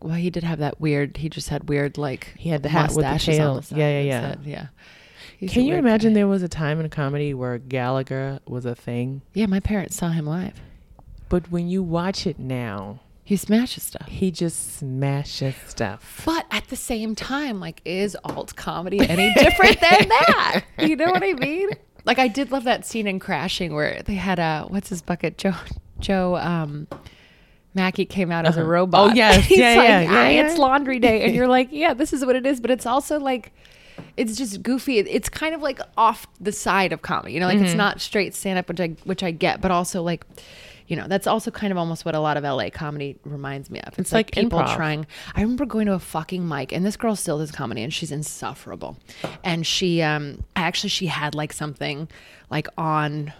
[0.00, 1.16] well, he did have that weird.
[1.18, 2.34] He just had weird like.
[2.38, 3.60] He had the hat with the tail.
[3.60, 4.20] the Yeah, yeah, yeah.
[4.20, 4.66] said- yeah.
[5.36, 6.20] He's Can you imagine guy.
[6.20, 9.20] there was a time in comedy where Gallagher was a thing?
[9.34, 10.54] Yeah, my parents saw him live.
[11.28, 14.06] But when you watch it now, He smashes stuff.
[14.08, 16.22] he just smashes stuff.
[16.26, 20.62] But at the same time, like, is alt comedy any different than that?
[20.78, 21.70] You know what I mean?
[22.04, 25.38] Like, I did love that scene in Crashing where they had a what's his bucket
[25.38, 25.54] Joe
[26.00, 26.86] Joe um
[27.76, 28.68] Mackie came out as a Uh-huh.
[28.70, 29.10] robot.
[29.10, 29.44] Oh, yes.
[29.46, 32.24] He's Yeah, like, yeah, yeah, yeah." It's laundry day, and you're like, yeah, this is
[32.24, 32.60] what it is.
[32.60, 33.52] But it's also like.
[34.16, 34.98] It's just goofy.
[34.98, 37.64] It's kind of like off the side of comedy, you know, like Mm-hmm.
[37.66, 40.24] it's not straight stand up, which I which I get, but also like,
[40.86, 43.80] you know, that's also kind of almost what a lot of LA comedy reminds me
[43.80, 43.98] of.
[43.98, 44.76] It's, like people improv.
[44.76, 45.06] trying.
[45.34, 48.12] I remember going to a fucking mic, and this girl still does comedy, and she's
[48.12, 48.98] insufferable.
[49.42, 52.08] And she, um, actually, she had like something
[52.50, 53.32] like on.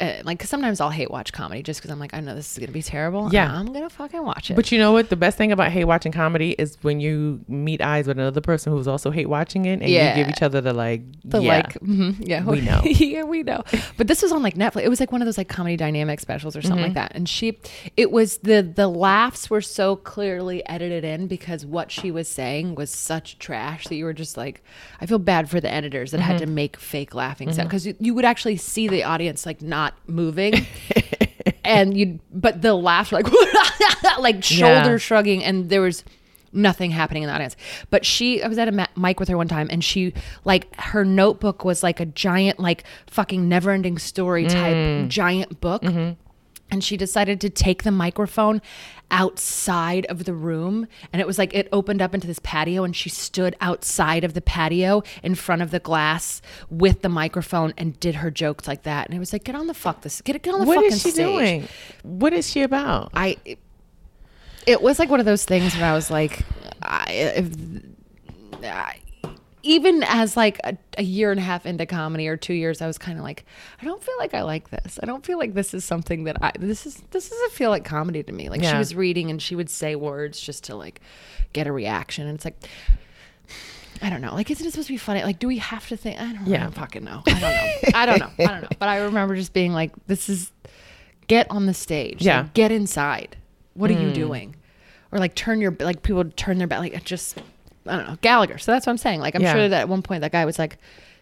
[0.00, 2.50] Uh, like 'cause sometimes I'll hate watch comedy just because I'm like I know this
[2.52, 3.28] is gonna be terrible.
[3.32, 3.52] Yeah.
[3.52, 4.54] I'm gonna fucking watch it.
[4.54, 5.10] But you know what?
[5.10, 8.72] The best thing about hate watching comedy is when you meet eyes with another person
[8.72, 10.16] who's also hate watching it, and Yeah.
[10.16, 11.48] you give each other the like, the yeah.
[11.56, 12.80] like mhm, yeah We know.
[12.84, 13.62] yeah we know
[13.98, 16.20] but this was on like netflix it was like one of those like comedy dynamic
[16.20, 16.84] specials or something Mm-hmm.
[16.84, 17.58] like that and she
[17.96, 22.74] it was the the laughs were so clearly edited in because what she was saying
[22.74, 24.62] was such trash that you were just like
[25.00, 26.44] i feel bad for the editors that had Mm-hmm.
[26.46, 29.89] to make fake laughing sound because you, you would actually see the audience like not
[30.06, 30.54] moving
[31.64, 33.32] and you but the laughs were like
[34.18, 34.96] like shoulder Yeah.
[34.96, 36.04] shrugging and there was
[36.52, 37.54] nothing happening in the audience
[37.90, 40.12] but she i was at a mic with her one time and she
[40.44, 45.08] like her notebook was like a giant like fucking never ending story type Mm.
[45.08, 46.12] giant book Mm-hmm.
[46.70, 48.60] And she decided to take the microphone
[49.10, 52.94] outside of the room and it was like it opened up into this patio and
[52.94, 56.40] she stood outside of the patio in front of the glass
[56.70, 59.66] with the microphone and did her jokes like that and it was like get on
[59.66, 61.68] the fuck this get, get on the What fucking is she stage doing?
[62.02, 63.10] What is she about?
[63.14, 63.58] I it,
[64.66, 66.44] it was like one of those things where I was like,
[66.82, 67.50] I, if,
[68.62, 68.98] I
[69.62, 72.86] even as like a, a year and a half into comedy or two years, I
[72.86, 73.44] was kind of like,
[73.80, 74.98] I don't feel like I like this.
[75.02, 77.84] I don't feel like this is something that I this is this doesn't feel like
[77.84, 78.48] comedy to me.
[78.48, 81.00] Like she was reading and she would say words just to like
[81.52, 82.56] get a reaction, and it's like.
[84.02, 84.32] I don't know.
[84.32, 85.22] Like, isn't it supposed to be funny?
[85.22, 86.18] Like, do we have to think?
[86.18, 86.62] I don't, Yeah.
[86.62, 87.22] don't fucking know.
[87.26, 87.90] I don't know.
[87.94, 88.30] I don't know.
[88.38, 88.68] I don't know.
[88.78, 90.52] But I remember just being like, this is
[91.26, 92.24] get on the stage.
[92.24, 92.42] Yeah.
[92.42, 93.36] Like, get inside.
[93.74, 94.14] What are you mm.
[94.14, 94.56] doing?
[95.12, 97.42] Or like turn your like people turn their back like just
[97.86, 98.16] I don't know.
[98.20, 98.58] Gallagher.
[98.58, 99.20] So that's what I'm saying.
[99.20, 99.54] Like I'm Yeah.
[99.54, 100.78] sure that at one point that guy was like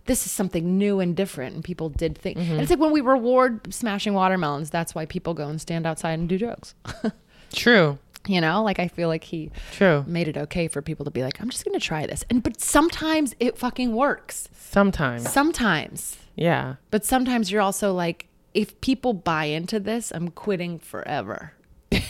[0.06, 2.52] this is something new and different and people did think mm-hmm.
[2.52, 6.18] and it's like when we reward smashing watermelons that's why people go and stand outside
[6.18, 6.74] and do jokes
[7.52, 7.98] True.
[8.26, 10.06] you know like i feel like he True.
[10.08, 12.58] made it okay for people to be like i'm just gonna try this and but
[12.58, 15.28] sometimes it fucking works Sometimes.
[15.30, 16.76] sometimes Yeah.
[16.90, 21.52] but sometimes you're also like if people buy into this i'm quitting forever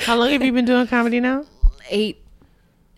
[0.00, 1.44] How long have you been doing comedy now?
[1.90, 2.24] Eight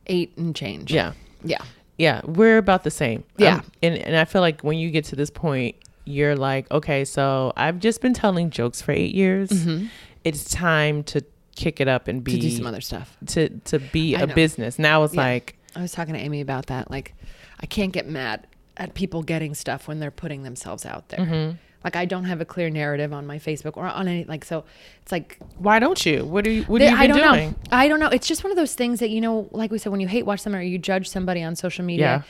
[0.06, 1.12] eight and change Yeah.
[1.44, 1.62] yeah
[1.98, 3.24] Yeah, we're about the same.
[3.38, 3.56] Yeah.
[3.56, 7.04] Um, and and I feel like when you get to this point, you're like, okay,
[7.04, 9.50] so I've just been telling jokes for eight years.
[9.50, 9.86] Mm-hmm.
[10.24, 11.22] It's time to
[11.54, 13.16] kick it up and be to do some other stuff.
[13.26, 14.34] to to be I a know.
[14.34, 14.78] business.
[14.78, 15.20] Now it's Yeah.
[15.22, 16.90] like I was talking to Amy about that.
[16.90, 17.14] Like,
[17.60, 21.20] I can't get mad at people getting stuff when they're putting themselves out there.
[21.20, 21.56] Mm-hmm.
[21.84, 24.44] Like, I don't have a clear narrative on my Facebook or on any like.
[24.44, 24.64] So
[25.02, 26.24] it's like why don't you?
[26.24, 27.50] What are you what They- have you I don't doing?
[27.50, 27.56] know.
[27.70, 28.08] I don't know.
[28.08, 30.26] It's just one of those things that you know, like we said, when you hate
[30.26, 32.24] watch them or you judge somebody on social media.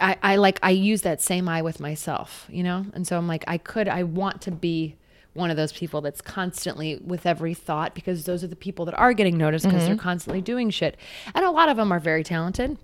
[0.00, 3.26] I, I like I use that same eye with myself, you know, and so I'm
[3.26, 4.94] like I could I want to be
[5.34, 8.94] one of those people that's constantly with every thought because those are the people that
[8.98, 10.02] are getting noticed because they're mm-hmm.
[10.02, 10.96] constantly doing shit,
[11.34, 12.78] and a lot of them are very talented.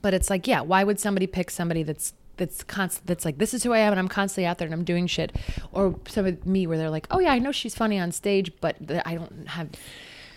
[0.00, 3.52] But it's like, yeah, why would somebody pick somebody that's that's constant that's like this
[3.54, 5.32] is who I am and I'm constantly out there and I'm doing shit,
[5.72, 8.50] or some of me where they're like, oh yeah, I know she's funny on stage,
[8.60, 9.68] but I don't have,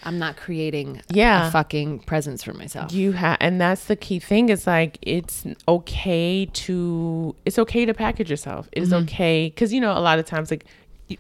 [0.03, 1.47] I'm not creating Yeah.
[1.47, 2.91] a fucking presence for myself.
[2.93, 4.49] You have, and that's the key thing.
[4.49, 8.69] Is like it's okay to it's okay to package yourself.
[8.71, 9.03] It's Mm-hmm.
[9.03, 10.65] okay because you know a lot of times like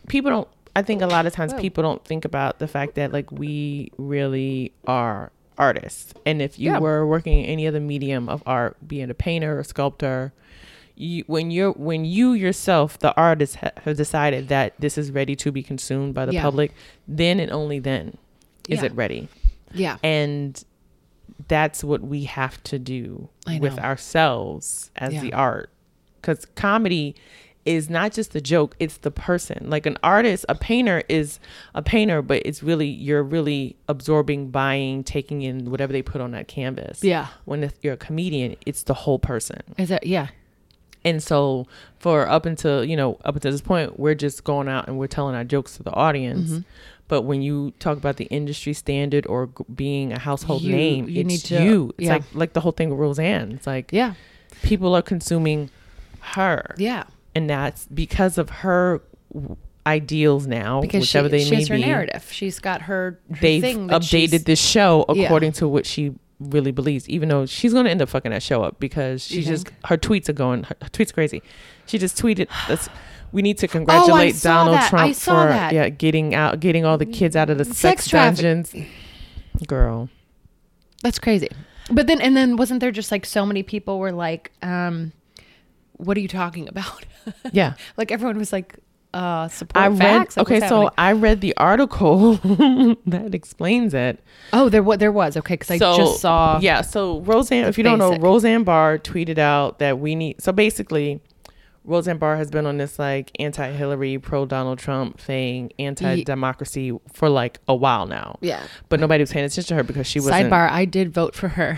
[0.07, 0.47] people don't.
[0.75, 1.61] I think a lot of times Whoa.
[1.61, 6.71] people don't think about the fact that like we really are artists, and if you
[6.71, 6.79] Yeah.
[6.79, 10.33] were working in any other medium of art, being a painter or sculptor.
[10.97, 15.35] You, when you're when you yourself the artist ha- have decided that this is ready
[15.35, 16.41] to be consumed by the Yeah.
[16.41, 16.71] public
[17.05, 18.17] then and only then
[18.69, 18.85] is Yeah.
[18.85, 19.27] it ready
[19.73, 20.63] Yeah, and
[21.49, 23.27] that's what we have to do
[23.59, 25.69] with ourselves as the art
[26.21, 27.13] because comedy
[27.65, 29.69] is not just the joke it's the person.
[29.69, 31.39] Like an artist a painter is
[31.73, 36.31] a painter but it's really you're really absorbing buying taking in whatever they put on
[36.31, 37.03] that canvas.
[37.03, 37.27] Yeah.
[37.45, 39.61] when you're a comedian it's the whole person.
[39.77, 40.27] Is that yeah,
[41.03, 41.65] and so
[41.99, 45.07] for up until you know up until this point we're just going out and we're
[45.07, 46.51] telling our jokes to the audience.
[46.51, 46.59] Mm-hmm.
[47.07, 51.09] but when you talk about the industry standard or g- being a household You- name
[51.09, 51.93] you it's to- you.
[51.97, 52.13] It's yeah.
[52.13, 53.51] like like the whole thing with roseanne.
[53.53, 54.13] It's like yeah,
[54.61, 55.69] people are consuming
[56.35, 56.75] her.
[56.77, 57.03] Yeah.
[57.35, 59.01] And that's because of her
[59.87, 62.27] ideals now Because whichever she, they she may has her be narrative.
[62.31, 63.19] She's got her.
[63.29, 65.25] her they've thing that she's- updated this show Yeah.
[65.25, 68.43] according to what she really believes even though she's going to end up fucking that
[68.43, 69.85] show up because she just think?
[69.85, 71.41] her tweets are going her, her tweets crazy
[71.85, 72.89] she just tweeted this
[73.31, 74.89] we need to congratulate Oh, donald that.
[74.89, 75.71] Trump for that.
[75.71, 78.75] yeah getting out getting all the kids out of the sex, Sex dungeons
[79.67, 80.09] girl
[81.03, 81.49] That's crazy.
[81.91, 85.11] But then, and then, wasn't there just like so many people were like, um,
[85.97, 87.05] "What are you talking about?"
[87.51, 88.79] yeah like everyone was like,
[89.13, 90.91] uh, "Support i read facts." Like, okay so happening?
[90.97, 92.35] i read the article
[93.05, 94.21] that explains it
[94.53, 96.59] oh, there what there was okay because I just saw.
[96.61, 100.51] yeah so roseanne if you don't know roseanne barr tweeted out that we need so
[100.51, 101.21] basically
[101.85, 107.75] roseanne barr has been on this like anti-hillary pro-donald trump thing anti-democracy for like a
[107.75, 108.63] while now yeah.
[108.89, 111.49] but nobody was paying attention to her because she wasn't Sidebar: I did vote for
[111.49, 111.77] her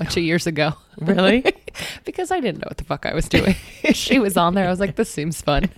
[0.00, 1.44] of years ago really
[2.04, 3.54] because I didn't know what the fuck I was doing.
[3.92, 4.66] she was on there.
[4.66, 5.70] I was like, "This seems fun."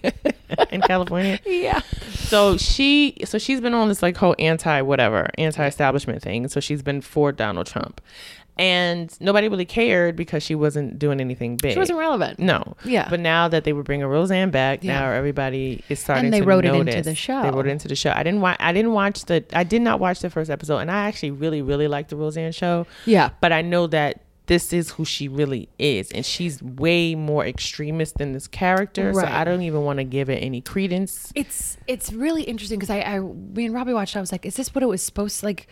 [0.70, 1.80] in california yeah.
[2.12, 6.82] so she so she's been on this like whole anti whatever anti-establishment thing so she's
[6.82, 8.00] been for donald trump
[8.58, 12.38] and nobody really cared because she wasn't doing anything big She wasn't relevant.
[12.38, 12.74] No.
[12.84, 13.08] Yeah.
[13.10, 15.00] But now that they were bringing Roseanne back, Yeah.
[15.00, 17.42] now everybody is starting And they to wrote it into the show.
[17.42, 18.12] They wrote it into the show.
[18.14, 18.56] I didn't watch.
[18.60, 19.44] I didn't watch the.
[19.52, 22.52] I did not watch the first episode, and I actually really, really liked the Roseanne
[22.52, 22.86] show.
[23.04, 23.30] Yeah.
[23.40, 28.16] But I know that this is who she really is, and she's way more extremist
[28.18, 29.12] than this character.
[29.12, 31.32] So I don't even want to give it any credence.
[31.34, 34.16] It's it's really interesting because I, I me and Robbie watched.
[34.16, 35.66] I was like, "Is this what it was supposed to like?"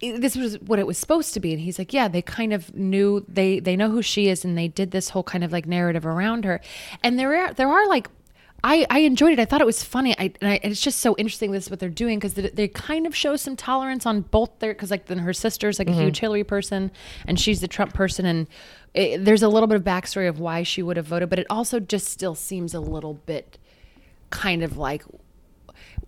[0.00, 2.74] This was what it was supposed to be, and he's like, "Yeah, they kind of
[2.74, 5.66] knew they they know who she is, and they did this whole kind of like
[5.66, 6.60] narrative around her."
[7.02, 8.08] And there are there are like,
[8.62, 9.38] I I enjoyed it.
[9.38, 10.14] I thought it was funny.
[10.18, 11.50] I and, I, it's just so interesting.
[11.50, 14.58] This is what they're doing because they, they kind of show some tolerance on both
[14.58, 16.20] their because like then her sister's like a huge mm-hmm.
[16.20, 16.90] Hillary person,
[17.26, 18.48] and she's the Trump person, and
[18.92, 21.46] it, there's a little bit of backstory of why she would have voted, but it
[21.48, 23.58] also just still seems a little bit
[24.30, 25.04] kind of like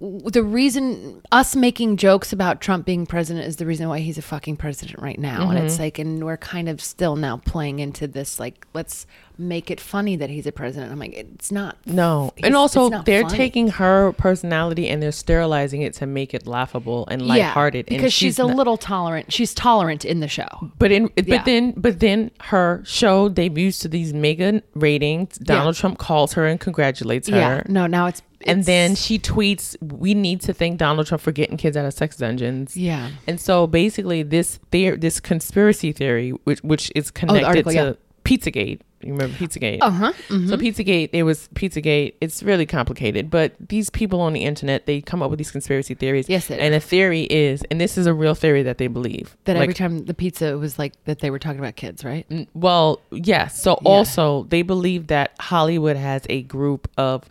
[0.01, 4.23] the reason us making jokes about Trump being president is the reason why he's a
[4.23, 5.49] fucking president right now.
[5.49, 5.67] And Mm-hmm.
[5.67, 9.07] it's like, and we're kind of still now playing into this, like, let's
[9.39, 10.91] make it funny that he's a president.
[10.93, 11.77] I'm like, it's not.
[11.87, 13.37] No, and also they're funny.
[13.37, 17.87] taking her personality and they're sterilizing it to make it laughable and lighthearted.
[17.89, 19.33] Yeah, and because she's, a not- little tolerant.
[19.33, 20.49] She's tolerant in the show.
[20.79, 21.37] But in Yeah.
[21.39, 25.39] but then but then her show debuts to these mega ratings.
[25.39, 25.81] Donald Yeah.
[25.81, 27.37] Trump calls her and congratulates her.
[27.37, 27.63] Yeah.
[27.69, 28.23] No, now it's.
[28.43, 31.85] And it's- then she tweets, "We need to thank Donald Trump for getting kids out
[31.85, 33.11] of sex dungeons." Yeah.
[33.27, 37.73] And so basically, this theory, this conspiracy theory, which which is oh, connected Oh, article,
[37.73, 37.93] to yeah.
[38.29, 38.81] Pizzagate.
[39.01, 39.79] You remember Pizzagate?
[39.81, 40.13] Uh huh.
[40.29, 42.15] So Pizzagate, it was Pizzagate.
[42.21, 45.95] It's really complicated, but these people on the internet they come up with these conspiracy
[45.95, 46.29] theories.
[46.29, 49.55] Yes, and the theory is, and this is a real theory that they believe That
[49.55, 52.27] like, every time the pizza was like that, they were talking about kids, right?
[52.31, 53.63] N- Well, yes.
[53.63, 53.89] So Yeah.
[53.89, 57.25] also they believe that Hollywood has a group of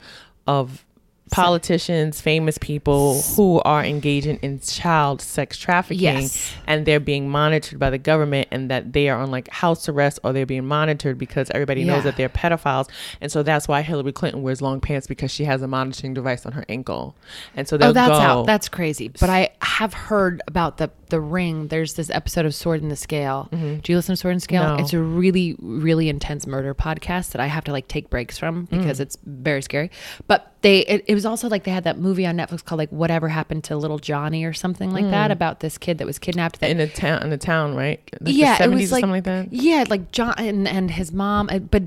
[0.47, 0.85] of
[1.31, 6.53] politicians, famous people who are engaging in child sex trafficking Yes.
[6.65, 10.19] and they're being monitored by the government and that they are on like house arrest
[10.23, 12.89] or they're being monitored because everybody knows that they're pedophiles.
[13.21, 16.45] And so that's why Hillary Clinton wears long pants because she has a monitoring device
[16.45, 17.15] on her ankle.
[17.55, 18.15] And so they'll Oh, that's go.
[18.17, 18.45] out.
[18.45, 19.07] That's crazy.
[19.07, 21.67] But I have heard about the the ring.
[21.67, 23.47] There's this episode of Sword in the Scale.
[23.51, 23.77] Mm-hmm.
[23.77, 24.75] Do you listen to Sword in the Scale?
[24.75, 24.83] No.
[24.83, 28.65] It's a really, really intense murder podcast that I have to like take breaks from
[28.65, 29.03] because mm.
[29.03, 29.89] it's very scary.
[30.27, 32.89] But they, it, it was also like they had that movie on Netflix called like
[32.89, 36.59] Whatever Happened to Little Johnny or something like that about this kid that was kidnapped.
[36.59, 38.01] That in a town, in a town, right?
[38.19, 39.53] Like yeah, the it was or like, something like that.
[39.53, 41.83] Yeah, like John and, and his mom, uh, but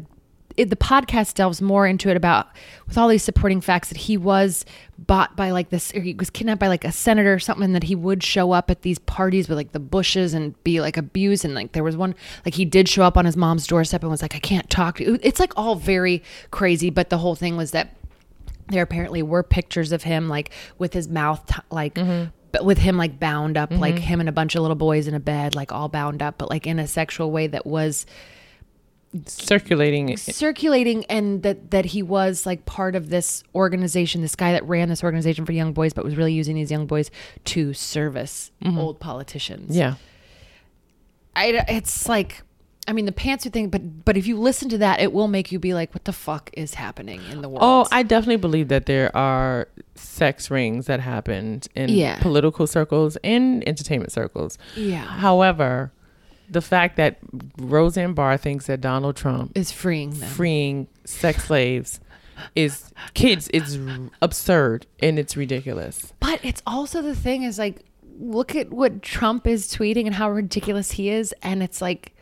[0.57, 2.49] it, the podcast delves more into it about
[2.87, 4.65] with all these supporting facts that he was
[4.99, 7.75] bought by like this, or he was kidnapped by like a senator or something, and
[7.75, 10.97] that he would show up at these parties with like the Bushes and be like
[10.97, 12.15] abused, and like there was one
[12.45, 14.99] like he did show up on his mom's doorstep and was like, I can't talk
[14.99, 15.19] to you.
[15.23, 17.97] It's like all very crazy, but the whole thing was that
[18.71, 22.31] there apparently were pictures of him like with his mouth t- like mm-hmm.
[22.53, 24.05] but with him like bound up like mm-hmm.
[24.05, 26.49] him and a bunch of little boys in a bed like all bound up but
[26.51, 28.07] like in a sexual way that was
[29.27, 30.17] Circulating.
[30.17, 34.89] circulating and that that he was like part of this organization this guy that ran
[34.89, 37.11] this organization for young boys but was really using these young boys
[37.47, 38.79] to service mm-hmm.
[38.79, 39.95] old politicians Yeah.
[41.35, 42.43] I, it's like
[42.89, 45.53] I mean the pantsuit thing but but if you listen to that it will make
[45.53, 48.37] you be like what the fuck is happening in the oh, world Oh, I definitely
[48.37, 52.19] believe that there are sex rings that happened in Yeah.
[52.21, 54.59] political circles and entertainment circles.
[54.77, 55.93] yeah However,
[56.49, 57.19] the fact that
[57.59, 62.01] Roseanne Barr thinks that Donald Trump is freeing them freeing sex slaves
[62.57, 63.79] is kids is
[64.23, 66.13] absurd and it's ridiculous.
[66.21, 67.85] But it's also the thing is like,
[68.19, 71.35] look at what Trump is tweeting and how ridiculous he is.
[71.43, 72.15] And it's like,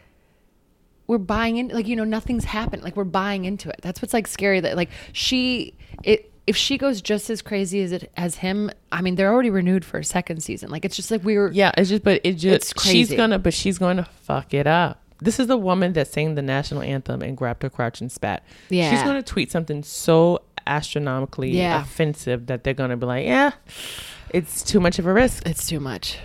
[1.08, 2.84] we're buying in, like, you know, nothing's happened.
[2.84, 3.80] Like, we're buying into it.
[3.82, 5.74] That's what's like scary that, like, she,
[6.04, 9.50] it, if she goes just as crazy as it as him, I mean, they're already
[9.50, 10.70] renewed for a second season.
[10.70, 13.38] Like, it's just like we were, Yeah, it's just but it just It's she's gonna
[13.38, 15.02] but she's going to fuck it up.
[15.20, 18.44] This is the woman that sang the national anthem and grabbed her crotch and spat.
[18.70, 21.82] yeah She's going to tweet something so astronomically Yeah.
[21.82, 23.50] offensive that they're going to be like, "Yeah,
[24.30, 26.18] it's too much of a risk." it's too much.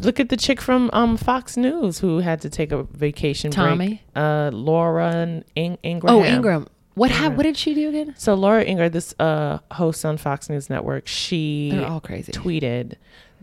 [0.00, 3.86] Look at the chick from um Fox News who had to take a vacation Tommy?
[3.86, 4.00] break.
[4.16, 6.16] Uh Laura In- Ingraham.
[6.16, 6.66] Oh, Ingraham.
[6.94, 8.14] What hap- What did she do again?
[8.16, 12.32] So Laura Ingraham, this uh host on Fox News Network, she They're all crazy.
[12.32, 12.94] tweeted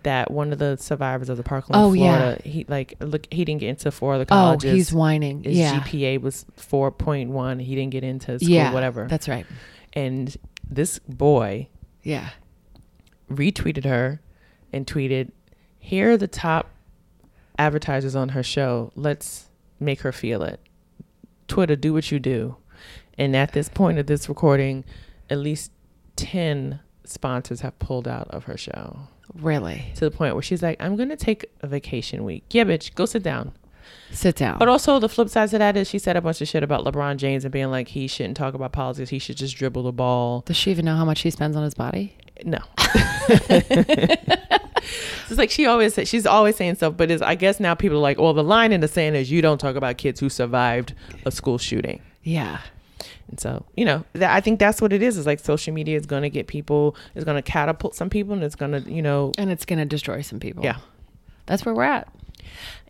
[0.02, 2.18] that one of the survivors of the Parkland, Oh, yeah.
[2.18, 4.72] Florida, he like look he didn't get into four of the colleges.
[4.72, 5.44] Oh, he's whining.
[5.45, 5.80] his yeah.
[5.80, 7.60] GPA was four point one.
[7.60, 8.74] He didn't get into school, yeah.
[8.74, 9.07] whatever.
[9.10, 9.45] That's right.
[9.94, 10.36] and
[10.70, 11.70] this boy
[12.02, 12.32] Yeah.
[13.32, 14.20] retweeted her
[14.72, 15.32] and tweeted,
[15.85, 16.69] "Here are the top
[17.60, 18.91] advertisers on her show.
[18.95, 19.49] Let's
[19.80, 20.60] make her feel it."
[21.47, 22.55] Twitter, do what you do.
[23.18, 24.85] And at this point of this recording,
[25.30, 25.72] at least
[26.15, 29.91] ten sponsors have pulled out of her show Really.
[29.95, 33.05] to the point where she's like, "I'm gonna take a vacation week." Yeah, bitch, go
[33.05, 33.51] sit down.
[34.14, 34.60] Sit down.
[34.60, 36.85] But also the flip side to that is she said a bunch of shit about
[36.85, 39.10] LeBron James and being like he shouldn't talk about politics.
[39.10, 40.41] He should just dribble the ball.
[40.45, 42.15] Does she even know how much he spends on his body?
[42.45, 42.60] No.
[45.30, 48.02] it's like she always she's always saying stuff, but is I guess now people are
[48.02, 50.94] like, well, the line in the sand is you don't talk about kids who survived
[51.26, 52.02] a school shooting.
[52.23, 52.60] Yeah.
[53.30, 55.18] And so, you know, that, I think that's what it is.
[55.18, 58.34] Is like social media is going to get people, is going to catapult some people,
[58.34, 60.64] and it's going to, you know, And it's going to destroy some people.
[60.64, 60.77] yeah,
[61.45, 62.07] That's where we're at.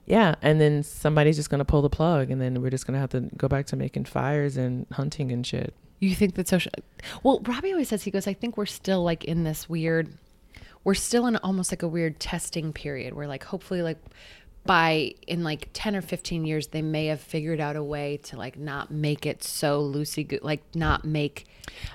[0.05, 0.35] Yeah.
[0.41, 2.99] And then somebody's just going to pull the plug, and then we're just going to
[2.99, 5.73] have to go back to making fires and hunting and shit.
[5.99, 6.71] You think that social.
[7.23, 10.17] Well, Robbie always says, he goes, I think we're still like in this weird,
[10.83, 13.97] we're still in almost like a weird testing period where like hopefully like
[14.65, 18.37] by in like 10 or 15 years, they may have figured out a way to
[18.37, 21.47] like not make it so loosey, like not make.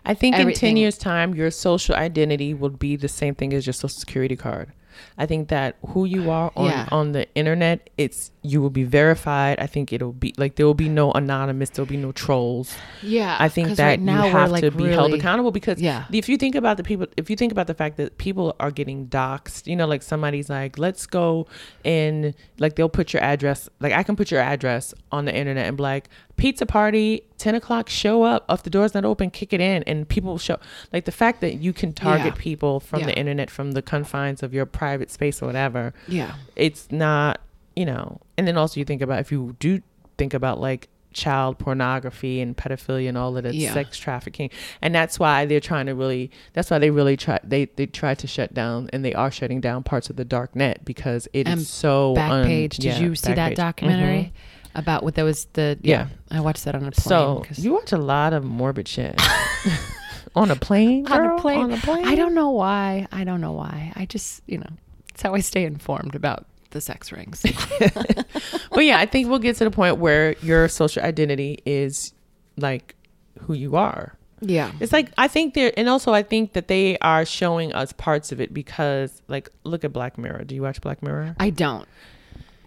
[0.04, 3.66] I think in 10 years' time, your social identity will be the same thing as
[3.66, 4.72] your social security card.
[5.16, 6.88] I think that who you are on, Yeah.
[6.90, 9.58] on the internet, it's you will be verified.
[9.58, 12.74] I think it'll be like there will be no anonymous, there'll be no trolls.
[13.02, 13.36] Yeah.
[13.38, 16.04] I think that right now you have like, to be held accountable because Yeah.
[16.12, 18.70] if you think about the people, if you think about the fact that people are
[18.70, 21.46] getting doxxed, you know, like somebody's like, let's go
[21.84, 25.66] and like they'll put your address, like I can put your address on the internet
[25.66, 26.08] and be like,
[26.38, 28.46] pizza party, 10 o'clock, show up.
[28.48, 29.82] If the door's not open, kick it in.
[29.82, 30.56] And people show,
[30.92, 32.42] like the fact that you can target Yeah.
[32.42, 33.06] people from Yeah.
[33.06, 36.32] the internet, from the confines of your private space or whatever Yeah.
[36.56, 37.40] it's not
[37.76, 39.80] you know and then also you think about if you do
[40.16, 43.72] think about like child pornography and pedophilia and all of that Yeah.
[43.72, 44.50] sex trafficking
[44.82, 48.14] and that's why they're trying to really that's why they really try they they try
[48.14, 51.46] to shut down and they are shutting down parts of the dark net because it
[51.48, 52.70] is And so un- Backpage.
[52.70, 53.56] Did yeah, you see that Backpage.
[53.56, 54.47] documentary mm-hmm.
[54.78, 55.78] About what that was the.
[55.82, 56.08] Yeah.
[56.30, 57.08] I watched that on a plane.
[57.08, 59.20] so 'cause- you watch a lot of morbid shit
[60.36, 61.06] on a plane.
[61.08, 61.38] on girl?
[61.38, 61.60] a plane.
[61.60, 62.06] On a plane.
[62.06, 63.06] I don't know why.
[63.12, 63.92] I don't know why.
[63.96, 64.70] I just, you know,
[65.10, 67.42] it's how I stay informed about the sex rings.
[68.70, 72.12] but yeah, I think we'll get to the point where your social identity is
[72.56, 72.94] like
[73.40, 74.14] who you are.
[74.40, 74.72] yeah.
[74.80, 78.32] It's like I think they're, and also I think that they are showing us parts
[78.32, 80.44] of it because, like, look at Black Mirror.
[80.44, 81.34] Do you watch Black Mirror?
[81.40, 81.88] I don't.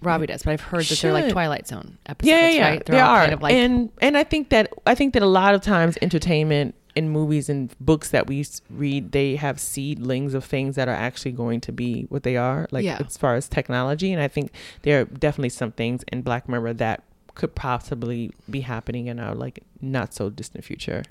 [0.01, 2.85] Robbie does, but I've heard that they're like Twilight Zone episodes, yeah, yeah, right?
[2.85, 5.27] They all are, kind of like and and I think that I think that a
[5.27, 10.43] lot of times entertainment in movies and books that we read, they have seedlings of
[10.43, 12.97] things that are actually going to be what they are, like Yeah.
[13.05, 14.11] as far as technology.
[14.11, 14.51] And I think
[14.81, 17.03] there are definitely some things in Black Mirror that
[17.33, 21.03] could possibly be happening in our like not so distant future.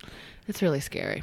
[0.49, 1.23] it's really scary.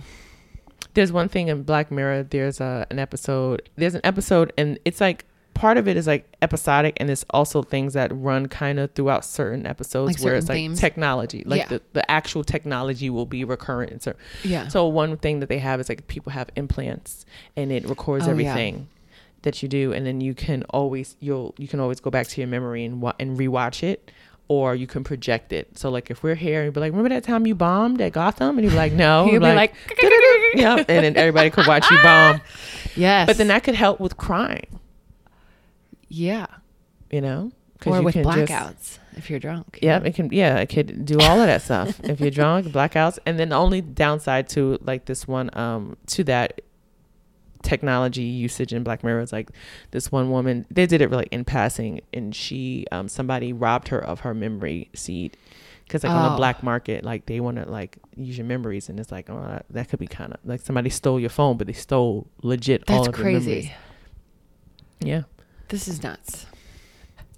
[0.96, 2.24] there's one thing in Black Mirror.
[2.24, 3.70] There's a an episode.
[3.76, 5.26] There's an episode, and it's like
[5.58, 9.26] part of it is like episodic, and there's also things that run kind of throughout
[9.26, 10.80] certain episodes Like where certain it's like themes?
[10.80, 11.68] technology, like Yeah.
[11.68, 13.92] the, the actual technology will be recurrent.
[13.92, 14.14] And so,
[14.44, 14.68] Yeah.
[14.68, 17.26] so one thing that they have is like people have implants,
[17.56, 18.32] and it records Oh, yeah.
[18.32, 18.88] everything.
[19.44, 22.42] That you do, and then you can always you'll you can always go back to
[22.42, 24.12] your memory and wa- and rewatch it,
[24.50, 25.78] or you can project it.
[25.78, 28.58] So like if we're here and be like, remember that time you bombed at Gotham,
[28.58, 29.74] and you'd be like, no, You'll We'd be like,
[30.56, 32.42] yeah, and then everybody could watch you bomb.
[32.96, 33.28] yes.
[33.28, 34.64] But then that could help with crime,
[36.10, 36.48] yeah.
[37.12, 37.52] you know?
[37.86, 39.78] Or you with can just- blackouts if you're drunk.
[39.84, 40.30] Yeah, it can.
[40.32, 43.56] Yeah, it could do all of that stuff if you're drunk, blackouts, and then the
[43.56, 46.62] only downside to like this one, um, to that
[47.64, 49.50] technology usage in Black Mirror is like
[49.92, 50.66] this one woman.
[50.72, 54.90] They did it really in passing, and she, um, somebody robbed her of her memory
[54.96, 55.38] seed.
[55.84, 56.30] Because like on Oh.
[56.32, 59.62] the black market, like they want to like use your memories, and it's like, oh,
[59.70, 63.04] that, could be kind of like somebody stole your phone, but they stole legit all
[63.04, 63.46] That's of your memories.
[63.46, 63.74] crazy.
[65.00, 65.24] Yeah.
[65.70, 66.46] This is nuts.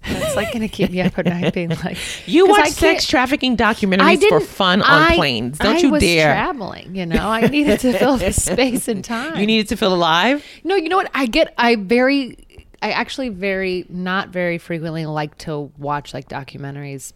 [0.02, 3.56] That's like going to keep me up at night being like, you watch sex trafficking
[3.56, 5.58] documentaries for fun on I- planes.
[5.58, 6.32] Don't I you was dare.
[6.32, 7.28] traveling, you know.
[7.28, 9.38] I needed to fill the space and time.
[9.38, 10.42] You needed to feel alive.
[10.64, 11.10] No, you know what?
[11.14, 11.52] I get.
[11.58, 12.38] I very.
[12.82, 17.12] I actually very not very frequently like to watch like documentaries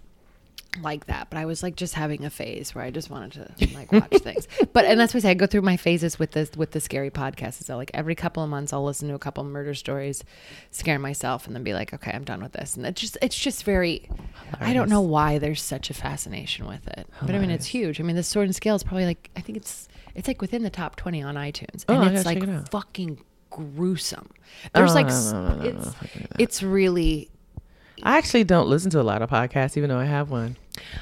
[0.83, 3.75] like that, but I was like just having a phase where I just wanted to
[3.75, 4.49] like watch things.
[4.73, 6.81] But and that's why I say I go through my phases with this with the
[6.81, 7.63] scary podcast.
[7.65, 10.25] So like every couple of months I'll listen to a couple of murder stories,
[10.71, 12.77] scare myself, and then be like, okay, I'm done with this.
[12.77, 14.09] And it's just it's just very.
[14.61, 18.01] I don't know why there's such a fascination with it, but I mean it's huge.
[18.01, 20.63] I mean the Sword and Scale is probably like I think it's it's like within
[20.63, 23.19] the top twenty on iTunes, Oh, and I it's like it fucking
[23.51, 24.31] gruesome.
[24.75, 25.95] There's Oh, like no, no, no, it's
[26.39, 27.31] it's really
[28.03, 30.57] I actually don't listen to a lot of podcasts, even though I have one.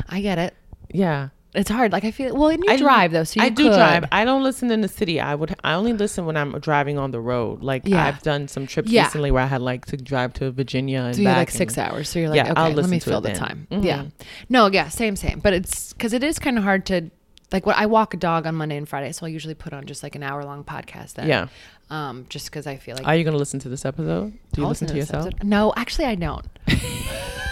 [0.09, 0.55] I get it.
[0.93, 1.29] Yeah.
[1.55, 1.93] It's hard.
[1.93, 3.75] Like I feel well, and you I drive though, so you I do could.
[3.75, 4.07] drive.
[4.11, 5.21] I don't listen in the city.
[5.21, 5.55] I would.
[5.63, 7.63] I only listen when I'm driving on the road.
[7.63, 8.07] Like Yeah.
[8.07, 9.05] I've done some trips Yeah.
[9.05, 11.93] recently where I had like to drive to Virginia and So back like six and-
[11.93, 12.09] hours.
[12.09, 13.37] So you're like, Yeah, I'll okay, let listen me to fill the then.
[13.39, 13.67] time.
[13.71, 13.85] Mhm.
[13.85, 14.05] Yeah.
[14.49, 15.41] No, yeah, same, same.
[15.41, 17.11] But it's because it is kind of hard to,
[17.53, 19.85] like, what I walk a dog on Monday and Friday, so I usually put on
[19.85, 21.15] just like an hour long podcast.
[21.15, 21.49] Then, Yeah.
[21.91, 24.33] Um, just because I feel like Are you going to listen to this episode?
[24.55, 25.27] Do you I'll listen to this yourself?
[25.27, 25.45] episode.
[25.47, 26.47] No, actually, I don't.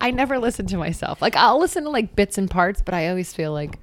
[0.00, 1.20] I never listen to myself.
[1.22, 3.78] Like I'll listen to like bits and parts, but I always feel like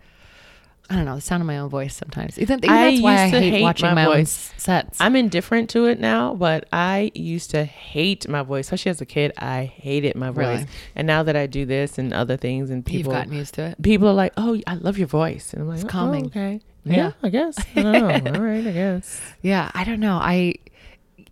[0.92, 2.40] I don't know the sound of my own voice sometimes.
[2.40, 4.98] Even, even that's why I to hate, hate watching my my, own sets.
[5.00, 9.06] I'm indifferent to it now, but I used to hate my voice, especially as a
[9.06, 9.32] kid.
[9.38, 10.66] I hated my voice, Really?
[10.96, 13.66] and now that I do this and other things, and You've people gotten used to
[13.66, 13.82] it.
[13.84, 16.26] people are like, "Oh, I love your voice," and I'm like, It's "Oh, calming.
[16.26, 16.96] okay, Yeah.
[16.96, 17.60] yeah, I guess.
[17.76, 18.34] I don't know.
[18.34, 19.22] All right, I guess.
[19.44, 20.16] Yeah, I don't know.
[20.18, 20.56] I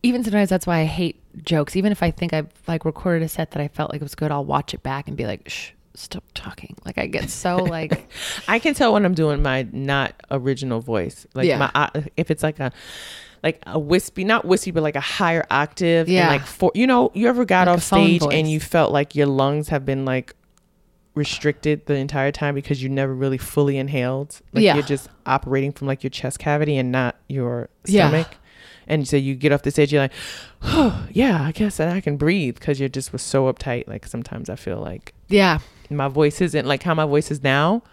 [0.04, 1.76] even sometimes that's why I hate jokes.
[1.76, 4.16] Even if I think I've like recorded a set that I felt like it was
[4.16, 7.58] good, I'll watch it back and be like, "Shh, stop talking." Like I get so
[7.78, 8.10] like,
[8.48, 11.26] I can tell when I'm doing my not original voice.
[11.34, 11.70] Like Yeah.
[11.74, 12.72] my if it's like a
[13.44, 16.10] like a wispy, not wispy, but like a higher octave.
[16.10, 16.22] Yeah.
[16.24, 18.34] And like for you know, you ever got Like off stage voice.
[18.34, 20.34] and you felt like your lungs have been like
[21.16, 24.40] restricted the entire time because you never really fully inhaled.
[24.54, 24.76] Like Yeah.
[24.76, 28.10] you're just operating from like your chest cavity and not your Yeah.
[28.88, 30.14] And so you get off the stage, you're like,
[30.64, 33.88] oh yeah, I guess that I can breathe because you just was so uptight.
[33.88, 35.60] Like sometimes I feel like yeah,
[35.90, 37.84] my voice isn't like how my voice is now.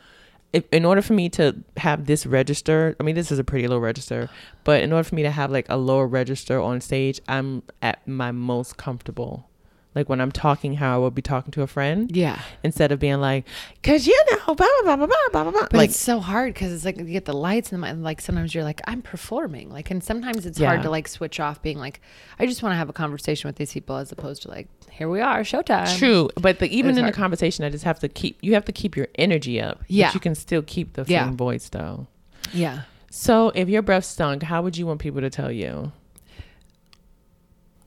[0.53, 3.67] If, in order for me to have this register, I mean, this is a pretty
[3.67, 4.31] low register,
[4.63, 8.07] but in order for me to have like a lower register on stage, I'm at
[8.07, 9.49] my most comfortable.
[9.95, 12.41] Like when I'm talking, how I would be talking to a friend, yeah.
[12.65, 13.45] instead of being like,
[13.83, 16.53] "Cause you know, blah blah blah blah blah blah blah." But Like, it's so hard
[16.53, 19.03] because it's like you get the lights and, the, and like sometimes you're like I'm
[19.03, 20.69] performing like and sometimes it's Yeah.
[20.69, 22.01] hard to like switch off being like
[22.39, 25.09] I just want to have a conversation with these people as opposed to like here
[25.09, 25.97] we are showtime.
[25.99, 27.13] True, but the, even in hard.
[27.15, 28.39] the conversation, I just have to keep.
[28.43, 29.79] You have to keep your energy up.
[29.79, 30.13] but Yeah.
[30.15, 31.25] you can still keep the Yeah.
[31.27, 32.07] same voice though.
[32.53, 32.83] Yeah.
[33.11, 35.93] So, if your breath stunk, how would you want people to tell you?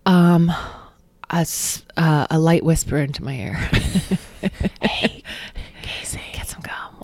[0.06, 0.54] Um,
[1.30, 1.45] a,
[1.98, 3.54] uh, a light whisper into my ear.
[4.82, 5.24] Hey,
[5.82, 7.02] Casey, Get some gum.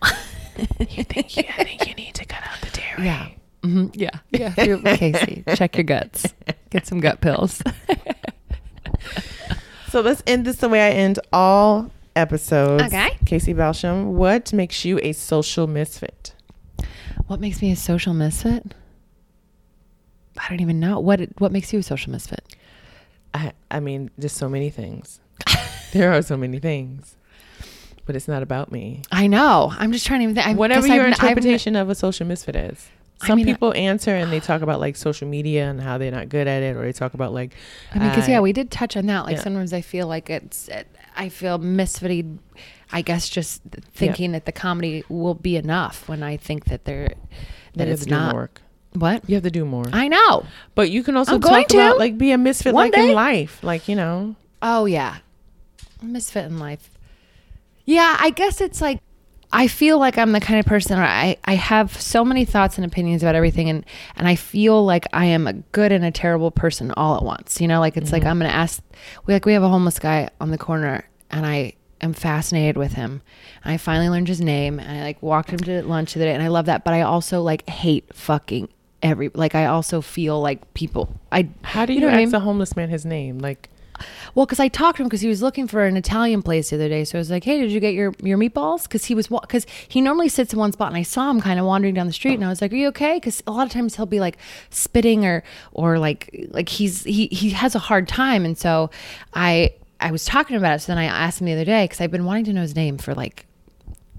[0.90, 3.06] you think you, I think you need to cut out the dairy.
[3.06, 3.28] yeah.
[3.64, 4.54] Mhm, Yeah, yeah.
[4.64, 6.34] You're- Casey, check your guts.
[6.70, 7.62] Get some gut pills.
[9.90, 12.84] So let's end this the way I end all episodes.
[12.84, 13.18] Okay.
[13.26, 16.34] Casey Balsham, what makes you a social misfit?
[17.28, 18.74] What makes me a social misfit?
[20.38, 21.00] I don't even know.
[21.00, 22.56] What what makes you a social misfit?
[23.34, 25.20] I I mean, just so many things.
[25.94, 27.16] there are so many things.
[28.06, 29.02] But it's not about me.
[29.14, 29.72] I know.
[29.78, 30.46] I'm just trying to even think.
[30.48, 32.90] I- Whatever your I've n- I've interpretation of a social misfit is.
[33.22, 36.12] I Some mean, people answer and they talk about like social media and how they're
[36.12, 37.54] not good at it, or they talk about like.
[37.94, 39.22] I mean, because uh, yeah, we did touch on that.
[39.26, 39.44] Like yeah.
[39.44, 42.40] sometimes I feel like it's, it, I feel misfitted.
[42.92, 43.62] I guess just
[43.94, 47.14] thinking that the comedy will be enough when I think that they're
[47.76, 48.36] that it's not.
[48.36, 48.62] work.
[48.96, 49.86] What You have to do more.
[49.92, 50.46] I know.
[50.76, 51.94] But you can also I'm talk about to.
[51.96, 53.10] like be a misfit One like day.
[53.10, 54.36] in life, like you know.
[54.62, 55.18] Oh yeah,
[56.02, 56.90] misfit in life.
[57.86, 59.00] Yeah, I guess it's like
[59.56, 62.78] I feel like I'm the kind of person where I I have so many thoughts
[62.78, 66.12] and opinions about everything, and and I feel like I am a good and a
[66.12, 67.62] terrible person all at once.
[67.62, 68.30] You know, like it's like mm-hmm.
[68.32, 68.82] I'm gonna ask.
[69.26, 72.94] We like we have a homeless guy on the corner, and I am fascinated with
[72.94, 73.22] him.
[73.64, 76.34] I finally learned his name, and I like walked him to lunch the other day,
[76.34, 76.84] and I love that.
[76.84, 78.70] But I also like hate fucking
[79.04, 81.14] every like I also feel like people.
[81.32, 82.34] I How do you, know ask I mean?
[82.34, 83.38] a homeless man his name?
[83.40, 83.70] Like,
[84.34, 86.78] Well, because I talked to him because he was looking for an Italian place the
[86.78, 87.04] other day.
[87.04, 89.68] So I was like, "Hey, did you get your your meatballs?" Because he was because
[89.88, 92.14] he normally sits in one spot, and I saw him kind of wandering down the
[92.14, 94.20] street, and I was like, "Are you okay?" Because a lot of times he'll be
[94.20, 94.38] like
[94.72, 95.44] spitting or
[95.74, 98.90] or like like he's he he has a hard time, and so
[99.34, 100.80] I I was talking about it.
[100.80, 102.76] So then I asked him the other day because I've been wanting to know his
[102.76, 103.46] name for like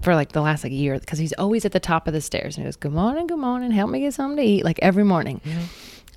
[0.05, 2.55] for like the last like year because he's always at the top of the stairs
[2.55, 5.03] and he goes, "Good morning, good morning, help me get something to eat," like every
[5.03, 5.41] morning.
[5.43, 5.63] Mm-hmm.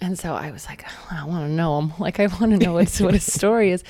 [0.01, 1.93] And so I was like, I want to know him.
[1.99, 3.83] Like, I want to know what's, what his story is.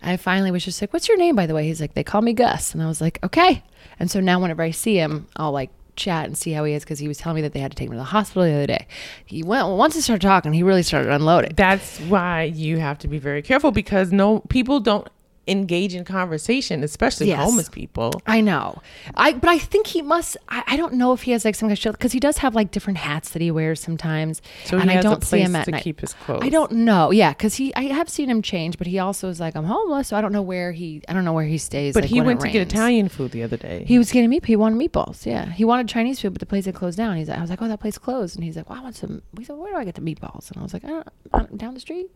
[0.00, 1.66] I finally was just like, What's your name, by the way?
[1.66, 2.74] He's like, They call me Gus.
[2.74, 3.64] And I was like, Okay.
[3.98, 6.84] And so now, whenever I see him, I'll like chat and see how he is
[6.84, 8.52] because he was telling me that they had to take him to the hospital the
[8.52, 8.86] other day.
[9.26, 11.54] He went, once he started talking, he really started unloading.
[11.56, 15.08] that's why you have to be very careful because no people don't
[15.48, 17.42] engage in conversation, especially Yes.
[17.42, 18.12] homeless people.
[18.26, 18.80] I know.
[19.14, 20.36] I but I think he must.
[20.48, 22.38] I, I don't know if he has like some kind of shield because he does
[22.38, 25.22] have like different hats that he wears sometimes, So and he I has a don't
[25.24, 25.82] see place him at to night.
[25.82, 26.42] keep his clothes.
[26.42, 27.10] I don't know.
[27.10, 30.08] Yeah, because he I have seen him change, but he also is like I'm homeless,
[30.08, 31.94] so I don't know where he I don't know where he stays.
[31.94, 32.58] But like, he went to get.
[32.68, 33.84] Italian food the other day.
[33.86, 34.44] He was getting meat.
[34.44, 35.24] He wanted meatballs.
[35.24, 37.16] Yeah, he wanted Chinese food, but the place had closed down.
[37.16, 38.96] He's like, I was like, oh, that place closed, and he's like, well, I want
[38.96, 39.22] some.
[39.34, 40.50] We said, where do I get the meatballs?
[40.50, 42.10] And I was like, I don't, I don't- down the street.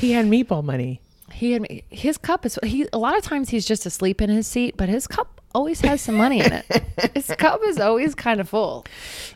[0.00, 1.00] he had meatball money.
[1.32, 2.86] He had his cup is he.
[2.92, 6.00] A lot of times he's just asleep in his seat, but his cup always has
[6.00, 6.64] some money in it.
[7.14, 8.84] his cup is always kind of full.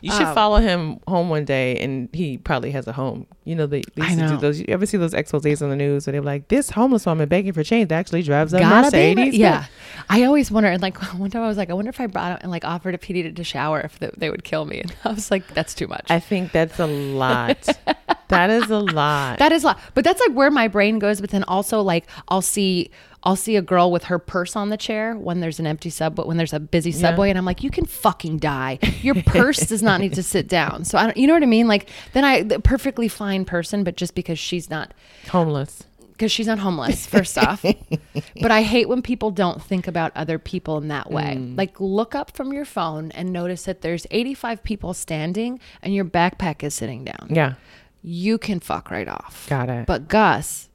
[0.01, 3.25] You should Um, follow him home one day, and he probably has a home.
[3.45, 4.59] You know, they, they I used to do those.
[4.59, 7.53] You ever see those exposés on the news where they're like, "This homeless woman begging
[7.53, 9.65] for change actually drives a Gotta be, Mercedes." yeah.
[10.09, 10.69] I always wonder.
[10.69, 12.65] And like one time, I was like, I wonder if I brought out and like
[12.65, 14.81] offered a he needed to shower, if they, they would kill me.
[14.81, 16.05] And I was like, that's too much.
[16.09, 17.67] I think that's a lot.
[18.29, 19.39] that is a lot.
[19.39, 19.79] That is a lot.
[19.93, 21.21] But that's like where my brain goes.
[21.21, 22.91] But then also like I'll see
[23.23, 26.25] I'll see a girl with her purse on the chair when there's an empty subway
[26.25, 28.79] when there's a busy subway and I'm like, you can fucking die.
[29.01, 30.85] Your purse does not need to sit down.
[30.85, 31.67] So I don't you know what I mean?
[31.67, 34.93] Like then I the perfectly fine person, but just because she's not
[35.29, 35.83] homeless.
[36.13, 37.63] because she's not homeless, first off.
[38.41, 41.37] but I hate when people don't think about other people in that way.
[41.37, 41.57] Mm.
[41.57, 46.03] Like, look up from your phone and notice that there's 85 people standing and your
[46.05, 47.53] backpack is sitting down Yeah,
[48.01, 49.47] you can fuck right off.
[49.49, 49.85] Got it.
[49.85, 50.69] But Gus,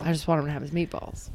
[0.00, 1.30] I just want him to have his meatballs.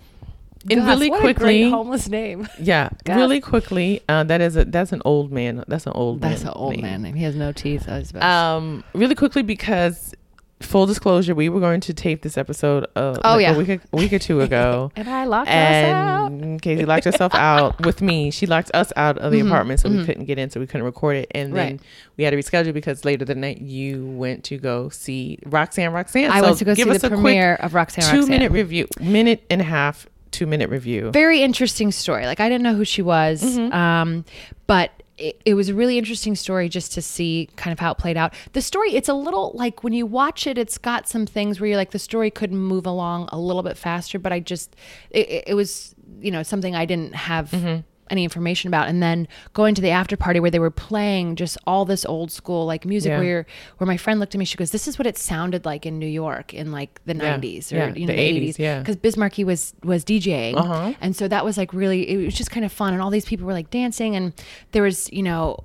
[0.69, 2.47] And Gus, really what a great quickly- homeless name.
[2.59, 2.89] yeah.
[3.05, 3.15] Gus.
[3.15, 5.63] Really quickly, uh, that is a that's an old man.
[5.67, 6.21] That's an old.
[6.21, 6.81] That's man an old name.
[6.81, 7.15] man name.
[7.15, 7.85] He has no teeth.
[7.85, 8.25] That was best.
[8.25, 10.13] Um, really quickly because
[10.59, 12.83] full disclosure, we were going to tape this episode.
[12.95, 13.55] Uh, Oh, like yeah.
[13.55, 14.91] a week, a week or two ago.
[14.95, 15.53] and I locked us
[15.85, 16.61] out.
[16.61, 18.29] Casey locked herself out with me.
[18.29, 20.83] She locked us out of the apartment, so we couldn't get in, so we couldn't
[20.85, 21.31] record it.
[21.31, 21.85] And then Mm-hmm.
[22.17, 25.93] We had to reschedule because later the night you went to go see Roxanne.
[25.93, 26.29] Roxanne.
[26.29, 28.03] I So went to go see give us the a premiere of Roxanne.
[28.03, 28.29] two Roxanne.
[28.29, 31.11] minute review, minute and a half, two minute review.
[31.11, 32.25] very interesting story.
[32.25, 33.73] Like I didn't know who she was, Mm-hmm.
[33.73, 34.25] um,
[34.67, 37.97] but it, it was a really interesting story just to see kind of how it
[37.97, 38.33] played out.
[38.53, 41.67] The story, it's a little like when you watch it, it's got some things where
[41.67, 44.75] you're like the story could move along a little bit faster, but I just
[45.09, 47.51] it, it- was you know something I didn't have.
[47.51, 47.81] Mm-hmm.
[48.09, 51.57] Any information about, and then going to the after party where they were playing just
[51.67, 53.19] all this old school like music, Yeah.
[53.19, 53.45] where
[53.77, 55.99] where my friend looked at me, she goes, "This is what it sounded like in
[55.99, 57.37] New York in like the Yeah.
[57.37, 58.79] '90s or Yeah, you know the the 80s, '80s." yeah.
[58.79, 60.93] because Biz Markie was was DJing, Uh-huh.
[61.01, 62.93] and so that was like really, it was just kind of fun.
[62.93, 64.33] And all these people were like dancing, and
[64.71, 65.57] there was, you know,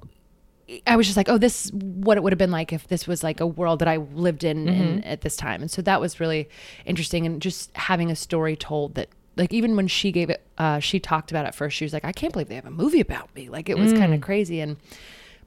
[0.86, 3.06] I was just like, oh, this is what it would have been like if this
[3.06, 5.60] was like a world that I lived in, in at this time.
[5.60, 6.48] And so that was really
[6.86, 7.26] interesting.
[7.26, 11.00] And just having a story told that, like, even when she gave it, uh, she
[11.00, 13.34] talked about it first, she was like, I can't believe they have a movie about
[13.34, 13.48] me.
[13.48, 14.60] Like, it was kind of crazy.
[14.60, 14.76] And,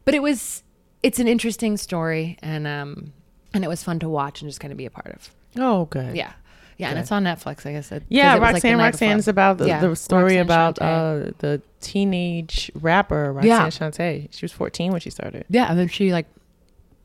[0.06, 0.64] but it was,
[1.04, 3.14] it's an interesting story, and um,
[3.54, 5.30] and it was fun to watch and just kind of be a part of.
[5.58, 6.16] Oh, good.
[6.16, 6.32] Yeah,
[6.78, 7.66] yeah, and it's on Netflix.
[7.66, 7.92] I guess.
[7.92, 8.78] It, Yeah, it like, Roxanne.
[8.78, 9.32] night Roxanne is before.
[9.32, 13.68] about the, Yeah, the story Roxanne about uh, the teenage rapper Roxanne Yeah.
[13.68, 14.28] Shante.
[14.36, 15.46] She was 14 when she started.
[15.50, 16.26] Yeah, and then she like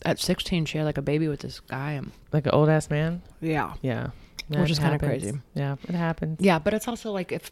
[0.04, 1.92] at 16 she had like a baby with this guy.
[1.92, 3.22] And, Like an old ass man.
[3.40, 3.74] yeah.
[3.82, 4.10] Yeah.
[4.60, 5.32] Which is kinda crazy.
[5.54, 6.38] Yeah, it happens.
[6.40, 7.50] Yeah, but it's also like if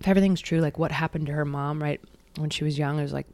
[0.00, 2.00] if everything's true, like what happened to her mom, right,
[2.38, 3.26] when she was young, it was like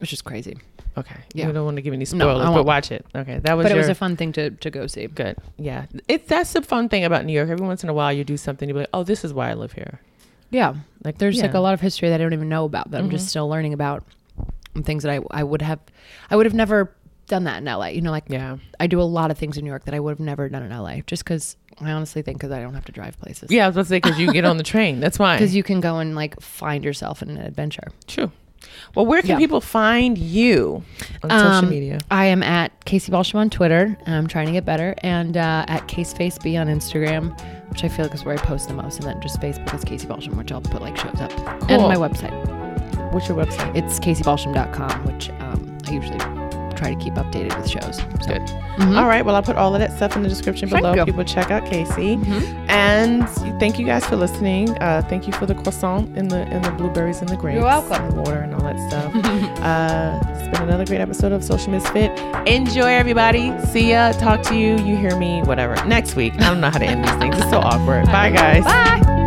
[0.00, 0.56] it's just crazy.
[0.96, 1.16] Okay.
[1.34, 1.46] Yeah.
[1.46, 2.66] We don't want to give any No, spoilers, but won't.
[2.66, 3.04] watch it.
[3.14, 3.38] Okay.
[3.40, 5.06] That was But it was a fun thing to to go see.
[5.06, 5.36] good.
[5.56, 5.86] Yeah.
[6.08, 7.48] It that's the fun thing about New York.
[7.48, 9.50] Every once in a while you do something, you be like, oh, this is why
[9.50, 10.00] I live here.
[10.50, 13.00] Yeah, Like there's like a lot of history that I don't even know about that
[13.02, 13.28] I'm just Mhm.
[13.28, 14.02] still learning about,
[14.74, 15.78] and things that I I would have
[16.30, 16.94] I would have never
[17.26, 17.88] done that in LA.
[17.88, 18.56] You know, like Yeah.
[18.80, 20.62] I do a lot of things in New York that I would have never done
[20.62, 23.50] in LA, just because I honestly think because I don't have to drive places.
[23.50, 25.00] Yeah, I was about to say because you get on the train.
[25.00, 25.36] That's why.
[25.36, 27.88] because you can go and like find yourself in an adventure.
[28.06, 28.30] True.
[28.96, 29.36] Well, where can Yeah.
[29.38, 30.82] people find you
[31.22, 32.00] on social Um, media?
[32.10, 33.96] I am at Casey Balsham on Twitter.
[34.06, 37.38] I'm trying to get better, and uh, at CaseFaceB on Instagram,
[37.70, 39.84] which I feel like is where I post the most, and then just Facebook is
[39.84, 41.30] Casey Balsham, which I'll put like shows up,
[41.70, 42.34] and my website.
[43.12, 43.76] What's your website?
[43.76, 46.18] It's CaseyBalsham.com, which um, I usually
[46.78, 47.96] try to keep updated with shows.
[47.98, 48.28] So.
[48.28, 48.42] Good.
[48.78, 48.96] Mhm.
[48.98, 49.24] All right.
[49.24, 51.04] Well, I'll put all of that stuff in the description below.
[51.04, 52.16] People check out Casey.
[52.16, 52.68] Mhm.
[52.70, 53.28] And
[53.58, 54.70] thank you guys for listening.
[54.80, 57.56] Uh, thank you for the croissant and the and the blueberries and the grapes.
[57.56, 58.02] You're welcome.
[58.04, 59.12] And water and all that stuff.
[59.62, 62.10] uh, it's been another great episode of Social Misfit.
[62.46, 63.52] Enjoy, everybody.
[63.66, 64.12] See ya.
[64.12, 64.76] Talk to you.
[64.78, 65.42] You hear me.
[65.42, 65.74] Whatever.
[65.86, 66.34] Next week.
[66.38, 67.36] I don't know how to end these things.
[67.38, 68.06] It's so awkward.
[68.06, 68.64] Bye, guys.
[68.64, 69.17] Bye.